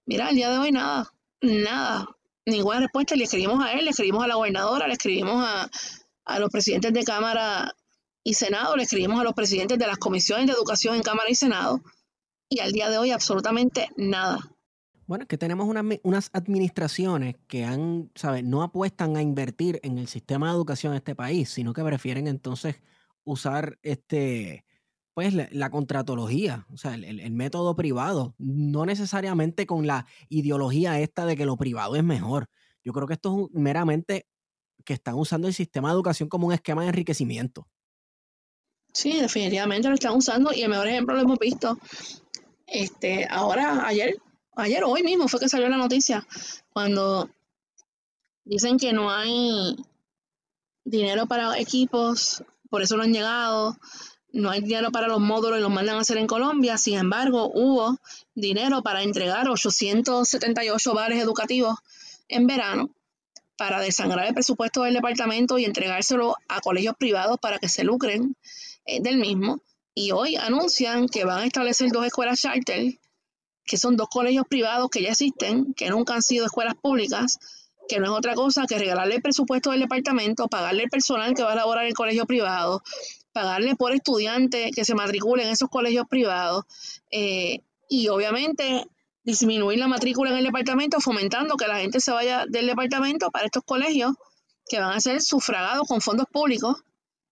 Mira, 0.05 0.31
el 0.31 0.37
día 0.37 0.51
de 0.51 0.59
hoy 0.59 0.73
nada, 0.73 1.13
nada, 1.41 2.09
ninguna 2.51 2.81
respuesta. 2.81 3.15
Le 3.15 3.25
escribimos 3.25 3.65
a 3.65 3.73
él, 3.73 3.85
le 3.85 3.91
escribimos 3.91 4.25
a 4.25 4.29
la 4.29 4.35
gobernadora, 4.35 4.87
le 4.87 4.95
escribimos 4.95 5.45
a, 5.45 5.71
a 6.25 6.39
los 6.39 6.51
presidentes 6.51 6.93
de 6.93 7.05
Cámara 7.05 7.75
y 8.25 8.35
Senado, 8.35 8.77
le 8.77 8.83
escribimos 8.83 9.21
a 9.21 9.25
los 9.25 9.33
presidentes 9.35 9.79
de 9.79 9.87
las 9.87 9.99
comisiones 9.99 10.47
de 10.47 10.53
educación 10.53 10.95
en 10.95 11.03
Cámara 11.03 11.31
y 11.31 11.35
Senado 11.35 11.81
y 12.49 12.61
al 12.61 12.73
día 12.73 12.91
de 12.91 12.99
hoy 12.99 13.11
absolutamente 13.11 13.89
nada. 13.97 14.39
Bueno, 15.07 15.23
es 15.23 15.29
que 15.29 15.39
tenemos 15.39 15.67
unas 16.03 16.31
administraciones 16.35 17.37
que 17.47 17.65
han, 17.65 18.11
¿sabes? 18.15 18.45
No 18.45 18.63
apuestan 18.63 19.17
a 19.17 19.23
invertir 19.23 19.81
en 19.83 19.97
el 19.97 20.07
sistema 20.07 20.49
de 20.49 20.53
educación 20.53 20.93
de 20.93 20.99
este 20.99 21.15
país, 21.15 21.49
sino 21.49 21.73
que 21.73 21.83
prefieren 21.83 22.27
entonces 22.27 22.77
usar 23.25 23.79
este, 23.83 24.67
pues 25.19 25.35
la, 25.35 25.71
contratología, 25.71 26.65
o 26.73 26.77
sea, 26.77 26.95
el, 26.95 27.19
el, 27.19 27.33
método 27.33 27.75
privado, 27.75 28.37
no 28.39 28.87
necesariamente 28.87 29.67
con 29.67 29.85
la 29.85 30.07
ideología 30.29 31.01
esta 31.01 31.27
de 31.27 31.37
que 31.37 31.45
lo 31.45 31.57
privado 31.57 31.97
es 31.97 32.05
mejor. 32.05 32.49
Yo 32.85 32.93
creo 32.93 33.09
que 33.09 33.15
esto 33.15 33.49
es 33.53 33.61
meramente 33.61 34.29
que 34.85 34.93
están 34.93 35.17
usando 35.17 35.49
el 35.49 35.55
sistema 35.55 35.89
de 35.89 35.95
educación 35.95 36.29
como 36.29 36.47
un 36.47 36.53
esquema 36.53 36.83
de 36.83 36.91
enriquecimiento. 36.91 37.67
Sí, 38.93 39.21
definitivamente 39.21 39.89
lo 39.89 39.95
están 39.95 40.15
usando 40.15 40.53
y 40.53 40.63
el 40.63 40.69
mejor 40.69 40.87
ejemplo 40.87 41.17
lo 41.17 41.23
hemos 41.23 41.39
visto 41.41 41.77
este, 42.69 43.27
ahora, 43.29 43.89
ayer, 43.89 44.23
ayer 44.55 44.85
hoy 44.85 45.03
mismo 45.03 45.27
fue 45.27 45.41
que 45.41 45.49
salió 45.49 45.69
la 45.69 45.79
noticia, 45.79 46.25
cuando 46.73 47.29
dicen 48.45 48.79
que 48.79 48.93
no 48.93 49.11
hay 49.11 49.75
dinero 50.85 51.27
para 51.27 51.59
equipos, 51.59 52.45
por 52.71 52.83
eso 52.83 52.97
no 52.97 53.03
han 53.03 53.13
llegado, 53.13 53.77
no 54.39 54.51
hay 54.51 54.61
dinero 54.61 54.91
para 54.91 55.09
los 55.09 55.21
módulos 55.21 55.59
y 55.59 55.63
los 55.63 55.71
mandan 55.71 55.97
a 55.97 56.01
hacer 56.01 56.17
en 56.17 56.27
Colombia, 56.27 56.79
sin 56.79 56.99
embargo, 56.99 57.51
hubo 57.53 57.99
dinero 58.35 58.83
para 58.83 59.03
entregar 59.03 59.49
878 59.49 60.95
bares 60.95 61.23
educativos 61.23 61.77
en 62.29 62.47
verano 62.47 62.91
para 63.57 63.81
desangrar 63.81 64.27
el 64.27 64.35
presupuesto 64.35 64.85
del 64.85 64.95
departamento 64.95 65.59
y 65.59 65.65
entregárselo 65.65 66.37
a 66.47 66.61
colegios 66.61 66.95
privados 66.97 67.39
para 67.41 67.59
que 67.59 67.69
se 67.69 67.83
lucren 67.83 68.37
eh, 68.87 69.03
del 69.03 69.17
mismo. 69.19 69.61
Y 69.95 70.13
hoy 70.13 70.37
anuncian 70.37 71.09
que 71.09 71.25
van 71.25 71.41
a 71.41 71.45
establecer 71.45 71.91
dos 71.91 72.07
escuelas 72.07 72.41
charter, 72.41 72.95
que 73.65 73.77
son 73.77 73.97
dos 73.97 74.09
colegios 74.09 74.47
privados 74.49 74.89
que 74.91 75.03
ya 75.03 75.11
existen, 75.11 75.75
que 75.75 75.91
nunca 75.91 76.15
han 76.15 76.23
sido 76.23 76.47
escuelas 76.47 76.77
públicas, 76.77 77.41
que 77.89 77.99
no 77.99 78.05
es 78.05 78.11
otra 78.11 78.35
cosa 78.35 78.65
que 78.69 78.79
regalarle 78.79 79.17
el 79.17 79.23
presupuesto 79.23 79.73
del 79.73 79.81
departamento, 79.81 80.47
pagarle 80.47 80.85
el 80.85 80.91
personal 80.91 81.35
que 81.35 81.43
va 81.43 81.53
a 81.53 81.57
laborar 81.57 81.85
el 81.85 81.95
colegio 81.95 82.27
privado, 82.27 82.85
pagarle 83.33 83.77
por 83.77 83.93
estudiante 83.93 84.71
que 84.75 84.85
se 84.85 84.95
matricule 84.95 85.45
en 85.45 85.51
esos 85.51 85.69
colegios 85.69 86.07
privados 86.09 86.65
eh, 87.11 87.61
y 87.89 88.09
obviamente 88.09 88.87
disminuir 89.23 89.79
la 89.79 89.89
matrícula 89.89 90.31
en 90.31 90.39
el 90.39 90.45
departamento, 90.45 91.01
fomentando 91.01 91.57
que 91.57 91.67
la 91.67 91.79
gente 91.79 92.01
se 92.01 92.11
vaya 92.11 92.47
del 92.49 92.67
departamento 92.67 93.31
para 93.31 93.47
estos 93.47 93.63
colegios 93.65 94.13
que 94.67 94.81
van 94.81 94.93
a 94.93 95.01
ser 95.01 95.21
sufragados 95.23 95.87
con 95.87 96.01
fondos 96.01 96.27
públicos 96.33 96.77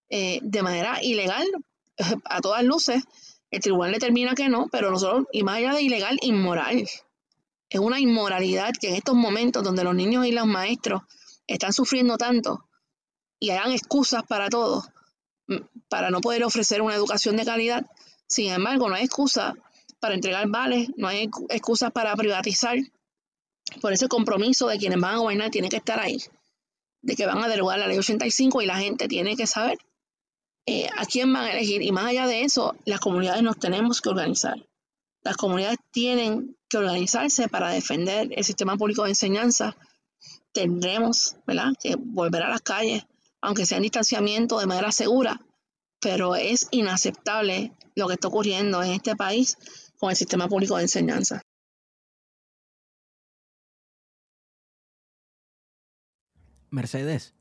eh, 0.08 0.38
de 0.42 0.62
manera 0.62 1.02
ilegal 1.02 1.46
a 2.24 2.40
todas 2.40 2.62
luces, 2.64 3.02
el 3.50 3.60
tribunal 3.60 3.92
determina 3.92 4.34
que 4.34 4.48
no, 4.48 4.66
pero 4.70 4.90
nosotros, 4.90 5.26
y 5.32 5.42
más 5.42 5.56
allá 5.56 5.74
de 5.74 5.82
ilegal, 5.82 6.18
inmoral. 6.22 6.86
Es 7.68 7.80
una 7.80 8.00
inmoralidad 8.00 8.72
que 8.78 8.88
en 8.88 8.96
estos 8.96 9.14
momentos 9.14 9.64
donde 9.64 9.84
los 9.84 9.94
niños 9.94 10.26
y 10.26 10.32
los 10.32 10.46
maestros 10.46 11.02
están 11.46 11.72
sufriendo 11.72 12.16
tanto 12.16 12.64
y 13.38 13.50
hayan 13.50 13.72
excusas 13.72 14.22
para 14.24 14.48
todo, 14.48 14.84
para 15.88 16.10
no 16.10 16.20
poder 16.20 16.44
ofrecer 16.44 16.82
una 16.82 16.94
educación 16.94 17.36
de 17.36 17.44
calidad, 17.44 17.86
sin 18.26 18.50
embargo, 18.50 18.88
no 18.88 18.94
hay 18.94 19.04
excusa 19.04 19.54
para 20.00 20.14
entregar 20.14 20.48
vales, 20.48 20.88
no 20.96 21.08
hay 21.08 21.30
excusas 21.48 21.92
para 21.92 22.14
privatizar. 22.16 22.78
Por 23.80 23.92
ese 23.92 24.08
compromiso 24.08 24.68
de 24.68 24.78
quienes 24.78 25.00
van 25.00 25.14
a 25.14 25.18
gobernar 25.18 25.50
tiene 25.50 25.68
que 25.68 25.76
estar 25.76 25.98
ahí, 25.98 26.22
de 27.02 27.16
que 27.16 27.26
van 27.26 27.42
a 27.42 27.48
derogar 27.48 27.78
la 27.78 27.88
ley 27.88 27.98
85 27.98 28.62
y 28.62 28.66
la 28.66 28.78
gente 28.78 29.08
tiene 29.08 29.36
que 29.36 29.46
saber 29.46 29.78
eh, 30.66 30.88
a 30.96 31.04
quién 31.04 31.32
van 31.32 31.44
a 31.44 31.52
elegir. 31.52 31.82
Y 31.82 31.90
más 31.92 32.06
allá 32.06 32.26
de 32.26 32.42
eso, 32.42 32.76
las 32.84 33.00
comunidades 33.00 33.42
nos 33.42 33.58
tenemos 33.58 34.00
que 34.00 34.08
organizar. 34.08 34.64
Las 35.22 35.36
comunidades 35.36 35.78
tienen 35.90 36.56
que 36.68 36.78
organizarse 36.78 37.48
para 37.48 37.70
defender 37.70 38.28
el 38.30 38.44
sistema 38.44 38.76
público 38.76 39.02
de 39.02 39.10
enseñanza. 39.10 39.76
Tendremos 40.52 41.36
¿verdad? 41.46 41.72
que 41.80 41.96
volver 41.96 42.44
a 42.44 42.50
las 42.50 42.62
calles, 42.62 43.04
aunque 43.40 43.66
sea 43.66 43.78
en 43.78 43.82
distanciamiento, 43.82 44.58
de 44.58 44.66
manera 44.66 44.92
segura, 44.92 45.40
pero 46.00 46.36
es 46.36 46.68
inaceptable 46.70 47.72
lo 47.94 48.06
que 48.08 48.14
está 48.14 48.28
ocurriendo 48.28 48.82
en 48.82 48.92
este 48.92 49.16
país 49.16 49.56
con 49.98 50.10
el 50.10 50.16
sistema 50.16 50.48
público 50.48 50.76
de 50.76 50.82
enseñanza. 50.82 51.42
Mercedes, 56.70 57.34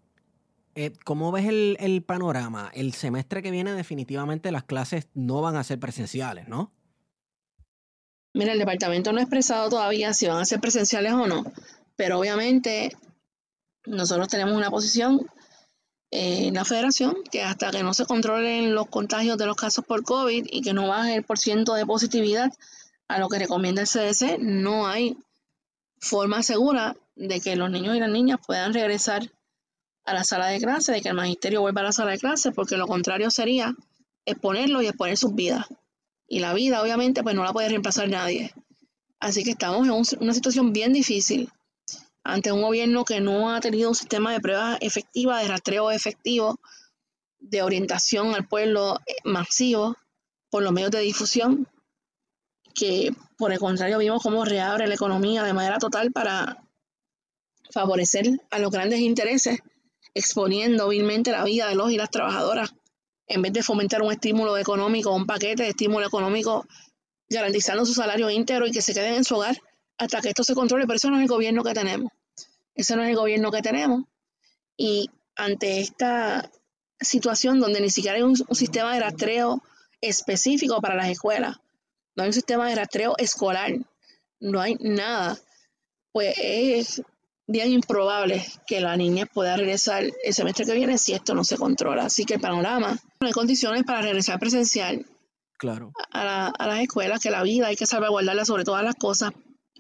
eh, 0.75 0.93
¿cómo 1.03 1.31
ves 1.31 1.45
el, 1.45 1.77
el, 1.79 2.03
panorama? 2.03 2.71
El 2.73 2.93
semestre 2.93 3.41
que 3.41 3.51
viene 3.51 3.73
definitivamente 3.73 4.51
las 4.51 4.63
clases 4.63 5.09
no 5.13 5.41
van 5.41 5.55
a 5.55 5.63
ser 5.63 5.79
presenciales, 5.79 6.47
¿no? 6.47 6.71
Mira, 8.33 8.53
el 8.53 8.59
departamento 8.59 9.11
no 9.11 9.19
ha 9.19 9.23
expresado 9.23 9.69
todavía 9.69 10.13
si 10.13 10.27
van 10.27 10.37
a 10.37 10.45
ser 10.45 10.59
presenciales 10.59 11.13
o 11.13 11.27
no, 11.27 11.45
pero 11.95 12.19
obviamente 12.19 12.91
nosotros 13.85 14.27
tenemos 14.27 14.53
una 14.55 14.69
posición 14.69 15.25
en 16.17 16.53
la 16.53 16.63
federación 16.63 17.15
que 17.29 17.43
hasta 17.43 17.71
que 17.71 17.83
no 17.83 17.93
se 17.93 18.05
controlen 18.05 18.73
los 18.73 18.87
contagios 18.87 19.37
de 19.37 19.45
los 19.45 19.57
casos 19.57 19.83
por 19.83 20.03
COVID 20.03 20.47
y 20.49 20.61
que 20.61 20.73
no 20.73 20.87
baje 20.87 21.15
el 21.15 21.23
porciento 21.23 21.73
de 21.73 21.85
positividad 21.85 22.53
a 23.09 23.19
lo 23.19 23.27
que 23.27 23.39
recomienda 23.39 23.81
el 23.81 23.87
CDC, 23.87 24.39
no 24.39 24.87
hay 24.87 25.17
forma 25.99 26.41
segura 26.41 26.95
de 27.15 27.41
que 27.41 27.57
los 27.57 27.69
niños 27.69 27.97
y 27.97 27.99
las 27.99 28.09
niñas 28.09 28.39
puedan 28.45 28.73
regresar 28.73 29.29
a 30.05 30.13
la 30.13 30.23
sala 30.23 30.47
de 30.47 30.59
clase, 30.59 30.93
de 30.93 31.01
que 31.01 31.09
el 31.09 31.15
magisterio 31.15 31.61
vuelva 31.61 31.81
a 31.81 31.85
la 31.85 31.91
sala 31.91 32.11
de 32.11 32.19
clase, 32.19 32.51
porque 32.51 32.77
lo 32.77 32.87
contrario 32.87 33.29
sería 33.29 33.75
exponerlos 34.25 34.83
y 34.83 34.87
exponer 34.87 35.17
sus 35.17 35.35
vidas. 35.35 35.65
Y 36.27 36.39
la 36.39 36.53
vida, 36.53 36.81
obviamente, 36.81 37.23
pues 37.23 37.35
no 37.35 37.43
la 37.43 37.51
puede 37.51 37.69
reemplazar 37.69 38.07
nadie. 38.07 38.53
Así 39.19 39.43
que 39.43 39.51
estamos 39.51 40.13
en 40.13 40.19
una 40.21 40.33
situación 40.33 40.71
bien 40.71 40.93
difícil 40.93 41.49
ante 42.25 42.51
un 42.51 42.63
gobierno 42.63 43.05
que 43.05 43.21
no 43.21 43.53
ha 43.53 43.61
tenido 43.61 43.87
un 43.87 43.95
sistema 43.95 44.33
de 44.33 44.41
pruebas 44.41 44.79
efectiva, 44.81 45.39
de 45.39 45.47
rastreo 45.47 45.91
efectivo, 45.91 46.59
de 47.37 47.61
orientación 47.61 48.33
al 48.33 48.47
pueblo 48.47 48.99
eh, 49.05 49.13
masivo 49.23 49.95
por 50.49 50.63
los 50.63 50.73
medios 50.73 50.91
de 50.91 51.01
difusión, 51.01 51.67
que 52.73 53.13
por 53.37 53.51
el 53.51 53.59
contrario 53.59 53.99
vimos 53.99 54.23
cómo 54.23 54.43
reabre 54.43 54.87
la 54.87 54.95
economía 54.95 55.43
de 55.43 55.53
manera 55.53 55.77
total 55.77 56.11
para 56.11 56.63
favorecer 57.71 58.25
a 58.49 58.57
los 58.57 58.71
grandes 58.71 59.01
intereses, 59.01 59.59
exponiendo 60.15 60.87
vilmente 60.87 61.31
la 61.31 61.43
vida 61.43 61.69
de 61.69 61.75
los 61.75 61.91
y 61.91 61.97
las 61.97 62.09
trabajadoras 62.09 62.73
en 63.27 63.41
vez 63.43 63.53
de 63.53 63.63
fomentar 63.63 64.01
un 64.01 64.11
estímulo 64.11 64.57
económico, 64.57 65.11
un 65.11 65.25
paquete 65.25 65.63
de 65.63 65.69
estímulo 65.69 66.07
económico 66.07 66.65
garantizando 67.29 67.85
su 67.85 67.93
salario 67.93 68.29
íntegro 68.29 68.67
y 68.67 68.71
que 68.71 68.81
se 68.81 68.93
queden 68.93 69.15
en 69.15 69.23
su 69.23 69.35
hogar 69.35 69.57
hasta 69.97 70.21
que 70.21 70.29
esto 70.29 70.43
se 70.43 70.55
controle, 70.55 70.85
pero 70.85 70.97
eso 70.97 71.09
no 71.09 71.17
es 71.17 71.23
el 71.23 71.27
gobierno 71.27 71.63
que 71.63 71.73
tenemos. 71.73 72.11
Ese 72.73 72.95
no 72.95 73.03
es 73.03 73.09
el 73.09 73.15
gobierno 73.15 73.51
que 73.51 73.61
tenemos. 73.61 74.03
Y 74.77 75.09
ante 75.35 75.79
esta 75.79 76.51
situación 76.99 77.59
donde 77.59 77.81
ni 77.81 77.89
siquiera 77.89 78.17
hay 78.17 78.23
un, 78.23 78.35
un 78.47 78.55
sistema 78.55 78.93
de 78.93 79.01
rastreo 79.01 79.61
específico 80.01 80.81
para 80.81 80.95
las 80.95 81.09
escuelas, 81.09 81.57
no 82.15 82.23
hay 82.23 82.29
un 82.29 82.33
sistema 82.33 82.69
de 82.69 82.75
rastreo 82.75 83.15
escolar, 83.17 83.73
no 84.39 84.61
hay 84.61 84.75
nada, 84.79 85.37
pues 86.11 86.35
es 86.37 87.01
bien 87.47 87.71
improbable 87.71 88.45
que 88.65 88.81
la 88.81 88.97
niña 88.97 89.25
pueda 89.25 89.55
regresar 89.57 90.03
el 90.23 90.33
semestre 90.33 90.65
que 90.65 90.73
viene 90.73 90.97
si 90.97 91.13
esto 91.13 91.35
no 91.35 91.43
se 91.43 91.57
controla. 91.57 92.05
Así 92.05 92.25
que 92.25 92.35
el 92.35 92.41
panorama, 92.41 92.97
no 93.19 93.27
hay 93.27 93.33
condiciones 93.33 93.83
para 93.83 94.01
regresar 94.01 94.39
presencial 94.39 95.05
claro. 95.57 95.91
a, 96.11 96.53
las 96.59 96.79
escuelas, 96.79 97.19
que 97.19 97.31
la 97.31 97.43
vida 97.43 97.67
hay 97.67 97.75
que 97.75 97.85
salvaguardarla 97.85 98.45
sobre 98.45 98.63
todas 98.63 98.83
las 98.83 98.95
cosas, 98.95 99.31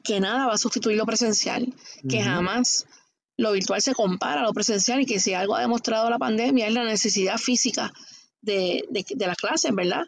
que 0.05 0.19
nada 0.19 0.47
va 0.47 0.53
a 0.53 0.57
sustituir 0.57 0.97
lo 0.97 1.05
presencial, 1.05 1.73
que 2.07 2.21
jamás 2.21 2.85
lo 3.37 3.51
virtual 3.51 3.81
se 3.81 3.93
compara 3.93 4.41
a 4.41 4.43
lo 4.43 4.53
presencial 4.53 5.01
y 5.01 5.05
que 5.05 5.19
si 5.19 5.33
algo 5.33 5.55
ha 5.55 5.61
demostrado 5.61 6.09
la 6.09 6.19
pandemia 6.19 6.67
es 6.67 6.73
la 6.73 6.85
necesidad 6.85 7.37
física 7.37 7.91
de, 8.41 8.85
de, 8.89 9.05
de 9.09 9.27
las 9.27 9.35
clases, 9.35 9.73
¿verdad? 9.73 10.03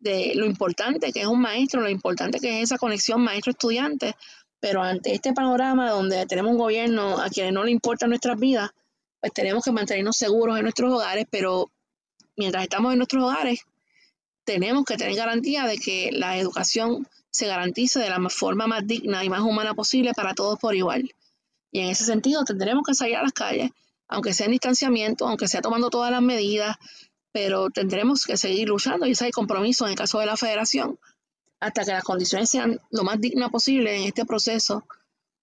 De 0.00 0.32
lo 0.34 0.46
importante 0.46 1.12
que 1.12 1.20
es 1.20 1.26
un 1.26 1.40
maestro, 1.40 1.80
lo 1.80 1.88
importante 1.88 2.40
que 2.40 2.58
es 2.58 2.64
esa 2.64 2.78
conexión 2.78 3.22
maestro-estudiante, 3.22 4.16
pero 4.58 4.82
ante 4.82 5.14
este 5.14 5.32
panorama 5.32 5.90
donde 5.90 6.26
tenemos 6.26 6.52
un 6.52 6.58
gobierno 6.58 7.20
a 7.20 7.28
quienes 7.28 7.52
no 7.52 7.62
le 7.62 7.70
importan 7.70 8.08
nuestras 8.08 8.38
vidas, 8.38 8.70
pues 9.20 9.32
tenemos 9.32 9.64
que 9.64 9.70
mantenernos 9.70 10.16
seguros 10.16 10.56
en 10.56 10.64
nuestros 10.64 10.92
hogares, 10.92 11.26
pero 11.30 11.70
mientras 12.36 12.64
estamos 12.64 12.92
en 12.92 12.98
nuestros 12.98 13.22
hogares, 13.22 13.60
tenemos 14.44 14.84
que 14.84 14.96
tener 14.96 15.14
garantía 15.14 15.66
de 15.66 15.78
que 15.78 16.10
la 16.12 16.36
educación 16.36 17.06
se 17.32 17.46
garantice 17.46 17.98
de 17.98 18.10
la 18.10 18.20
forma 18.28 18.66
más 18.66 18.86
digna 18.86 19.24
y 19.24 19.30
más 19.30 19.40
humana 19.40 19.74
posible 19.74 20.12
para 20.14 20.34
todos 20.34 20.58
por 20.58 20.76
igual. 20.76 21.10
Y 21.72 21.80
en 21.80 21.88
ese 21.88 22.04
sentido 22.04 22.44
tendremos 22.44 22.84
que 22.86 22.94
salir 22.94 23.16
a 23.16 23.22
las 23.22 23.32
calles, 23.32 23.70
aunque 24.06 24.34
sea 24.34 24.46
en 24.46 24.52
distanciamiento, 24.52 25.26
aunque 25.26 25.48
sea 25.48 25.62
tomando 25.62 25.90
todas 25.90 26.10
las 26.12 26.22
medidas, 26.22 26.76
pero 27.32 27.70
tendremos 27.70 28.24
que 28.24 28.36
seguir 28.36 28.68
luchando 28.68 29.06
y 29.06 29.12
ese 29.12 29.24
es 29.24 29.28
el 29.28 29.32
compromiso 29.32 29.86
en 29.86 29.92
el 29.92 29.96
caso 29.96 30.18
de 30.18 30.26
la 30.26 30.36
federación 30.36 30.98
hasta 31.62 31.84
que 31.84 31.92
las 31.92 32.02
condiciones 32.02 32.50
sean 32.50 32.80
lo 32.90 33.04
más 33.04 33.20
dignas 33.20 33.50
posible 33.50 33.94
en 33.96 34.02
este 34.02 34.26
proceso 34.26 34.84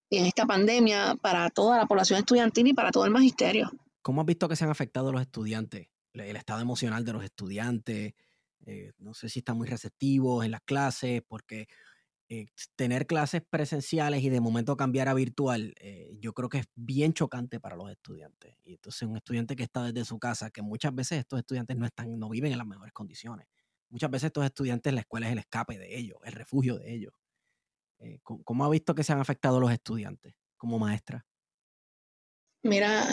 y 0.10 0.18
en 0.18 0.26
esta 0.26 0.46
pandemia 0.46 1.16
para 1.16 1.50
toda 1.50 1.78
la 1.78 1.86
población 1.86 2.20
estudiantil 2.20 2.68
y 2.68 2.74
para 2.74 2.92
todo 2.92 3.06
el 3.06 3.12
magisterio. 3.12 3.72
¿Cómo 4.02 4.22
has 4.22 4.28
visto 4.28 4.50
que 4.50 4.58
se 4.58 4.66
han 4.66 4.70
afectado 4.70 5.14
los 5.14 5.22
estudiantes? 5.22 5.88
El 6.14 6.36
estado 6.36 6.60
emocional 6.60 7.06
de 7.06 7.14
los 7.14 7.24
estudiantes. 7.24 8.14
Eh, 8.70 8.94
no 9.00 9.14
sé 9.14 9.30
si 9.30 9.40
están 9.40 9.58
muy 9.58 9.68
receptivos 9.68 10.46
en 10.46 10.52
las 10.52 10.62
clases, 10.62 11.22
porque 11.28 11.68
eh, 12.30 12.48
tener 12.76 13.08
clases 13.08 13.42
presenciales 13.50 14.24
y 14.24 14.30
de 14.30 14.42
momento 14.42 14.78
cambiar 14.78 15.10
a 15.10 15.14
virtual, 15.14 15.74
eh, 15.80 16.16
yo 16.20 16.34
creo 16.34 16.50
que 16.50 16.60
es 16.60 16.68
bien 16.76 17.14
chocante 17.14 17.60
para 17.60 17.76
los 17.76 17.90
estudiantes. 17.92 18.56
Y 18.64 18.74
entonces 18.74 19.04
un 19.04 19.18
estudiante 19.18 19.56
que 19.56 19.64
está 19.64 19.84
desde 19.84 20.06
su 20.06 20.20
casa, 20.20 20.52
que 20.52 20.62
muchas 20.62 20.94
veces 20.94 21.20
estos 21.20 21.40
estudiantes 21.40 21.78
no 21.78 21.86
están, 21.86 22.20
no 22.20 22.30
viven 22.30 22.52
en 22.52 22.58
las 22.58 22.68
mejores 22.68 22.94
condiciones 22.94 23.48
muchas 23.90 24.10
veces 24.10 24.28
estos 24.28 24.46
estudiantes, 24.46 24.94
la 24.94 25.02
escuela 25.02 25.28
es 25.28 25.34
el 25.34 25.40
escape 25.40 25.78
de 25.78 25.98
ellos, 25.98 26.18
el 26.24 26.34
refugio 26.34 26.78
de 26.78 26.94
ellos. 26.94 27.14
Eh, 28.00 28.20
¿cómo, 28.24 28.64
ha 28.64 28.70
visto 28.70 28.96
que 28.96 29.04
se 29.04 29.12
han 29.12 29.20
afectado 29.20 29.60
los 29.60 29.72
estudiantes 29.72 30.34
como 30.58 30.80
maestra? 30.80 31.26
Mira, 32.64 33.06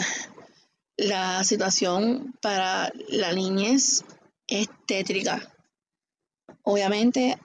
la 0.97 1.43
situación 1.43 2.35
para 2.41 2.91
la 3.09 3.33
niñez 3.33 4.03
es 4.47 4.69
tétrica. 4.85 5.53
Obviamente, 6.63 7.37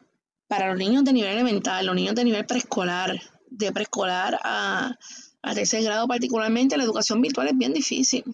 para 0.48 0.68
los 0.68 0.78
niños 0.78 1.04
de 1.04 1.12
nivel 1.12 1.32
elemental, 1.32 1.86
los 1.86 1.94
niños 1.94 2.14
de 2.14 2.24
nivel 2.24 2.46
preescolar, 2.46 3.20
de 3.50 3.72
preescolar 3.72 4.38
a, 4.42 4.96
a 5.42 5.54
tercer 5.54 5.82
grado 5.82 6.06
particularmente, 6.06 6.76
la 6.76 6.84
educación 6.84 7.20
virtual 7.20 7.48
es 7.48 7.58
bien 7.58 7.72
difícil. 7.72 8.24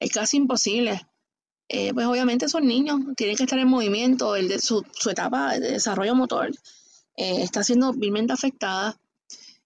Es 0.00 0.10
casi 0.12 0.36
imposible. 0.36 1.00
Eh, 1.68 1.92
pues 1.92 2.06
obviamente 2.06 2.48
son 2.48 2.66
niños, 2.66 2.98
tienen 3.14 3.36
que 3.36 3.42
estar 3.42 3.58
en 3.58 3.68
movimiento, 3.68 4.36
el 4.36 4.48
de 4.48 4.58
su, 4.58 4.82
etapa 5.10 5.58
de 5.58 5.72
desarrollo 5.72 6.14
motor 6.14 6.50
eh, 7.14 7.42
está 7.42 7.62
siendo 7.62 7.92
vilmente 7.92 8.32
afectada. 8.32 8.96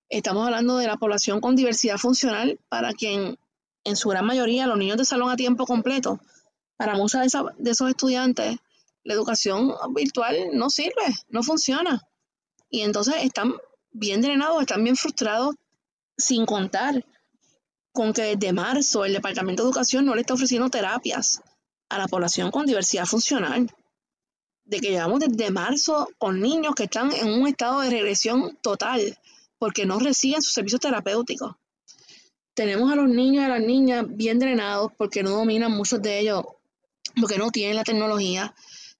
Estamos 0.08 0.44
hablando 0.44 0.78
de 0.78 0.88
la 0.88 0.96
población 0.96 1.40
con 1.40 1.54
diversidad 1.54 1.98
funcional, 1.98 2.58
para 2.68 2.92
quien 2.92 3.38
en 3.84 3.96
su 3.96 4.08
gran 4.08 4.26
mayoría 4.26 4.66
los 4.66 4.78
niños 4.78 4.96
de 4.96 5.04
salón 5.04 5.30
a 5.30 5.36
tiempo 5.36 5.64
completo, 5.64 6.18
para 6.82 6.96
muchos 6.96 7.20
de, 7.20 7.44
de 7.58 7.70
esos 7.70 7.88
estudiantes, 7.88 8.56
la 9.04 9.14
educación 9.14 9.72
virtual 9.94 10.48
no 10.52 10.68
sirve, 10.68 11.14
no 11.28 11.44
funciona. 11.44 12.02
Y 12.70 12.80
entonces 12.80 13.14
están 13.20 13.54
bien 13.92 14.20
drenados, 14.20 14.62
están 14.62 14.82
bien 14.82 14.96
frustrados, 14.96 15.54
sin 16.16 16.44
contar 16.44 17.06
con 17.92 18.12
que 18.12 18.34
desde 18.34 18.52
marzo 18.52 19.04
el 19.04 19.12
Departamento 19.12 19.62
de 19.62 19.68
Educación 19.68 20.04
no 20.04 20.16
le 20.16 20.22
está 20.22 20.34
ofreciendo 20.34 20.70
terapias 20.70 21.40
a 21.88 21.98
la 21.98 22.08
población 22.08 22.50
con 22.50 22.66
diversidad 22.66 23.06
funcional. 23.06 23.70
De 24.64 24.80
que 24.80 24.90
llevamos 24.90 25.20
desde 25.20 25.52
marzo 25.52 26.08
con 26.18 26.40
niños 26.40 26.74
que 26.74 26.84
están 26.84 27.12
en 27.12 27.28
un 27.28 27.46
estado 27.46 27.82
de 27.82 27.90
regresión 27.90 28.58
total 28.60 29.16
porque 29.56 29.86
no 29.86 30.00
reciben 30.00 30.42
sus 30.42 30.52
servicios 30.52 30.80
terapéuticos. 30.80 31.54
Tenemos 32.54 32.90
a 32.90 32.96
los 32.96 33.08
niños 33.08 33.42
y 33.42 33.44
a 33.44 33.50
las 33.50 33.60
niñas 33.60 34.04
bien 34.08 34.40
drenados 34.40 34.90
porque 34.98 35.22
no 35.22 35.30
dominan 35.30 35.70
muchos 35.70 36.02
de 36.02 36.18
ellos, 36.18 36.44
porque 37.20 37.38
no 37.38 37.50
tienen 37.50 37.76
la 37.76 37.84
tecnología. 37.84 38.54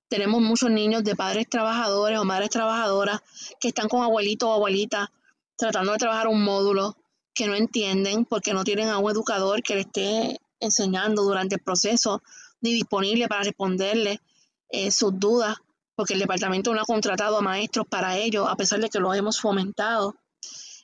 Tenemos 0.09 0.43
muchos 0.43 0.71
niños 0.71 1.05
de 1.05 1.17
padres 1.17 1.49
trabajadores 1.49 2.19
o 2.19 2.25
madres 2.25 2.51
trabajadoras 2.51 3.21
que 3.61 3.69
están 3.69 3.89
con 3.89 4.03
abuelitos 4.03 4.49
o 4.49 4.53
abuelitas 4.53 5.09
tratando 5.57 5.93
de 5.93 5.99
trabajar 5.99 6.29
un 6.29 6.43
módulo 6.43 6.97
que 7.35 7.47
no 7.47 7.55
entienden 7.55 8.25
porque 8.25 8.53
no 8.53 8.65
tienen 8.65 8.89
a 8.89 8.99
un 8.99 9.11
educador 9.11 9.63
que 9.63 9.75
le 9.75 9.81
esté 9.83 10.41
enseñando 10.61 11.23
durante 11.23 11.57
el 11.57 11.63
proceso 11.63 12.23
ni 12.61 12.73
disponible 12.73 13.29
para 13.29 13.43
responderle 13.43 14.21
eh, 14.69 14.91
sus 14.91 15.19
dudas 15.19 15.57
porque 15.95 16.15
el 16.15 16.21
departamento 16.21 16.75
no 16.75 16.81
ha 16.81 16.85
contratado 16.85 17.37
a 17.37 17.43
maestros 17.43 17.87
para 17.87 18.17
ello, 18.17 18.49
a 18.49 18.57
pesar 18.57 18.81
de 18.81 18.89
que 18.89 18.99
lo 18.99 19.13
hemos 19.15 19.41
fomentado. 19.41 20.17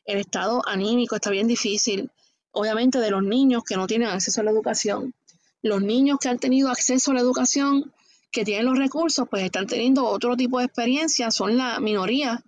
El 0.04 0.18
estado 0.18 0.62
anímico 0.66 1.16
está 1.16 1.30
bien 1.30 1.48
difícil, 1.48 2.10
obviamente 2.52 2.98
de 2.98 3.10
los 3.10 3.22
niños 3.22 3.62
que 3.64 3.76
no 3.76 3.86
tienen 3.86 4.08
acceso 4.08 4.40
a 4.40 4.44
la 4.44 4.50
educación. 4.50 5.14
Los 5.62 5.82
niños 5.82 6.18
que 6.20 6.28
han 6.28 6.38
tenido 6.38 6.70
acceso 6.70 7.10
a 7.10 7.14
la 7.14 7.20
educación, 7.20 7.92
que 8.30 8.44
tienen 8.44 8.66
los 8.66 8.78
recursos, 8.78 9.26
pues 9.28 9.42
están 9.44 9.66
teniendo 9.66 10.06
otro 10.06 10.36
tipo 10.36 10.58
de 10.58 10.66
experiencia, 10.66 11.30
son 11.30 11.56
la 11.56 11.80
minoría, 11.80 12.42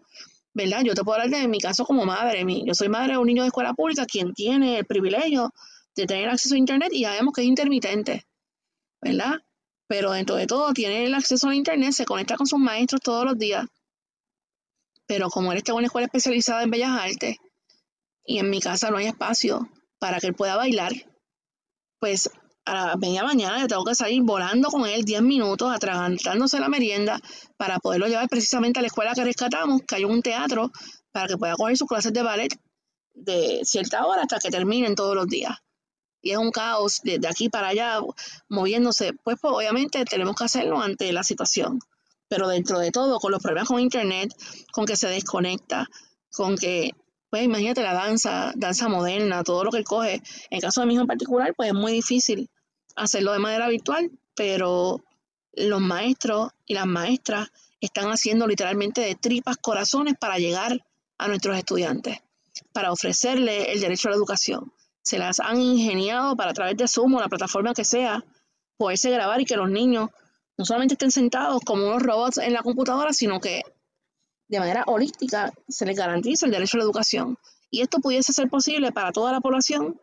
¿verdad? 0.54 0.82
Yo 0.84 0.94
te 0.94 1.02
puedo 1.02 1.20
hablar 1.20 1.40
de 1.40 1.48
mi 1.48 1.58
caso 1.58 1.84
como 1.84 2.04
madre. 2.04 2.44
Yo 2.66 2.74
soy 2.74 2.88
madre 2.88 3.12
de 3.12 3.18
un 3.18 3.26
niño 3.26 3.42
de 3.42 3.48
escuela 3.48 3.74
pública 3.74 4.06
quien 4.06 4.34
tiene 4.34 4.78
el 4.78 4.84
privilegio 4.84 5.52
de 5.96 6.06
tener 6.06 6.28
acceso 6.28 6.54
a 6.54 6.58
Internet 6.58 6.90
y 6.92 7.00
ya 7.00 7.12
vemos 7.12 7.34
que 7.34 7.42
es 7.42 7.46
intermitente, 7.46 8.26
¿verdad? 9.00 9.40
Pero 9.86 10.12
dentro 10.12 10.36
de 10.36 10.46
todo 10.46 10.72
tiene 10.72 11.04
el 11.04 11.14
acceso 11.14 11.48
a 11.48 11.54
Internet, 11.54 11.92
se 11.92 12.04
conecta 12.04 12.36
con 12.36 12.46
sus 12.46 12.58
maestros 12.58 13.00
todos 13.00 13.24
los 13.24 13.36
días. 13.38 13.66
Pero 15.06 15.28
como 15.30 15.50
él 15.50 15.58
está 15.58 15.72
en 15.72 15.78
una 15.78 15.86
escuela 15.86 16.06
especializada 16.06 16.62
en 16.62 16.70
bellas 16.70 16.90
artes 16.90 17.36
y 18.24 18.38
en 18.38 18.50
mi 18.50 18.60
casa 18.60 18.90
no 18.90 18.98
hay 18.98 19.06
espacio 19.06 19.68
para 19.98 20.20
que 20.20 20.28
él 20.28 20.34
pueda 20.34 20.56
bailar, 20.56 20.92
pues 21.98 22.30
a 22.64 22.74
la 22.74 22.96
media 22.96 23.24
mañana 23.24 23.66
tengo 23.66 23.84
que 23.84 23.94
salir 23.94 24.22
volando 24.22 24.68
con 24.68 24.86
él 24.86 25.04
10 25.04 25.22
minutos, 25.22 25.72
atragantándose 25.74 26.60
la 26.60 26.68
merienda, 26.68 27.20
para 27.56 27.78
poderlo 27.78 28.06
llevar 28.06 28.28
precisamente 28.28 28.78
a 28.78 28.82
la 28.82 28.88
escuela 28.88 29.14
que 29.14 29.24
rescatamos, 29.24 29.82
que 29.86 29.96
hay 29.96 30.04
un 30.04 30.22
teatro, 30.22 30.70
para 31.12 31.26
que 31.26 31.36
pueda 31.36 31.54
coger 31.56 31.76
sus 31.76 31.88
clases 31.88 32.12
de 32.12 32.22
ballet 32.22 32.58
de 33.14 33.60
cierta 33.64 34.06
hora 34.06 34.22
hasta 34.22 34.38
que 34.38 34.50
terminen 34.50 34.94
todos 34.94 35.14
los 35.14 35.26
días 35.26 35.58
y 36.22 36.32
es 36.32 36.38
un 36.38 36.50
caos 36.50 37.00
de, 37.02 37.20
aquí 37.28 37.48
para 37.48 37.68
allá 37.68 38.00
moviéndose, 38.48 39.12
pues, 39.24 39.38
pues, 39.40 39.54
obviamente 39.54 40.04
tenemos 40.04 40.36
que 40.36 40.44
hacerlo 40.44 40.80
ante 40.80 41.12
la 41.12 41.22
situación. 41.22 41.80
Pero 42.28 42.48
dentro 42.48 42.78
de 42.78 42.92
todo, 42.92 43.18
con 43.18 43.32
los 43.32 43.42
problemas 43.42 43.68
con 43.68 43.80
internet, 43.80 44.32
con 44.72 44.84
que 44.86 44.96
se 44.96 45.08
desconecta, 45.08 45.88
con 46.32 46.56
que, 46.56 46.90
pues 47.30 47.44
imagínate 47.44 47.82
la 47.82 47.94
danza, 47.94 48.52
danza 48.56 48.88
moderna, 48.88 49.44
todo 49.44 49.64
lo 49.64 49.70
que 49.70 49.78
él 49.78 49.84
coge. 49.84 50.22
En 50.50 50.60
caso 50.60 50.80
de 50.80 50.86
mi 50.86 50.94
hijo 50.94 51.02
en 51.02 51.08
particular, 51.08 51.54
pues 51.56 51.68
es 51.68 51.74
muy 51.74 51.92
difícil 51.92 52.50
hacerlo 52.96 53.32
de 53.32 53.38
manera 53.38 53.68
virtual, 53.68 54.10
pero 54.34 55.02
los 55.52 55.80
maestros 55.80 56.50
y 56.66 56.74
las 56.74 56.86
maestras 56.86 57.48
están 57.80 58.10
haciendo 58.10 58.46
literalmente 58.46 59.00
de 59.00 59.14
tripas 59.14 59.56
corazones 59.56 60.14
para 60.20 60.38
llegar 60.38 60.84
a 61.18 61.28
nuestros 61.28 61.56
estudiantes, 61.56 62.18
para 62.72 62.92
ofrecerle 62.92 63.72
el 63.72 63.80
derecho 63.80 64.08
a 64.08 64.10
la 64.10 64.16
educación 64.16 64.72
se 65.02 65.18
las 65.18 65.40
han 65.40 65.60
ingeniado 65.60 66.36
para 66.36 66.50
a 66.50 66.54
través 66.54 66.76
de 66.76 66.88
Zoom 66.88 67.14
o 67.14 67.20
la 67.20 67.28
plataforma 67.28 67.74
que 67.74 67.84
sea, 67.84 68.24
poderse 68.76 69.10
grabar 69.10 69.40
y 69.40 69.44
que 69.44 69.56
los 69.56 69.70
niños 69.70 70.10
no 70.56 70.64
solamente 70.64 70.94
estén 70.94 71.10
sentados 71.10 71.62
como 71.64 71.86
unos 71.86 72.02
robots 72.02 72.38
en 72.38 72.52
la 72.52 72.62
computadora, 72.62 73.12
sino 73.12 73.40
que 73.40 73.62
de 74.50 74.58
manera 74.58 74.82
holística 74.88 75.52
se 75.68 75.86
les 75.86 75.96
garantiza 75.96 76.44
el 76.44 76.52
derecho 76.52 76.76
a 76.76 76.78
la 76.78 76.84
educación. 76.84 77.38
Y 77.70 77.82
esto 77.82 78.00
pudiese 78.00 78.32
ser 78.32 78.50
posible 78.50 78.90
para 78.90 79.12
toda 79.12 79.30
la 79.30 79.40
población 79.40 80.00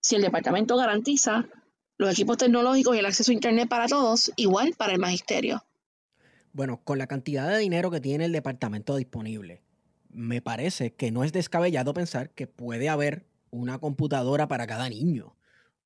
si 0.00 0.14
el 0.14 0.22
departamento 0.22 0.76
garantiza 0.76 1.48
los 1.96 2.12
equipos 2.12 2.36
tecnológicos 2.36 2.94
y 2.94 3.00
el 3.00 3.06
acceso 3.06 3.32
a 3.32 3.34
Internet 3.34 3.68
para 3.68 3.88
todos, 3.88 4.30
igual 4.36 4.72
para 4.78 4.92
el 4.92 5.00
magisterio. 5.00 5.64
Bueno, 6.52 6.80
con 6.84 6.98
la 6.98 7.08
cantidad 7.08 7.48
de 7.48 7.58
dinero 7.58 7.90
que 7.90 8.00
tiene 8.00 8.26
el 8.26 8.32
departamento 8.32 8.94
disponible, 8.94 9.64
me 10.10 10.40
parece 10.40 10.94
que 10.94 11.10
no 11.10 11.24
es 11.24 11.32
descabellado 11.32 11.92
pensar 11.92 12.30
que 12.30 12.46
puede 12.46 12.88
haber 12.88 13.26
una 13.50 13.80
computadora 13.80 14.46
para 14.46 14.68
cada 14.68 14.88
niño. 14.88 15.34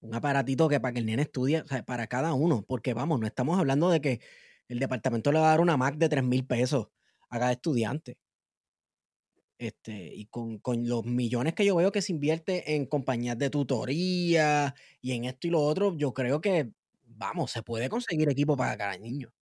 Un 0.02 0.14
aparatito 0.14 0.68
que 0.68 0.80
para 0.80 0.92
que 0.92 0.98
el 0.98 1.06
nene 1.06 1.22
estudie, 1.22 1.64
para 1.86 2.06
cada 2.08 2.34
uno. 2.34 2.62
Porque 2.68 2.92
vamos, 2.92 3.20
no 3.20 3.26
estamos 3.26 3.58
hablando 3.58 3.88
de 3.88 4.02
que 4.02 4.20
el 4.68 4.80
departamento 4.80 5.32
le 5.32 5.38
va 5.38 5.46
a 5.46 5.50
dar 5.50 5.60
una 5.62 5.78
Mac 5.78 5.96
de 5.96 6.10
3 6.10 6.24
mil 6.24 6.44
pesos 6.44 6.88
a 7.33 7.39
cada 7.39 7.53
estudiante. 7.53 8.16
Este, 9.59 10.12
y 10.14 10.26
con, 10.26 10.59
con, 10.59 10.89
los 10.89 11.05
millones 11.05 11.55
que 11.55 11.64
yo 11.64 11.76
veo 11.76 11.93
que 11.93 12.03
se 12.03 12.12
invierte 12.12 12.74
en 12.74 12.87
compañías 12.87 13.39
de 13.39 13.51
tutoría 13.51 14.74
y 15.01 15.12
en 15.12 15.24
esto 15.24 15.47
y 15.47 15.51
lo 15.51 15.61
otro, 15.61 15.97
yo 15.97 16.12
creo 16.12 16.41
que, 16.41 16.72
vamos, 17.05 17.53
se 17.53 17.62
puede 17.62 17.89
conseguir 17.89 18.28
equipo 18.28 18.57
para 18.57 18.76
cada 18.76 18.97
niño 18.99 19.33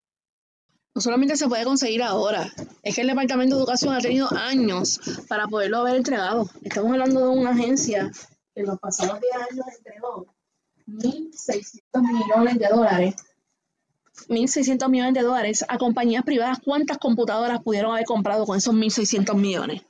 no 0.95 1.01
solamente 1.01 1.37
se 1.37 1.47
puede 1.49 1.65
conseguir 1.65 2.03
ahora, 2.03 2.53
es 2.83 2.95
que 2.95 3.03
el 3.03 3.09
Departamento 3.09 3.55
de 3.55 3.61
Educación 3.61 3.95
ha 3.95 4.01
tenido 4.01 4.29
años 4.37 5.01
para 5.29 5.47
poderlo 5.47 5.79
haber 5.79 5.97
entregado. 5.97 6.49
Estamos 6.63 6.93
hablando 6.93 7.21
de 7.21 7.39
una 7.39 7.51
agencia 7.51 8.11
que 8.55 8.61
en 8.61 8.67
los 8.67 8.79
pasados 8.79 9.21
10 9.21 9.35
años 9.51 9.67
entregó 9.79 10.35
1.600 10.89 12.03
millones 12.03 12.59
de 12.59 12.69
dólares. 12.69 13.15
1.600 14.29 14.89
millones 14.89 15.15
de 15.15 15.23
dólares 15.23 15.65
a 15.69 15.79
compañías 15.79 16.25
privadas. 16.25 16.59
¿Cuántas 16.65 16.99
computadoras 16.99 17.63
pudieron 17.63 17.93
haber 17.93 18.05
comprado 18.05 18.47
con 18.47 18.57
esos 18.57 18.75
1.600 18.75 19.35
millones? 19.35 19.83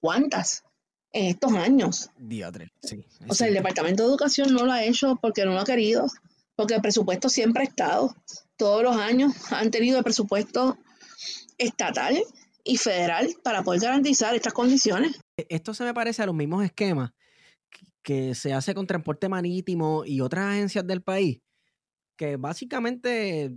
¿Cuántas? 0.00 0.64
En 1.12 1.26
estos 1.26 1.52
años. 1.52 2.08
Día 2.16 2.50
3, 2.50 2.70
sí. 2.82 3.04
O 3.28 3.34
sea, 3.34 3.46
el 3.46 3.54
Departamento 3.54 4.02
de 4.02 4.08
Educación 4.08 4.54
no 4.54 4.64
lo 4.64 4.72
ha 4.72 4.82
hecho 4.82 5.16
porque 5.20 5.44
no 5.44 5.52
lo 5.52 5.60
ha 5.60 5.64
querido, 5.64 6.06
porque 6.56 6.74
el 6.74 6.80
presupuesto 6.80 7.28
siempre 7.28 7.62
ha 7.62 7.66
estado 7.66 8.14
todos 8.62 8.84
los 8.84 8.96
años 8.96 9.32
han 9.50 9.72
tenido 9.72 9.98
el 9.98 10.04
presupuesto 10.04 10.78
estatal 11.58 12.22
y 12.64 12.76
federal 12.76 13.28
para 13.42 13.64
poder 13.64 13.80
garantizar 13.80 14.34
estas 14.36 14.52
condiciones. 14.52 15.20
E, 15.36 15.46
esto 15.48 15.74
se 15.74 15.82
me 15.82 15.92
parece 15.92 16.22
a 16.22 16.26
los 16.26 16.34
mismos 16.34 16.64
esquemas 16.64 17.10
que 18.04 18.36
se 18.36 18.52
hace 18.52 18.72
con 18.72 18.86
transporte 18.86 19.28
marítimo 19.28 20.04
y 20.04 20.20
otras 20.20 20.46
agencias 20.46 20.86
del 20.86 21.02
país, 21.02 21.40
que 22.16 22.36
básicamente 22.36 23.56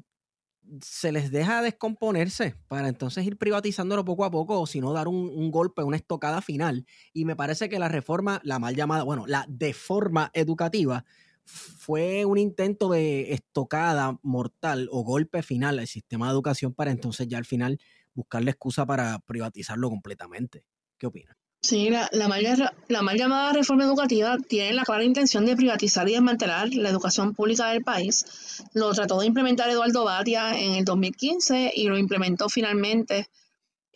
se 0.82 1.12
les 1.12 1.32
deja 1.32 1.62
descomponerse 1.62 2.56
para 2.68 2.88
entonces 2.88 3.26
ir 3.26 3.38
privatizándolo 3.38 4.06
poco 4.06 4.26
a 4.26 4.32
poco 4.32 4.60
o 4.60 4.68
si 4.68 4.82
no 4.82 4.94
dar 4.94 5.08
un, 5.08 5.52
golpe, 5.52 5.84
una 5.84 5.98
estocada 5.98 6.42
final. 6.42 6.86
Y 7.14 7.26
me 7.26 7.36
parece 7.36 7.70
que 7.70 7.80
la 7.80 7.90
reforma, 7.90 8.42
la 8.44 8.60
mal 8.60 8.76
llamada, 8.76 9.04
bueno, 9.04 9.26
la 9.28 9.46
deforma 9.48 10.32
educativa, 10.34 11.06
fue 11.46 12.26
un 12.26 12.38
intento 12.38 12.90
de 12.90 13.34
estocada 13.34 14.20
mortal 14.24 14.90
o 14.92 15.04
golpe 15.04 15.44
final 15.44 15.78
al 15.78 15.88
sistema 15.88 16.26
de 16.26 16.34
educación 16.34 16.74
para 16.74 16.90
entonces 16.90 17.28
ya 17.28 17.38
al 17.38 17.46
final 17.46 17.80
buscar 18.16 18.44
la 18.44 18.52
excusa 18.52 18.86
para 18.86 19.20
privatizarlo 19.20 19.90
completamente. 19.90 20.66
¿Qué 20.98 21.06
opinas? 21.06 21.45
Sí, 21.66 21.90
la, 21.90 22.28
mal, 22.28 22.72
la 22.90 23.02
mal 23.02 23.18
llamada 23.18 23.52
reforma 23.52 23.86
educativa 23.86 24.38
tiene 24.38 24.74
la 24.74 24.84
clara 24.84 25.04
intención 25.04 25.48
de 25.48 25.56
privatizar 25.56 26.08
y 26.08 26.12
desmantelar 26.12 26.72
la 26.76 26.90
educación 26.90 27.34
pública 27.34 27.70
del 27.70 27.84
país. 27.84 28.62
Lo 28.74 28.92
trató 28.94 29.20
de 29.20 29.26
implementar 29.26 29.68
Eduardo 29.72 30.06
Batia 30.06 30.60
en 30.60 30.74
el 30.74 30.86
2015 30.86 31.72
y 31.74 31.88
lo 31.88 31.98
implementó 31.98 32.50
finalmente 32.50 33.28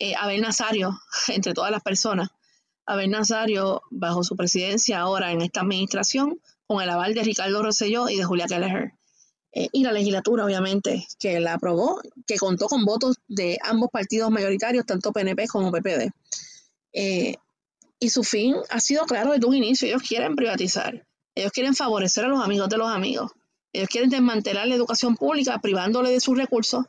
eh, 0.00 0.16
Abel 0.16 0.40
Nazario, 0.40 0.98
entre 1.28 1.54
todas 1.54 1.70
las 1.70 1.80
personas. 1.80 2.30
Abel 2.86 3.08
Nazario, 3.08 3.82
bajo 3.92 4.24
su 4.24 4.34
presidencia 4.34 4.98
ahora 4.98 5.30
en 5.30 5.40
esta 5.40 5.60
administración, 5.60 6.40
con 6.66 6.82
el 6.82 6.90
aval 6.90 7.14
de 7.14 7.22
Ricardo 7.22 7.62
Rosselló 7.62 8.08
y 8.08 8.16
de 8.16 8.24
Julia 8.24 8.46
Kelleher. 8.48 8.94
Eh, 9.52 9.68
y 9.70 9.84
la 9.84 9.92
legislatura, 9.92 10.44
obviamente, 10.44 11.06
que 11.20 11.38
la 11.38 11.54
aprobó, 11.54 12.00
que 12.26 12.36
contó 12.36 12.66
con 12.66 12.84
votos 12.84 13.18
de 13.28 13.58
ambos 13.62 13.90
partidos 13.92 14.32
mayoritarios, 14.32 14.86
tanto 14.86 15.12
PNP 15.12 15.46
como 15.46 15.70
PPD. 15.70 16.10
Eh, 16.92 17.36
y 18.00 18.08
su 18.08 18.24
fin 18.24 18.56
ha 18.70 18.80
sido 18.80 19.04
claro 19.04 19.32
desde 19.32 19.46
un 19.46 19.54
inicio. 19.54 19.86
Ellos 19.86 20.02
quieren 20.02 20.34
privatizar. 20.34 21.06
Ellos 21.34 21.52
quieren 21.52 21.74
favorecer 21.74 22.24
a 22.24 22.28
los 22.28 22.42
amigos 22.42 22.68
de 22.70 22.78
los 22.78 22.88
amigos. 22.88 23.30
Ellos 23.72 23.88
quieren 23.88 24.10
desmantelar 24.10 24.66
la 24.66 24.74
educación 24.74 25.16
pública, 25.16 25.58
privándole 25.58 26.10
de 26.10 26.18
sus 26.18 26.36
recursos, 26.36 26.86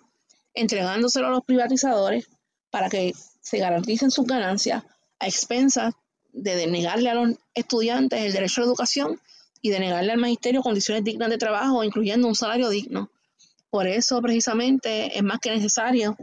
entregándoselo 0.53 1.27
a 1.27 1.29
los 1.29 1.43
privatizadores 1.43 2.27
para 2.71 2.89
que 2.89 3.13
se 3.41 3.59
garanticen 3.59 4.09
sus 4.09 4.25
ganancias 4.25 4.83
a 5.19 5.27
expensas 5.27 5.93
de 6.31 6.55
denegarle 6.55 7.09
a 7.09 7.13
los 7.13 7.35
estudiantes 7.53 8.21
el 8.21 8.33
derecho 8.33 8.61
a 8.61 8.63
la 8.63 8.69
educación 8.69 9.19
y 9.61 9.69
de 9.69 9.79
negarle 9.79 10.13
al 10.13 10.17
magisterio 10.17 10.61
condiciones 10.61 11.03
dignas 11.03 11.29
de 11.29 11.37
trabajo, 11.37 11.83
incluyendo 11.83 12.27
un 12.27 12.35
salario 12.35 12.69
digno. 12.69 13.11
Por 13.69 13.87
eso, 13.87 14.21
precisamente, 14.21 15.15
es 15.15 15.23
más 15.23 15.39
que 15.39 15.51
necesario 15.51 16.17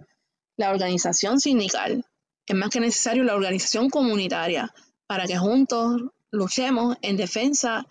la 0.57 0.70
organización 0.70 1.39
sindical, 1.39 2.05
es 2.49 2.57
más 2.57 2.70
que 2.70 2.80
necesario 2.80 3.24
la 3.24 3.34
organización 3.34 3.90
comunitaria, 3.90 4.74
para 5.07 5.26
que 5.26 5.38
juntos 5.38 6.03
luchemos 6.30 6.96
en 7.03 7.16
defensa 7.16 7.86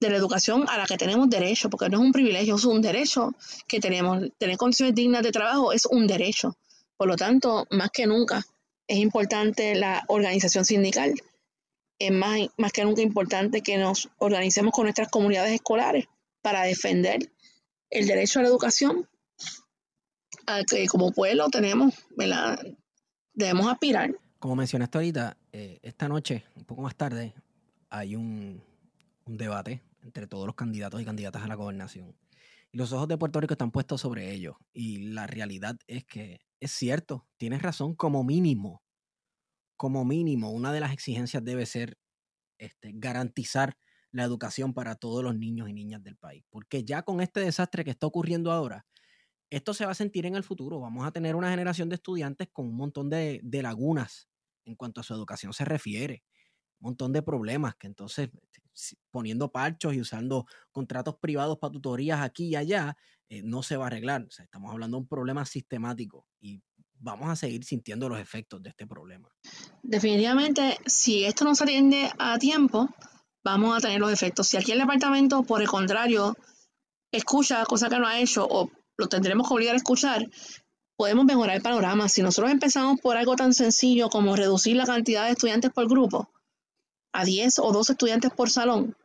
de 0.00 0.10
la 0.10 0.16
educación 0.16 0.66
a 0.68 0.76
la 0.76 0.86
que 0.86 0.98
tenemos 0.98 1.30
derecho, 1.30 1.70
porque 1.70 1.88
no 1.88 1.98
es 1.98 2.04
un 2.04 2.12
privilegio, 2.12 2.56
es 2.56 2.64
un 2.64 2.82
derecho 2.82 3.34
que 3.66 3.80
tenemos. 3.80 4.24
Tener 4.38 4.56
condiciones 4.56 4.94
dignas 4.94 5.22
de 5.22 5.32
trabajo 5.32 5.72
es 5.72 5.86
un 5.86 6.06
derecho. 6.06 6.56
Por 6.96 7.08
lo 7.08 7.16
tanto, 7.16 7.66
más 7.70 7.90
que 7.90 8.06
nunca, 8.06 8.44
es 8.86 8.98
importante 8.98 9.74
la 9.74 10.04
organización 10.08 10.64
sindical 10.64 11.14
es 11.98 12.12
más, 12.12 12.40
más 12.58 12.72
que 12.72 12.84
nunca 12.84 13.02
importante 13.02 13.62
que 13.62 13.78
nos 13.78 14.08
organicemos 14.18 14.72
con 14.72 14.84
nuestras 14.84 15.08
comunidades 15.08 15.54
escolares 15.54 16.06
para 16.42 16.62
defender 16.62 17.30
el 17.90 18.06
derecho 18.06 18.38
a 18.38 18.42
la 18.42 18.48
educación 18.48 19.08
a 20.46 20.62
que 20.64 20.86
como 20.86 21.12
pueblo 21.12 21.48
tenemos, 21.48 21.94
¿verdad? 22.16 22.60
Debemos 23.36 23.68
aspirar. 23.68 24.18
Como 24.40 24.56
mencionaste 24.56 24.98
ahorita, 24.98 25.36
eh, 25.52 25.78
esta 25.82 26.08
noche, 26.08 26.44
un 26.56 26.64
poco 26.64 26.82
más 26.82 26.96
tarde, 26.96 27.34
hay 27.88 28.16
un, 28.16 28.62
un 29.24 29.36
debate 29.36 29.82
entre 30.02 30.26
todos 30.26 30.46
los 30.46 30.56
candidatos 30.56 31.00
y 31.00 31.04
candidatas 31.04 31.42
a 31.42 31.46
la 31.46 31.54
gobernación. 31.54 32.16
Y 32.72 32.78
los 32.78 32.92
ojos 32.92 33.06
de 33.06 33.18
Puerto 33.18 33.40
Rico 33.40 33.54
están 33.54 33.70
puestos 33.70 34.00
sobre 34.00 34.32
ellos. 34.32 34.56
Y 34.72 35.12
la 35.12 35.26
realidad 35.26 35.76
es 35.86 36.04
que 36.04 36.40
es 36.58 36.72
cierto, 36.72 37.26
tienes 37.36 37.62
razón, 37.62 37.94
como 37.94 38.24
mínimo, 38.24 38.82
como 39.76 40.04
mínimo, 40.04 40.50
una 40.50 40.72
de 40.72 40.80
las 40.80 40.92
exigencias 40.92 41.44
debe 41.44 41.66
ser 41.66 41.98
este, 42.58 42.92
garantizar 42.94 43.76
la 44.10 44.24
educación 44.24 44.72
para 44.72 44.94
todos 44.94 45.22
los 45.22 45.36
niños 45.36 45.68
y 45.68 45.74
niñas 45.74 46.02
del 46.02 46.16
país. 46.16 46.44
Porque 46.48 46.84
ya 46.84 47.02
con 47.02 47.20
este 47.20 47.40
desastre 47.40 47.84
que 47.84 47.90
está 47.90 48.06
ocurriendo 48.06 48.50
ahora, 48.50 48.86
esto 49.50 49.74
se 49.74 49.84
va 49.84 49.92
a 49.92 49.94
sentir 49.94 50.26
en 50.26 50.34
el 50.34 50.42
futuro. 50.42 50.80
Vamos 50.80 51.06
a 51.06 51.12
tener 51.12 51.36
una 51.36 51.50
generación 51.50 51.88
de 51.88 51.96
estudiantes 51.96 52.48
con 52.52 52.66
un 52.66 52.76
montón 52.76 53.08
de, 53.08 53.40
lagunas 53.62 54.28
en 54.64 54.74
cuanto 54.74 55.00
a 55.00 55.04
su 55.04 55.14
educación 55.14 55.52
se 55.52 55.64
refiere. 55.64 56.24
Un 56.80 56.90
montón 56.90 57.12
de 57.12 57.22
problemas 57.22 57.76
que 57.76 57.86
entonces 57.86 58.30
poniendo 59.10 59.50
parchos 59.50 59.94
y 59.94 60.00
usando 60.00 60.46
contratos 60.70 61.16
privados 61.18 61.58
para 61.58 61.72
tutorías 61.72 62.20
aquí 62.20 62.48
y 62.48 62.56
allá, 62.56 62.96
eh, 63.28 63.42
no 63.42 63.62
se 63.62 63.76
va 63.76 63.84
a 63.84 63.86
arreglar. 63.86 64.26
estamos 64.38 64.70
hablando 64.70 64.96
de 64.96 65.02
un 65.02 65.08
problema 65.08 65.46
sistemático 65.46 66.26
y 66.40 66.60
vamos 66.98 67.28
a 67.28 67.36
seguir 67.36 67.64
sintiendo 67.64 68.08
los 68.08 68.20
efectos 68.20 68.62
de 68.62 68.70
este 68.70 68.86
problema. 68.86 69.28
Definitivamente, 69.82 70.78
si 70.86 71.24
esto 71.24 71.44
no 71.44 71.54
se 71.54 71.64
atiende 71.64 72.10
a 72.18 72.38
tiempo, 72.38 72.88
vamos 73.44 73.76
a 73.76 73.80
tener 73.80 74.00
los 74.00 74.12
efectos. 74.12 74.48
Si 74.48 74.56
aquí 74.56 74.72
el 74.72 74.78
departamento, 74.78 75.42
por 75.42 75.62
el 75.62 75.68
contrario, 75.68 76.36
escucha 77.10 77.64
cosas 77.64 77.88
que 77.88 77.98
no 77.98 78.06
ha 78.06 78.18
hecho 78.18 78.46
o 78.48 78.70
lo 78.96 79.08
tendremos 79.08 79.48
que 79.48 79.54
obligar 79.54 79.74
a 79.74 79.78
escuchar, 79.78 80.28
podemos 80.96 81.24
mejorar 81.24 81.56
el 81.56 81.62
panorama. 81.62 82.08
Si 82.08 82.22
nosotros 82.22 82.50
empezamos 82.50 83.00
por 83.00 83.16
algo 83.16 83.36
tan 83.36 83.54
sencillo 83.54 84.08
como 84.08 84.36
reducir 84.36 84.76
la 84.76 84.86
cantidad 84.86 85.26
de 85.26 85.32
estudiantes 85.32 85.70
por 85.70 85.88
grupo 85.88 86.28
a 87.12 87.24
10 87.24 87.58
o 87.60 87.72
12 87.72 87.92
estudiantes 87.92 88.30
por 88.32 88.50
salón, 88.50 88.96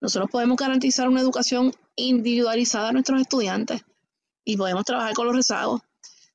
nosotros 0.00 0.30
podemos 0.30 0.56
garantizar 0.56 1.08
una 1.08 1.20
educación 1.20 1.74
individualizada 1.96 2.88
a 2.88 2.92
nuestros 2.92 3.20
estudiantes 3.20 3.82
y 4.44 4.56
podemos 4.56 4.84
trabajar 4.84 5.14
con 5.14 5.26
los 5.26 5.36
rezagos. 5.36 5.82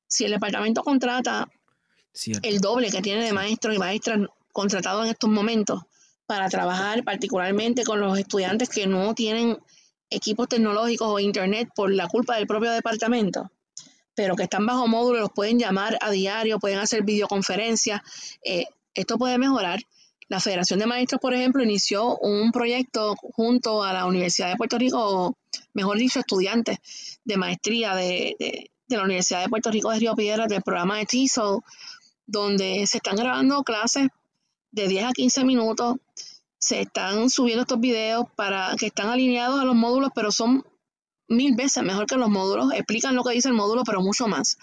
Si 0.06 0.24
el 0.24 0.30
departamento 0.30 0.82
contrata 0.82 1.48
el 2.42 2.60
doble 2.60 2.90
que 2.90 3.02
tiene 3.02 3.24
de 3.24 3.32
maestros 3.32 3.74
y 3.74 3.78
maestras 3.78 4.20
contratados 4.52 5.04
en 5.04 5.10
estos 5.10 5.28
momentos 5.28 5.82
para 6.26 6.48
trabajar 6.48 7.04
particularmente 7.04 7.84
con 7.84 8.00
los 8.00 8.18
estudiantes 8.18 8.68
que 8.68 8.86
no 8.86 9.14
tienen 9.14 9.58
equipos 10.10 10.48
tecnológicos 10.48 11.08
o 11.08 11.18
internet 11.18 11.68
por 11.74 11.92
la 11.92 12.08
culpa 12.08 12.36
del 12.36 12.46
propio 12.46 12.70
departamento, 12.70 13.50
pero 14.14 14.34
que 14.34 14.44
están 14.44 14.66
bajo 14.66 14.88
módulo, 14.88 15.20
los 15.20 15.32
pueden 15.32 15.58
llamar 15.58 15.98
a 16.00 16.10
diario, 16.10 16.58
pueden 16.58 16.78
hacer 16.78 17.04
videoconferencias. 17.04 18.00
Eh, 18.42 18.66
esto 18.94 19.18
puede 19.18 19.38
mejorar. 19.38 19.80
La 20.28 20.40
Federación 20.40 20.80
de 20.80 20.86
Maestros, 20.86 21.20
por 21.20 21.34
ejemplo, 21.34 21.62
inició 21.62 22.16
un 22.16 22.50
proyecto 22.50 23.14
junto 23.16 23.84
a 23.84 23.92
la 23.92 24.06
Universidad 24.06 24.48
de 24.48 24.56
Puerto 24.56 24.76
Rico, 24.76 24.98
o 24.98 25.36
mejor 25.72 25.98
dicho, 25.98 26.18
estudiantes 26.18 26.78
de 27.24 27.36
maestría 27.36 27.94
de, 27.94 28.70
la 28.88 29.02
Universidad 29.02 29.42
de 29.42 29.48
Puerto 29.48 29.70
Rico 29.70 29.90
de 29.90 30.00
Río 30.00 30.16
Piedras 30.16 30.48
del 30.48 30.62
programa 30.62 30.98
de 30.98 31.06
TESOL, 31.06 31.60
donde 32.26 32.86
se 32.86 32.96
están 32.96 33.16
grabando 33.16 33.62
clases 33.62 34.08
de 34.72 34.88
10 34.88 35.04
a 35.04 35.12
15 35.12 35.44
minutos, 35.44 35.96
se 36.66 36.80
están 36.80 37.30
subiendo 37.30 37.62
estos 37.62 37.78
videos 37.78 38.26
para 38.34 38.74
que 38.76 38.86
están 38.86 39.08
alineados 39.08 39.60
a 39.60 39.64
los 39.64 39.76
módulos, 39.76 40.10
pero 40.12 40.32
son 40.32 40.64
mil 41.28 41.54
veces 41.54 41.84
mejor 41.84 42.06
que 42.06 42.16
los 42.16 42.28
módulos, 42.28 42.72
explican 42.72 43.14
lo 43.14 43.22
que 43.22 43.34
dice 43.34 43.46
el 43.46 43.54
módulo, 43.54 43.84
pero 43.84 44.00
mucho 44.00 44.26
más. 44.26 44.56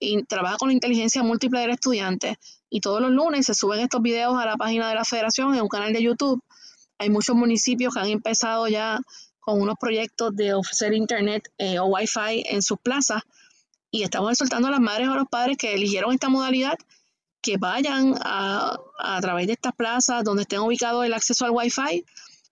Y 0.00 0.24
trabaja 0.24 0.56
con 0.56 0.70
la 0.70 0.74
inteligencia 0.74 1.22
múltiple 1.22 1.60
del 1.60 1.70
estudiante 1.70 2.40
y 2.68 2.80
todos 2.80 3.00
los 3.00 3.12
lunes 3.12 3.46
se 3.46 3.54
suben 3.54 3.78
estos 3.78 4.02
videos 4.02 4.36
a 4.36 4.46
la 4.46 4.56
página 4.56 4.88
de 4.88 4.96
la 4.96 5.04
federación 5.04 5.54
en 5.54 5.62
un 5.62 5.68
canal 5.68 5.92
de 5.92 6.02
YouTube. 6.02 6.42
Hay 6.98 7.08
muchos 7.08 7.36
municipios 7.36 7.94
que 7.94 8.00
han 8.00 8.08
empezado 8.08 8.66
ya 8.66 8.98
con 9.38 9.60
unos 9.60 9.76
proyectos 9.78 10.34
de 10.34 10.54
ofrecer 10.54 10.92
internet 10.92 11.52
eh, 11.58 11.78
o 11.78 11.84
wifi 11.84 12.42
en 12.46 12.62
sus 12.62 12.80
plazas 12.80 13.22
y 13.92 14.02
estamos 14.02 14.32
exhortando 14.32 14.66
a 14.66 14.72
las 14.72 14.80
madres 14.80 15.06
o 15.06 15.12
a 15.12 15.16
los 15.16 15.28
padres 15.28 15.56
que 15.56 15.72
eligieron 15.72 16.12
esta 16.12 16.28
modalidad 16.28 16.74
que 17.40 17.56
vayan 17.56 18.14
a, 18.20 18.76
a 18.98 19.20
través 19.20 19.46
de 19.46 19.54
estas 19.54 19.74
plazas 19.74 20.24
donde 20.24 20.42
estén 20.42 20.60
ubicados 20.60 21.04
el 21.04 21.14
acceso 21.14 21.44
al 21.44 21.52
wifi 21.52 22.04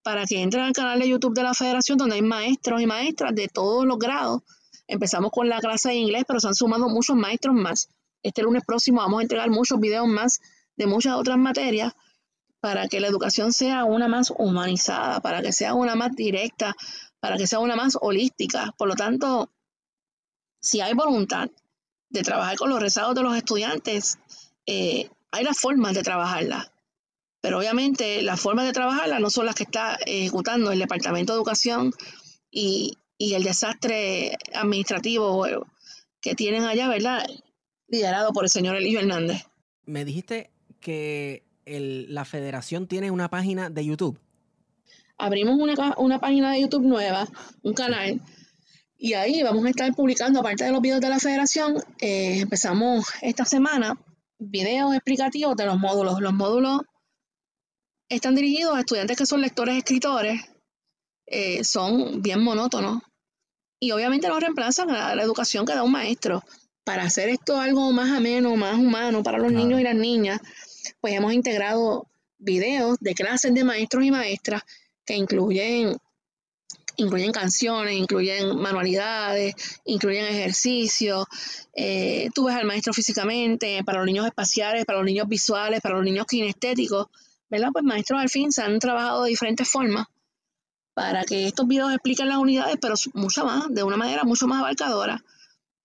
para 0.02 0.24
que 0.24 0.40
entren 0.40 0.64
al 0.64 0.72
canal 0.72 1.00
de 1.00 1.08
YouTube 1.08 1.34
de 1.34 1.42
la 1.42 1.54
federación 1.54 1.98
donde 1.98 2.16
hay 2.16 2.22
maestros 2.22 2.80
y 2.80 2.86
maestras 2.86 3.34
de 3.34 3.48
todos 3.48 3.84
los 3.84 3.98
grados. 3.98 4.42
Empezamos 4.86 5.32
con 5.32 5.48
la 5.48 5.58
clase 5.58 5.88
de 5.88 5.96
inglés, 5.96 6.24
pero 6.26 6.38
se 6.38 6.48
han 6.48 6.54
sumado 6.54 6.88
muchos 6.88 7.16
maestros 7.16 7.54
más 7.54 7.88
este 8.26 8.42
lunes 8.42 8.64
próximo 8.66 8.98
vamos 8.98 9.20
a 9.20 9.22
entregar 9.22 9.50
muchos 9.50 9.78
videos 9.78 10.08
más 10.08 10.40
de 10.76 10.86
muchas 10.88 11.14
otras 11.14 11.38
materias 11.38 11.92
para 12.60 12.88
que 12.88 12.98
la 12.98 13.06
educación 13.06 13.52
sea 13.52 13.84
una 13.84 14.08
más 14.08 14.32
humanizada, 14.36 15.20
para 15.20 15.42
que 15.42 15.52
sea 15.52 15.74
una 15.74 15.94
más 15.94 16.16
directa, 16.16 16.74
para 17.20 17.36
que 17.36 17.46
sea 17.46 17.60
una 17.60 17.76
más 17.76 17.96
holística. 18.00 18.74
Por 18.76 18.88
lo 18.88 18.94
tanto, 18.96 19.52
si 20.60 20.80
hay 20.80 20.92
voluntad 20.94 21.48
de 22.08 22.22
trabajar 22.22 22.56
con 22.56 22.68
los 22.68 22.80
rezagos 22.80 23.14
de 23.14 23.22
los 23.22 23.36
estudiantes, 23.36 24.18
eh, 24.66 25.08
hay 25.30 25.44
las 25.44 25.58
formas 25.58 25.94
de 25.94 26.02
trabajarla. 26.02 26.72
Pero 27.40 27.58
obviamente 27.58 28.22
las 28.22 28.40
formas 28.40 28.66
de 28.66 28.72
trabajarla 28.72 29.20
no 29.20 29.30
son 29.30 29.46
las 29.46 29.54
que 29.54 29.64
está 29.64 29.98
ejecutando 30.06 30.72
el 30.72 30.78
Departamento 30.78 31.32
de 31.32 31.38
Educación 31.38 31.92
y, 32.50 32.98
y 33.18 33.34
el 33.34 33.44
desastre 33.44 34.36
administrativo 34.54 35.46
que 36.20 36.34
tienen 36.34 36.64
allá, 36.64 36.88
¿verdad? 36.88 37.24
liderado 37.88 38.32
por 38.32 38.44
el 38.44 38.50
señor 38.50 38.76
Elio 38.76 39.00
Hernández. 39.00 39.44
Me 39.84 40.04
dijiste 40.04 40.50
que 40.80 41.44
la 41.64 42.24
federación 42.24 42.86
tiene 42.86 43.10
una 43.10 43.28
página 43.28 43.70
de 43.70 43.84
YouTube. 43.84 44.18
Abrimos 45.18 45.58
una, 45.58 46.18
página 46.18 46.52
de 46.52 46.60
YouTube 46.60 46.84
nueva, 46.84 47.26
un 47.62 47.72
canal, 47.72 48.20
y 48.98 49.14
ahí 49.14 49.42
vamos 49.42 49.64
a 49.64 49.70
estar 49.70 49.94
publicando, 49.94 50.40
aparte 50.40 50.64
de 50.64 50.72
los 50.72 50.80
videos 50.80 51.00
de 51.00 51.08
la 51.08 51.18
federación, 51.18 51.76
eh, 52.00 52.40
empezamos 52.40 53.06
esta 53.22 53.44
semana 53.44 53.98
videos 54.38 54.94
explicativos 54.94 55.56
de 55.56 55.66
los 55.66 55.78
módulos. 55.78 56.20
Los 56.20 56.32
módulos 56.32 56.82
están 58.08 58.34
dirigidos 58.34 58.76
a 58.76 58.80
estudiantes 58.80 59.16
que 59.16 59.26
son 59.26 59.40
lectores 59.40 59.76
escritores, 59.76 60.40
eh, 61.26 61.64
son 61.64 62.22
bien 62.22 62.42
monótonos. 62.42 63.02
Y 63.80 63.90
obviamente 63.90 64.28
no 64.28 64.40
reemplazan 64.40 64.90
a 64.90 65.14
la 65.14 65.22
educación 65.22 65.66
que 65.66 65.74
da 65.74 65.82
un 65.82 65.92
maestro. 65.92 66.42
Para 66.84 67.02
hacer 67.02 67.28
esto 67.28 67.60
algo 67.60 67.92
más 67.92 68.10
ameno, 68.10 68.56
más 68.56 68.78
humano 68.78 69.22
para 69.22 69.38
los 69.38 69.52
niños 69.52 69.80
y 69.80 69.84
las 69.84 69.96
niñas, 69.96 70.40
pues 71.00 71.14
hemos 71.14 71.32
integrado 71.32 72.08
videos 72.38 72.96
de 73.00 73.14
clases 73.14 73.52
de 73.52 73.64
maestros 73.64 74.04
y 74.04 74.10
maestras 74.10 74.62
que 75.04 75.16
incluyen, 75.16 75.96
incluyen 76.96 77.32
canciones, 77.32 77.94
incluyen 77.94 78.56
manualidades, 78.56 79.54
incluyen 79.84 80.26
ejercicios. 80.26 81.26
Eh, 81.74 82.28
tú 82.34 82.44
ves 82.44 82.56
al 82.56 82.66
maestro 82.66 82.92
físicamente, 82.92 83.82
para 83.84 83.98
los 83.98 84.06
niños 84.06 84.26
espaciales, 84.26 84.84
para 84.84 84.98
los 84.98 85.06
niños 85.06 85.28
visuales, 85.28 85.80
para 85.80 85.96
los 85.96 86.04
niños 86.04 86.26
kinestéticos, 86.26 87.08
¿verdad? 87.48 87.68
Pues 87.72 87.84
maestros 87.84 88.20
al 88.20 88.28
fin 88.28 88.52
se 88.52 88.62
han 88.62 88.78
trabajado 88.78 89.24
de 89.24 89.30
diferentes 89.30 89.68
formas 89.68 90.06
para 90.94 91.24
que 91.24 91.46
estos 91.46 91.66
videos 91.68 91.92
expliquen 91.92 92.28
las 92.28 92.38
unidades, 92.38 92.76
pero 92.80 92.94
mucho 93.14 93.44
más, 93.44 93.66
de 93.68 93.82
una 93.82 93.96
manera 93.96 94.24
mucho 94.24 94.46
más 94.46 94.60
abarcadora 94.60 95.22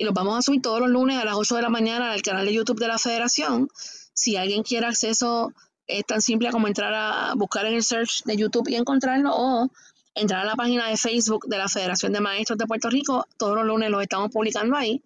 y 0.01 0.03
los 0.03 0.15
vamos 0.15 0.35
a 0.35 0.41
subir 0.41 0.63
todos 0.63 0.79
los 0.79 0.89
lunes 0.89 1.19
a 1.19 1.25
las 1.25 1.35
8 1.35 1.57
de 1.57 1.61
la 1.61 1.69
mañana 1.69 2.11
al 2.11 2.23
canal 2.23 2.43
de 2.43 2.51
YouTube 2.51 2.79
de 2.79 2.87
la 2.87 2.97
Federación. 2.97 3.69
Si 4.15 4.35
alguien 4.35 4.63
quiere 4.63 4.87
acceso, 4.87 5.53
es 5.85 6.03
tan 6.07 6.23
simple 6.23 6.49
como 6.49 6.67
entrar 6.67 6.91
a 6.91 7.35
buscar 7.35 7.67
en 7.67 7.75
el 7.75 7.83
search 7.83 8.23
de 8.23 8.35
YouTube 8.35 8.67
y 8.67 8.77
encontrarlo 8.77 9.29
o 9.31 9.69
entrar 10.13 10.41
a 10.41 10.45
la 10.45 10.55
página 10.55 10.89
de 10.89 10.97
Facebook 10.97 11.47
de 11.47 11.57
la 11.57 11.69
Federación 11.69 12.13
de 12.13 12.19
Maestros 12.21 12.57
de 12.57 12.65
Puerto 12.65 12.89
Rico. 12.89 13.25
Todos 13.37 13.55
los 13.55 13.65
lunes 13.65 13.89
los 13.89 14.01
estamos 14.01 14.31
publicando 14.31 14.75
ahí. 14.75 15.01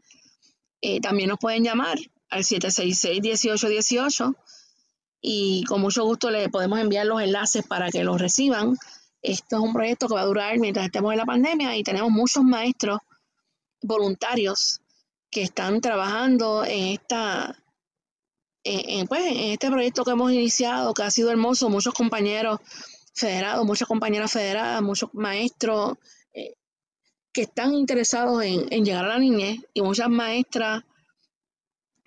Eh, 0.82 1.00
también 1.02 1.30
nos 1.30 1.40
pueden 1.40 1.64
llamar 1.64 1.98
al 2.30 2.44
766-1818 2.44 4.36
y 5.22 5.64
con 5.66 5.82
mucho 5.82 6.04
gusto 6.04 6.30
le 6.30 6.50
podemos 6.50 6.80
enviar 6.80 7.06
los 7.06 7.22
enlaces 7.22 7.66
para 7.66 7.90
que 7.90 8.04
los 8.04 8.20
reciban. 8.20 8.78
Esto 9.22 9.56
es 9.56 9.62
un 9.62 9.74
proyecto 9.74 10.08
que 10.08 10.16
va 10.16 10.22
a 10.22 10.26
durar 10.26 10.60
mientras 10.60 10.86
estemos 10.86 11.12
en 11.12 11.18
la 11.18 11.26
pandemia 11.26 11.76
y 11.78 11.84
tenemos 11.84 12.12
muchos 12.12 12.44
maestros 12.44 13.00
voluntarios 13.82 14.82
que 15.32 15.42
están 15.44 15.82
trabajando 15.82 16.64
en 16.64 16.94
esta 16.94 17.58
en, 18.66 19.08
pues, 19.08 19.24
en 19.26 19.52
este 19.52 19.70
proyecto 19.70 20.04
que 20.04 20.12
hemos 20.12 20.32
iniciado, 20.32 20.94
que 20.94 21.04
ha 21.04 21.12
sido 21.12 21.30
hermoso, 21.30 21.70
muchos 21.70 21.94
compañeros 21.94 22.60
federados, 23.16 23.66
muchas 23.66 23.88
compañeras 23.88 24.32
federadas, 24.32 24.82
muchos 24.82 25.10
maestros 25.14 25.98
eh, 26.34 26.54
que 27.32 27.44
están 27.44 27.74
interesados 27.74 28.44
en, 28.44 28.68
llegar 28.84 29.06
a 29.06 29.10
la 29.10 29.20
niñez 29.20 29.60
y 29.74 29.82
muchas 29.82 30.10
maestras 30.10 30.84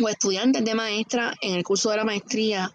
o 0.02 0.08
estudiantes 0.08 0.64
de 0.64 0.74
maestra 0.74 1.34
en 1.40 1.54
el 1.54 1.64
curso 1.64 1.90
de 1.90 1.96
la 1.96 2.04
maestría 2.04 2.72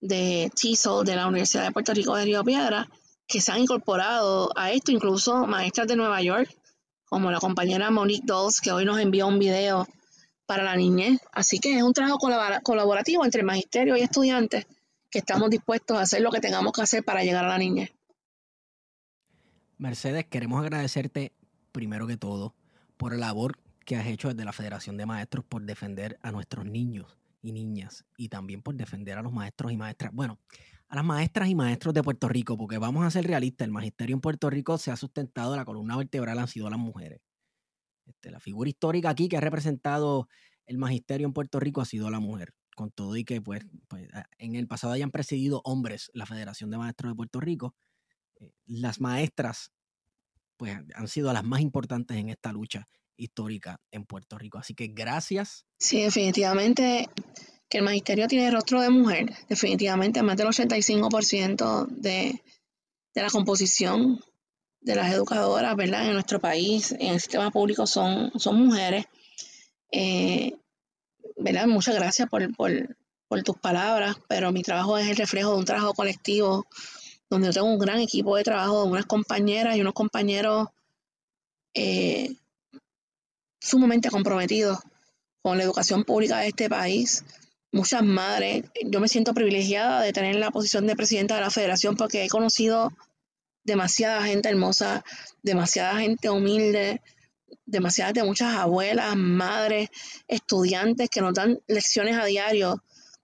de 0.00 0.50
TESOL 0.60 1.04
de 1.04 1.16
la 1.16 1.26
Universidad 1.26 1.64
de 1.64 1.72
Puerto 1.72 1.94
Rico 1.94 2.16
de 2.16 2.24
Río 2.24 2.44
Piedra, 2.44 2.88
que 3.26 3.40
se 3.40 3.52
han 3.52 3.60
incorporado 3.60 4.50
a 4.56 4.72
esto, 4.72 4.90
incluso 4.90 5.46
maestras 5.46 5.86
de 5.86 5.96
Nueva 5.96 6.22
York, 6.22 6.50
como 7.04 7.30
la 7.30 7.38
compañera 7.38 7.90
Monique 7.90 8.26
Dolls, 8.26 8.60
que 8.60 8.72
hoy 8.72 8.84
nos 8.84 8.98
envió 8.98 9.26
un 9.26 9.38
video 9.38 9.86
para 10.46 10.64
la 10.64 10.76
niñez. 10.76 11.20
Así 11.32 11.58
que 11.58 11.76
es 11.76 11.82
un 11.82 11.92
trabajo 11.92 12.18
colaborativo 12.62 13.24
entre 13.24 13.42
magisterio 13.42 13.96
y 13.96 14.00
estudiantes 14.00 14.66
estamos 15.18 15.50
dispuestos 15.50 15.96
a 15.96 16.02
hacer 16.02 16.20
lo 16.22 16.30
que 16.30 16.40
tengamos 16.40 16.72
que 16.72 16.82
hacer 16.82 17.04
para 17.04 17.24
llegar 17.24 17.44
a 17.44 17.48
la 17.48 17.58
niñez. 17.58 17.92
Mercedes, 19.78 20.26
queremos 20.26 20.62
agradecerte 20.62 21.32
primero 21.72 22.06
que 22.06 22.16
todo 22.16 22.54
por 22.96 23.12
la 23.12 23.26
labor 23.26 23.58
que 23.84 23.96
has 23.96 24.06
hecho 24.06 24.28
desde 24.28 24.44
la 24.44 24.52
Federación 24.52 24.96
de 24.96 25.06
Maestros 25.06 25.44
por 25.44 25.62
defender 25.62 26.18
a 26.22 26.32
nuestros 26.32 26.64
niños 26.64 27.18
y 27.42 27.52
niñas 27.52 28.04
y 28.16 28.28
también 28.28 28.62
por 28.62 28.74
defender 28.74 29.18
a 29.18 29.22
los 29.22 29.32
maestros 29.32 29.72
y 29.72 29.76
maestras. 29.76 30.12
Bueno, 30.12 30.38
a 30.88 30.96
las 30.96 31.04
maestras 31.04 31.48
y 31.48 31.54
maestros 31.54 31.94
de 31.94 32.02
Puerto 32.02 32.28
Rico, 32.28 32.56
porque 32.56 32.78
vamos 32.78 33.04
a 33.04 33.10
ser 33.10 33.26
realistas, 33.26 33.66
el 33.66 33.72
magisterio 33.72 34.14
en 34.14 34.20
Puerto 34.20 34.50
Rico 34.50 34.78
se 34.78 34.90
ha 34.90 34.96
sustentado, 34.96 35.56
la 35.56 35.64
columna 35.64 35.96
vertebral 35.96 36.38
han 36.38 36.48
sido 36.48 36.70
las 36.70 36.78
mujeres. 36.78 37.20
Este, 38.06 38.30
la 38.30 38.40
figura 38.40 38.68
histórica 38.68 39.10
aquí 39.10 39.28
que 39.28 39.36
ha 39.36 39.40
representado 39.40 40.28
el 40.64 40.78
magisterio 40.78 41.26
en 41.26 41.32
Puerto 41.32 41.60
Rico 41.60 41.80
ha 41.80 41.84
sido 41.84 42.10
la 42.10 42.20
mujer, 42.20 42.54
con 42.76 42.92
todo 42.92 43.16
y 43.16 43.24
que 43.24 43.40
pues, 43.40 43.66
pues 43.88 44.08
en 44.38 44.54
el 44.54 44.68
pasado 44.68 44.92
hayan 44.92 45.10
presidido 45.10 45.62
hombres 45.64 46.10
la 46.14 46.26
Federación 46.26 46.70
de 46.70 46.78
Maestros 46.78 47.10
de 47.10 47.16
Puerto 47.16 47.40
Rico, 47.40 47.74
eh, 48.38 48.52
las 48.66 49.00
maestras 49.00 49.72
pues 50.56 50.78
han 50.94 51.08
sido 51.08 51.32
las 51.32 51.42
más 51.42 51.60
importantes 51.60 52.16
en 52.16 52.28
esta 52.28 52.52
lucha 52.52 52.88
histórica 53.16 53.80
en 53.90 54.04
Puerto 54.04 54.38
Rico. 54.38 54.58
Así 54.58 54.74
que 54.74 54.88
gracias. 54.88 55.66
Sí, 55.78 56.02
definitivamente 56.02 57.08
que 57.68 57.78
el 57.78 57.84
magisterio 57.84 58.28
tiene 58.28 58.50
rostro 58.50 58.80
de 58.80 58.90
mujer, 58.90 59.34
definitivamente 59.48 60.22
más 60.22 60.36
del 60.36 60.46
85% 60.46 61.88
de, 61.88 62.42
de 63.14 63.22
la 63.22 63.28
composición 63.28 64.20
de 64.80 64.94
las 64.94 65.12
educadoras, 65.12 65.74
¿verdad? 65.74 66.06
En 66.06 66.12
nuestro 66.12 66.38
país, 66.40 66.92
en 66.92 67.14
el 67.14 67.20
sistema 67.20 67.50
público, 67.50 67.86
son, 67.86 68.30
son 68.38 68.66
mujeres. 68.66 69.06
Eh, 69.90 70.52
¿verdad? 71.46 71.68
Muchas 71.68 71.94
gracias 71.94 72.28
por, 72.28 73.44
tus 73.44 73.56
palabras, 73.58 74.16
pero 74.28 74.50
mi 74.50 74.62
trabajo 74.62 74.98
es 74.98 75.08
el 75.08 75.16
reflejo 75.16 75.52
de 75.52 75.58
un 75.58 75.64
trabajo 75.64 75.94
colectivo 75.94 76.66
donde 77.30 77.46
yo 77.46 77.52
tengo 77.52 77.66
un 77.68 77.78
gran 77.78 78.00
equipo 78.00 78.36
de 78.36 78.42
trabajo, 78.42 78.84
unas 78.84 79.06
compañeras 79.06 79.76
y 79.76 79.80
unos 79.80 79.94
compañeros 79.94 80.66
eh, 81.74 82.34
sumamente 83.60 84.10
comprometidos 84.10 84.78
con 85.40 85.58
la 85.58 85.62
educación 85.62 86.02
pública 86.02 86.38
de 86.38 86.48
este 86.48 86.68
país. 86.68 87.24
Muchas 87.70 88.02
madres, 88.02 88.64
yo 88.84 88.98
me 88.98 89.06
siento 89.06 89.32
privilegiada 89.32 90.00
de 90.00 90.12
tener 90.12 90.34
la 90.36 90.50
posición 90.50 90.88
de 90.88 90.96
presidenta 90.96 91.36
de 91.36 91.42
la 91.42 91.50
federación 91.50 91.94
porque 91.94 92.24
he 92.24 92.28
conocido 92.28 92.92
demasiada 93.62 94.24
gente 94.24 94.48
hermosa, 94.48 95.04
demasiada 95.44 95.98
gente 95.98 96.28
humilde, 96.28 97.02
demasiadas 97.64 98.14
de 98.14 98.24
muchas 98.24 98.54
abuelas, 98.54 99.16
madres, 99.16 99.88
estudiantes 100.28 101.08
que 101.10 101.20
nos 101.20 101.34
dan 101.34 101.60
lecciones 101.66 102.16
a 102.16 102.24
diario 102.24 102.82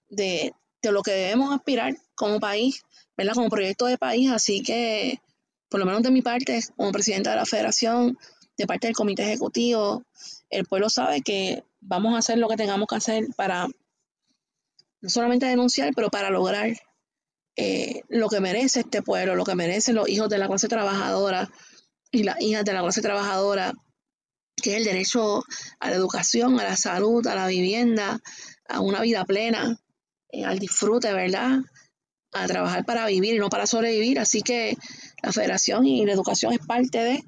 de, 0.08 0.52
lo 0.82 1.02
que 1.02 1.12
debemos 1.12 1.54
aspirar 1.54 1.94
como 2.14 2.40
país, 2.40 2.82
¿verdad? 3.16 3.34
Como 3.34 3.48
proyecto 3.48 3.86
de 3.86 3.98
país. 3.98 4.30
Así 4.30 4.62
que, 4.62 5.20
por 5.68 5.80
lo 5.80 5.86
menos 5.86 6.02
de 6.02 6.10
mi 6.10 6.22
parte, 6.22 6.60
como 6.76 6.92
presidenta 6.92 7.30
de 7.30 7.36
la 7.36 7.46
federación, 7.46 8.18
de 8.56 8.66
parte 8.66 8.88
del 8.88 8.96
comité 8.96 9.22
ejecutivo, 9.22 10.04
el 10.50 10.66
pueblo 10.66 10.90
sabe 10.90 11.22
que 11.22 11.64
vamos 11.80 12.14
a 12.14 12.18
hacer 12.18 12.38
lo 12.38 12.48
que 12.48 12.56
tengamos 12.56 12.86
que 12.86 12.96
hacer 12.96 13.26
para 13.36 13.68
no 15.00 15.08
solamente 15.08 15.46
denunciar, 15.46 15.92
pero 15.94 16.10
para 16.10 16.30
lograr 16.30 16.70
eh, 17.56 18.02
lo 18.08 18.28
que 18.28 18.40
merece 18.40 18.80
este 18.80 19.02
pueblo, 19.02 19.34
lo 19.34 19.44
que 19.44 19.54
merecen 19.54 19.96
los 19.96 20.08
hijos 20.08 20.28
de 20.28 20.38
la 20.38 20.46
clase 20.46 20.68
trabajadora 20.68 21.50
y 22.10 22.22
las 22.22 22.40
hijas 22.40 22.64
de 22.64 22.72
la 22.72 22.82
clase 22.82 23.02
trabajadora, 23.02 23.72
que 24.62 24.72
es 24.72 24.76
el 24.78 24.84
derecho 24.84 25.44
a 25.80 25.90
la 25.90 25.96
educación, 25.96 26.58
a 26.58 26.64
la 26.64 26.76
salud, 26.76 27.26
a 27.26 27.34
la 27.34 27.46
vivienda, 27.46 28.20
a 28.68 28.80
una 28.80 29.02
vida 29.02 29.24
plena, 29.24 29.78
eh, 30.30 30.44
al 30.44 30.58
disfrute, 30.58 31.12
¿verdad? 31.12 31.58
A 32.32 32.46
trabajar 32.46 32.84
para 32.86 33.06
vivir 33.06 33.34
y 33.34 33.38
no 33.38 33.50
para 33.50 33.66
sobrevivir. 33.66 34.18
Así 34.18 34.42
que 34.42 34.76
la 35.22 35.32
federación 35.32 35.86
y 35.86 36.06
la 36.06 36.12
educación 36.12 36.52
es 36.54 36.60
parte 36.66 36.98
de, 36.98 37.24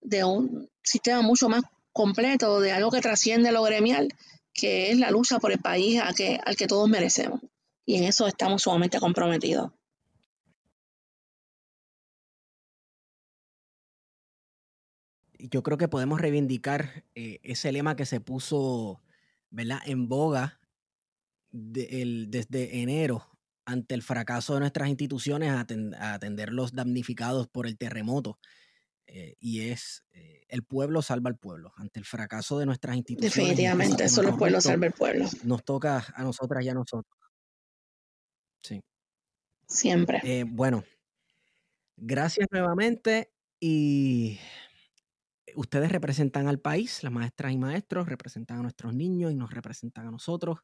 de 0.00 0.24
un 0.24 0.70
sistema 0.82 1.22
mucho 1.22 1.48
más 1.48 1.62
completo, 1.92 2.60
de 2.60 2.72
algo 2.72 2.90
que 2.90 3.00
trasciende 3.00 3.50
lo 3.50 3.62
gremial, 3.62 4.08
que 4.54 4.92
es 4.92 4.98
la 4.98 5.10
lucha 5.10 5.38
por 5.40 5.50
el 5.50 5.58
país 5.58 6.00
a 6.00 6.12
que, 6.12 6.38
al 6.44 6.56
que 6.56 6.66
todos 6.68 6.88
merecemos 6.88 7.40
y 7.84 7.96
en 7.96 8.04
eso 8.04 8.26
estamos 8.26 8.62
sumamente 8.62 9.00
comprometidos. 9.00 9.72
Yo 15.50 15.62
creo 15.62 15.78
que 15.78 15.88
podemos 15.88 16.20
reivindicar 16.20 17.04
eh, 17.14 17.40
ese 17.42 17.72
lema 17.72 17.96
que 17.96 18.06
se 18.06 18.20
puso 18.20 19.02
¿verdad? 19.50 19.80
en 19.86 20.08
boga 20.08 20.60
desde 21.50 22.80
enero 22.80 23.28
ante 23.64 23.94
el 23.94 24.02
fracaso 24.02 24.54
de 24.54 24.60
nuestras 24.60 24.88
instituciones 24.88 25.50
a, 25.50 26.14
atender 26.14 26.52
los 26.52 26.72
damnificados 26.72 27.48
por 27.48 27.66
el 27.66 27.76
terremoto. 27.76 28.38
Eh, 29.06 29.36
y 29.40 29.68
es 29.68 30.04
eh, 30.12 30.44
el 30.48 30.62
pueblo 30.62 31.02
salva 31.02 31.28
al 31.28 31.36
pueblo. 31.36 31.72
Ante 31.76 32.00
el 32.00 32.06
fracaso 32.06 32.58
de 32.58 32.66
nuestras 32.66 32.96
instituciones. 32.96 33.36
Definitivamente, 33.36 34.08
solo 34.08 34.30
el 34.30 34.36
pueblo 34.36 34.60
salva 34.60 34.86
al 34.86 34.92
pueblo. 34.92 35.28
Nos 35.44 35.64
toca 35.64 36.06
a 36.14 36.22
nosotras 36.22 36.64
y 36.64 36.68
a 36.68 36.74
nosotros. 36.74 37.18
Sí. 38.62 38.80
Siempre. 39.66 40.20
Eh, 40.24 40.44
bueno, 40.46 40.84
gracias 41.96 42.48
nuevamente 42.50 43.32
y 43.60 44.38
ustedes 45.56 45.90
representan 45.92 46.48
al 46.48 46.60
país, 46.60 47.02
las 47.02 47.12
maestras 47.12 47.52
y 47.52 47.58
maestros, 47.58 48.08
representan 48.08 48.58
a 48.58 48.62
nuestros 48.62 48.94
niños 48.94 49.32
y 49.32 49.34
nos 49.34 49.52
representan 49.52 50.06
a 50.06 50.10
nosotros. 50.10 50.60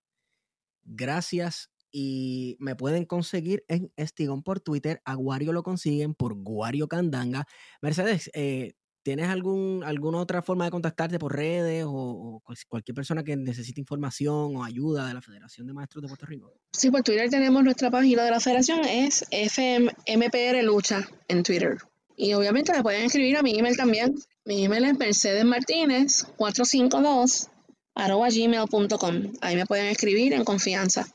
Gracias 0.83 1.71
y 1.91 2.57
me 2.61 2.77
pueden 2.77 3.05
conseguir 3.05 3.65
en 3.69 3.93
Estigón 3.97 4.43
por 4.43 4.61
Twitter. 4.61 5.01
A 5.05 5.15
Guario 5.15 5.53
lo 5.53 5.63
consiguen 5.63 6.15
por 6.15 6.35
Guario 6.35 6.89
Candanga. 6.89 7.47
Mercedes, 7.81 8.31
eh, 8.35 8.75
¿Tienes 9.09 9.29
algún, 9.31 9.83
alguna 9.87 10.19
otra 10.19 10.43
forma 10.43 10.67
de 10.67 10.71
contactarte 10.71 11.19
por 11.19 11.35
redes 11.35 11.85
o, 11.89 12.43
cualquier 12.69 12.95
persona 12.95 13.25
que 13.25 13.37
necesite 13.37 13.81
información 13.81 14.55
o 14.55 14.63
ayuda 14.63 15.09
de 15.09 15.15
la 15.15 15.23
Federación 15.23 15.67
de 15.67 15.73
Maestros 15.73 16.03
de 16.03 16.09
Puerto 16.09 16.27
Rico? 16.27 16.53
Sí, 16.73 16.91
por 16.91 17.03
Twitter 17.03 17.31
tenemos 17.31 17.65
nuestra 17.65 17.91
página 17.91 18.25
de 18.25 18.33
la 18.33 18.39
Federación, 18.39 18.81
es 18.85 19.25
FMPR 19.31 20.63
Lucha 20.63 21.09
en 21.27 21.43
Twitter. 21.43 21.79
Y 22.17 22.35
obviamente 22.35 22.73
me 22.73 22.83
pueden 22.83 23.07
escribir 23.07 23.39
a 23.39 23.43
mi 23.43 23.59
email 23.59 23.79
también. 23.79 24.15
Mi 24.49 24.65
email 24.65 24.85
es 24.87 24.97
mercedesmartinez452 24.97 27.51
gmail.com. 27.95 29.15
Ahí 29.43 29.57
me 29.57 29.67
pueden 29.67 29.89
escribir 29.89 30.33
en 30.33 30.43
confianza. 30.43 31.07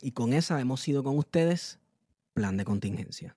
Y 0.00 0.12
con 0.12 0.32
esa 0.32 0.58
hemos 0.58 0.80
sido 0.80 1.04
con 1.04 1.18
ustedes, 1.18 1.78
plan 2.32 2.56
de 2.56 2.64
contingencia. 2.64 3.36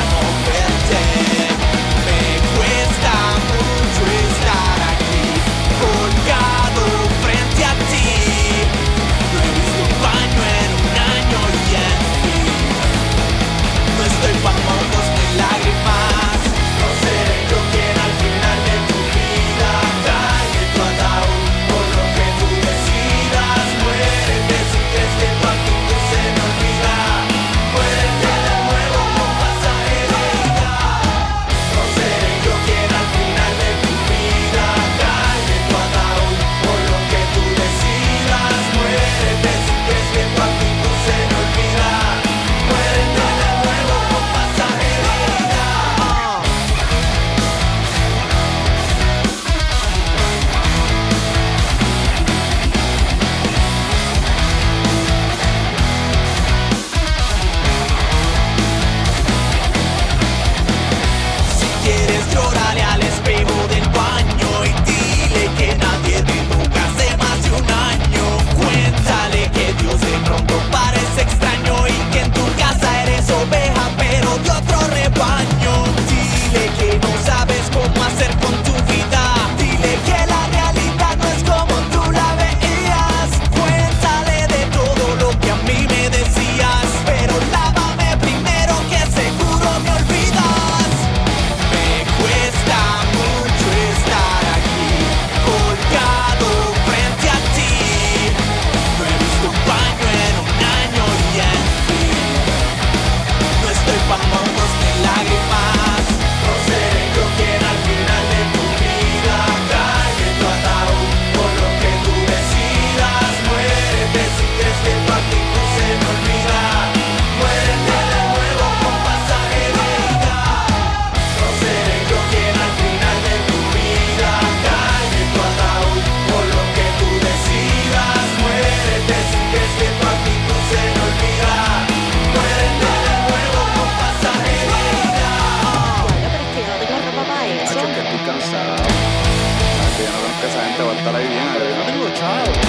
estar 141.01 141.15
ahí 141.15 141.27
bien. 141.27 141.43
No 141.77 141.85
tengo. 141.85 142.60